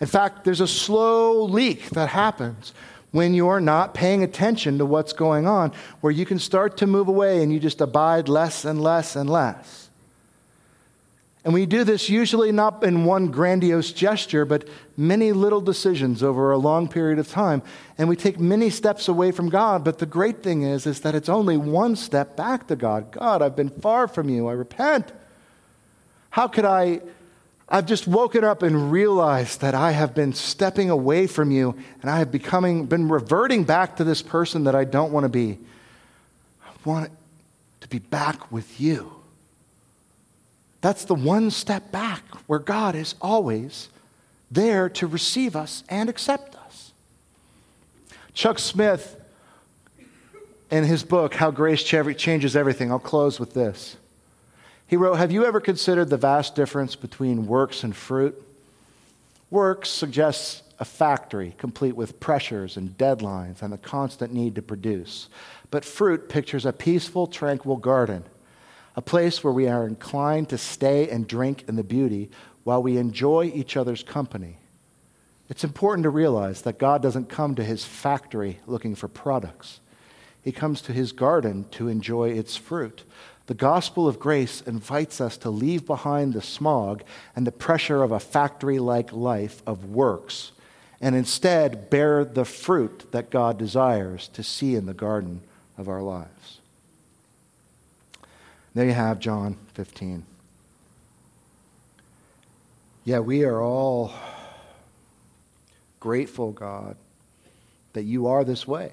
In 0.00 0.06
fact, 0.06 0.44
there's 0.44 0.62
a 0.62 0.66
slow 0.66 1.42
leak 1.42 1.90
that 1.90 2.08
happens 2.08 2.72
when 3.12 3.34
you're 3.34 3.60
not 3.60 3.94
paying 3.94 4.24
attention 4.24 4.78
to 4.78 4.86
what's 4.86 5.12
going 5.12 5.46
on, 5.46 5.72
where 6.00 6.10
you 6.10 6.26
can 6.26 6.38
start 6.38 6.76
to 6.78 6.86
move 6.86 7.08
away 7.08 7.42
and 7.42 7.52
you 7.52 7.60
just 7.60 7.80
abide 7.80 8.28
less 8.28 8.64
and 8.64 8.80
less 8.80 9.14
and 9.14 9.30
less. 9.30 9.90
And 11.44 11.52
we 11.52 11.66
do 11.66 11.82
this 11.82 12.08
usually 12.08 12.52
not 12.52 12.84
in 12.84 13.04
one 13.04 13.26
grandiose 13.26 13.92
gesture, 13.92 14.44
but 14.44 14.68
many 14.96 15.32
little 15.32 15.60
decisions 15.60 16.22
over 16.22 16.52
a 16.52 16.56
long 16.56 16.86
period 16.86 17.18
of 17.18 17.28
time. 17.28 17.62
And 17.98 18.08
we 18.08 18.14
take 18.14 18.38
many 18.38 18.70
steps 18.70 19.08
away 19.08 19.32
from 19.32 19.48
God. 19.48 19.82
But 19.82 19.98
the 19.98 20.06
great 20.06 20.42
thing 20.42 20.62
is, 20.62 20.86
is 20.86 21.00
that 21.00 21.16
it's 21.16 21.28
only 21.28 21.56
one 21.56 21.96
step 21.96 22.36
back 22.36 22.68
to 22.68 22.76
God. 22.76 23.10
God, 23.10 23.42
I've 23.42 23.56
been 23.56 23.70
far 23.70 24.06
from 24.06 24.28
you. 24.28 24.46
I 24.46 24.52
repent. 24.52 25.10
How 26.30 26.46
could 26.46 26.64
I? 26.64 27.00
I've 27.72 27.86
just 27.86 28.06
woken 28.06 28.44
up 28.44 28.62
and 28.62 28.92
realized 28.92 29.62
that 29.62 29.74
I 29.74 29.92
have 29.92 30.14
been 30.14 30.34
stepping 30.34 30.90
away 30.90 31.26
from 31.26 31.50
you 31.50 31.74
and 32.02 32.10
I 32.10 32.18
have 32.18 32.30
becoming, 32.30 32.84
been 32.84 33.08
reverting 33.08 33.64
back 33.64 33.96
to 33.96 34.04
this 34.04 34.20
person 34.20 34.64
that 34.64 34.74
I 34.74 34.84
don't 34.84 35.10
want 35.10 35.24
to 35.24 35.30
be. 35.30 35.58
I 36.62 36.68
want 36.84 37.10
to 37.80 37.88
be 37.88 37.98
back 37.98 38.52
with 38.52 38.78
you. 38.78 39.14
That's 40.82 41.06
the 41.06 41.14
one 41.14 41.50
step 41.50 41.90
back 41.90 42.22
where 42.46 42.58
God 42.58 42.94
is 42.94 43.14
always 43.22 43.88
there 44.50 44.90
to 44.90 45.06
receive 45.06 45.56
us 45.56 45.82
and 45.88 46.10
accept 46.10 46.54
us. 46.56 46.92
Chuck 48.34 48.58
Smith, 48.58 49.18
in 50.70 50.84
his 50.84 51.04
book, 51.04 51.34
How 51.34 51.50
Grace 51.50 51.82
Changes 51.82 52.54
Everything, 52.54 52.90
I'll 52.90 52.98
close 52.98 53.40
with 53.40 53.54
this. 53.54 53.96
He 54.92 54.98
wrote 54.98 55.14
Have 55.14 55.32
you 55.32 55.46
ever 55.46 55.58
considered 55.58 56.10
the 56.10 56.18
vast 56.18 56.54
difference 56.54 56.96
between 56.96 57.46
works 57.46 57.82
and 57.82 57.96
fruit? 57.96 58.46
Works 59.48 59.88
suggests 59.88 60.62
a 60.78 60.84
factory 60.84 61.54
complete 61.56 61.96
with 61.96 62.20
pressures 62.20 62.76
and 62.76 62.90
deadlines 62.98 63.62
and 63.62 63.72
the 63.72 63.78
constant 63.78 64.34
need 64.34 64.54
to 64.56 64.60
produce. 64.60 65.30
But 65.70 65.86
fruit 65.86 66.28
pictures 66.28 66.66
a 66.66 66.74
peaceful, 66.74 67.26
tranquil 67.26 67.78
garden 67.78 68.24
a 68.94 69.00
place 69.00 69.42
where 69.42 69.54
we 69.54 69.66
are 69.66 69.86
inclined 69.86 70.50
to 70.50 70.58
stay 70.58 71.08
and 71.08 71.26
drink 71.26 71.64
in 71.68 71.76
the 71.76 71.82
beauty 71.82 72.30
while 72.64 72.82
we 72.82 72.98
enjoy 72.98 73.50
each 73.54 73.78
other's 73.78 74.02
company. 74.02 74.58
It's 75.48 75.64
important 75.64 76.02
to 76.02 76.10
realize 76.10 76.60
that 76.62 76.78
God 76.78 77.00
doesn't 77.00 77.30
come 77.30 77.54
to 77.54 77.64
his 77.64 77.82
factory 77.82 78.60
looking 78.66 78.94
for 78.94 79.08
products. 79.08 79.80
He 80.42 80.52
comes 80.52 80.82
to 80.82 80.92
his 80.92 81.12
garden 81.12 81.64
to 81.70 81.88
enjoy 81.88 82.32
its 82.32 82.56
fruit. 82.56 83.04
The 83.46 83.54
gospel 83.54 84.06
of 84.06 84.20
grace 84.20 84.60
invites 84.60 85.20
us 85.20 85.36
to 85.38 85.50
leave 85.50 85.86
behind 85.86 86.32
the 86.32 86.42
smog 86.42 87.02
and 87.34 87.46
the 87.46 87.52
pressure 87.52 88.02
of 88.02 88.12
a 88.12 88.20
factory 88.20 88.78
like 88.78 89.12
life 89.12 89.62
of 89.66 89.84
works 89.86 90.52
and 91.02 91.16
instead 91.16 91.90
bear 91.90 92.24
the 92.24 92.44
fruit 92.44 93.10
that 93.10 93.28
God 93.28 93.58
desires 93.58 94.28
to 94.28 94.44
see 94.44 94.76
in 94.76 94.86
the 94.86 94.94
garden 94.94 95.42
of 95.76 95.88
our 95.88 96.00
lives. 96.00 96.60
There 98.72 98.86
you 98.86 98.92
have 98.92 99.18
John 99.18 99.56
15. 99.74 100.24
Yeah, 103.04 103.18
we 103.18 103.42
are 103.42 103.60
all 103.60 104.12
grateful, 105.98 106.52
God, 106.52 106.96
that 107.94 108.04
you 108.04 108.28
are 108.28 108.44
this 108.44 108.66
way. 108.66 108.92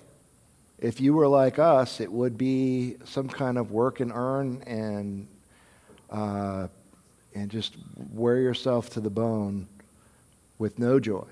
If 0.81 1.01
you 1.01 1.13
were 1.13 1.27
like 1.27 1.59
us, 1.59 1.99
it 1.99 2.11
would 2.11 2.37
be 2.37 2.95
some 3.03 3.27
kind 3.27 3.57
of 3.57 3.71
work 3.71 3.99
and 3.99 4.11
earn 4.13 4.63
and 4.65 5.27
uh, 6.09 6.67
and 7.35 7.49
just 7.49 7.75
wear 8.11 8.37
yourself 8.37 8.89
to 8.91 8.99
the 8.99 9.09
bone 9.09 9.67
with 10.57 10.79
no 10.79 10.99
joy. 10.99 11.27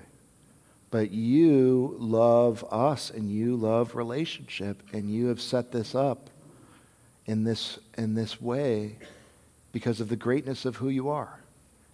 But 0.90 1.10
you 1.10 1.96
love 1.98 2.64
us 2.70 3.10
and 3.10 3.30
you 3.30 3.56
love 3.56 3.94
relationship, 3.94 4.82
and 4.92 5.10
you 5.10 5.26
have 5.26 5.40
set 5.40 5.70
this 5.70 5.94
up 5.94 6.30
in 7.26 7.44
this, 7.44 7.78
in 7.98 8.14
this 8.14 8.40
way 8.40 8.96
because 9.72 10.00
of 10.00 10.08
the 10.08 10.16
greatness 10.16 10.64
of 10.64 10.76
who 10.76 10.88
you 10.88 11.10
are. 11.10 11.38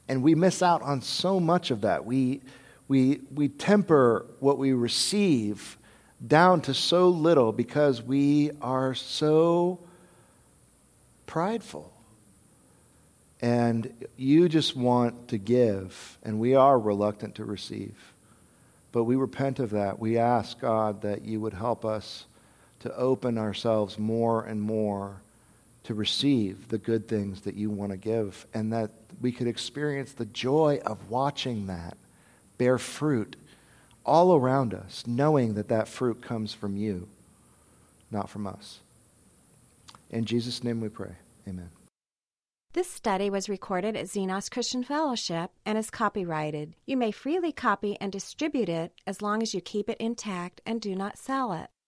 And 0.06 0.22
we 0.22 0.34
miss 0.34 0.62
out 0.62 0.82
on 0.82 1.02
so 1.02 1.40
much 1.40 1.70
of 1.70 1.80
that. 1.80 2.04
We, 2.04 2.42
we, 2.86 3.20
we 3.34 3.48
temper 3.48 4.26
what 4.38 4.58
we 4.58 4.72
receive 4.72 5.76
down 6.26 6.60
to 6.62 6.74
so 6.74 7.08
little 7.08 7.52
because 7.52 8.02
we 8.02 8.50
are 8.60 8.94
so 8.94 9.78
prideful. 11.26 11.92
And 13.40 13.92
you 14.16 14.48
just 14.48 14.74
want 14.74 15.28
to 15.28 15.38
give, 15.38 16.18
and 16.22 16.40
we 16.40 16.54
are 16.54 16.78
reluctant 16.78 17.34
to 17.36 17.44
receive. 17.44 17.94
But 18.92 19.04
we 19.04 19.16
repent 19.16 19.58
of 19.58 19.70
that. 19.70 19.98
We 19.98 20.18
ask 20.18 20.58
God 20.60 21.02
that 21.02 21.22
you 21.22 21.40
would 21.40 21.52
help 21.52 21.84
us 21.84 22.24
to 22.80 22.96
open 22.96 23.36
ourselves 23.36 23.98
more 23.98 24.44
and 24.44 24.60
more 24.60 25.20
to 25.82 25.94
receive 25.94 26.68
the 26.68 26.78
good 26.78 27.08
things 27.08 27.42
that 27.42 27.54
you 27.54 27.70
want 27.70 27.90
to 27.90 27.98
give, 27.98 28.46
and 28.54 28.72
that 28.72 28.90
we 29.20 29.32
could 29.32 29.46
experience 29.46 30.12
the 30.12 30.24
joy 30.24 30.80
of 30.86 31.10
watching 31.10 31.66
that 31.66 31.98
bear 32.56 32.78
fruit 32.78 33.36
all 34.04 34.34
around 34.34 34.74
us, 34.74 35.04
knowing 35.06 35.54
that 35.54 35.68
that 35.68 35.88
fruit 35.88 36.22
comes 36.22 36.52
from 36.52 36.76
you, 36.76 37.08
not 38.10 38.28
from 38.28 38.46
us. 38.46 38.80
In 40.10 40.24
Jesus' 40.24 40.62
name 40.62 40.80
we 40.80 40.88
pray. 40.88 41.16
Amen. 41.48 41.70
This 42.72 42.90
study 42.90 43.30
was 43.30 43.48
recorded 43.48 43.96
at 43.96 44.06
Xenos 44.06 44.50
Christian 44.50 44.82
Fellowship 44.82 45.52
and 45.64 45.78
is 45.78 45.90
copyrighted. 45.90 46.74
You 46.86 46.96
may 46.96 47.12
freely 47.12 47.52
copy 47.52 47.96
and 48.00 48.10
distribute 48.10 48.68
it 48.68 48.92
as 49.06 49.22
long 49.22 49.42
as 49.42 49.54
you 49.54 49.60
keep 49.60 49.88
it 49.88 49.96
intact 50.00 50.60
and 50.66 50.80
do 50.80 50.96
not 50.96 51.16
sell 51.16 51.52
it. 51.52 51.68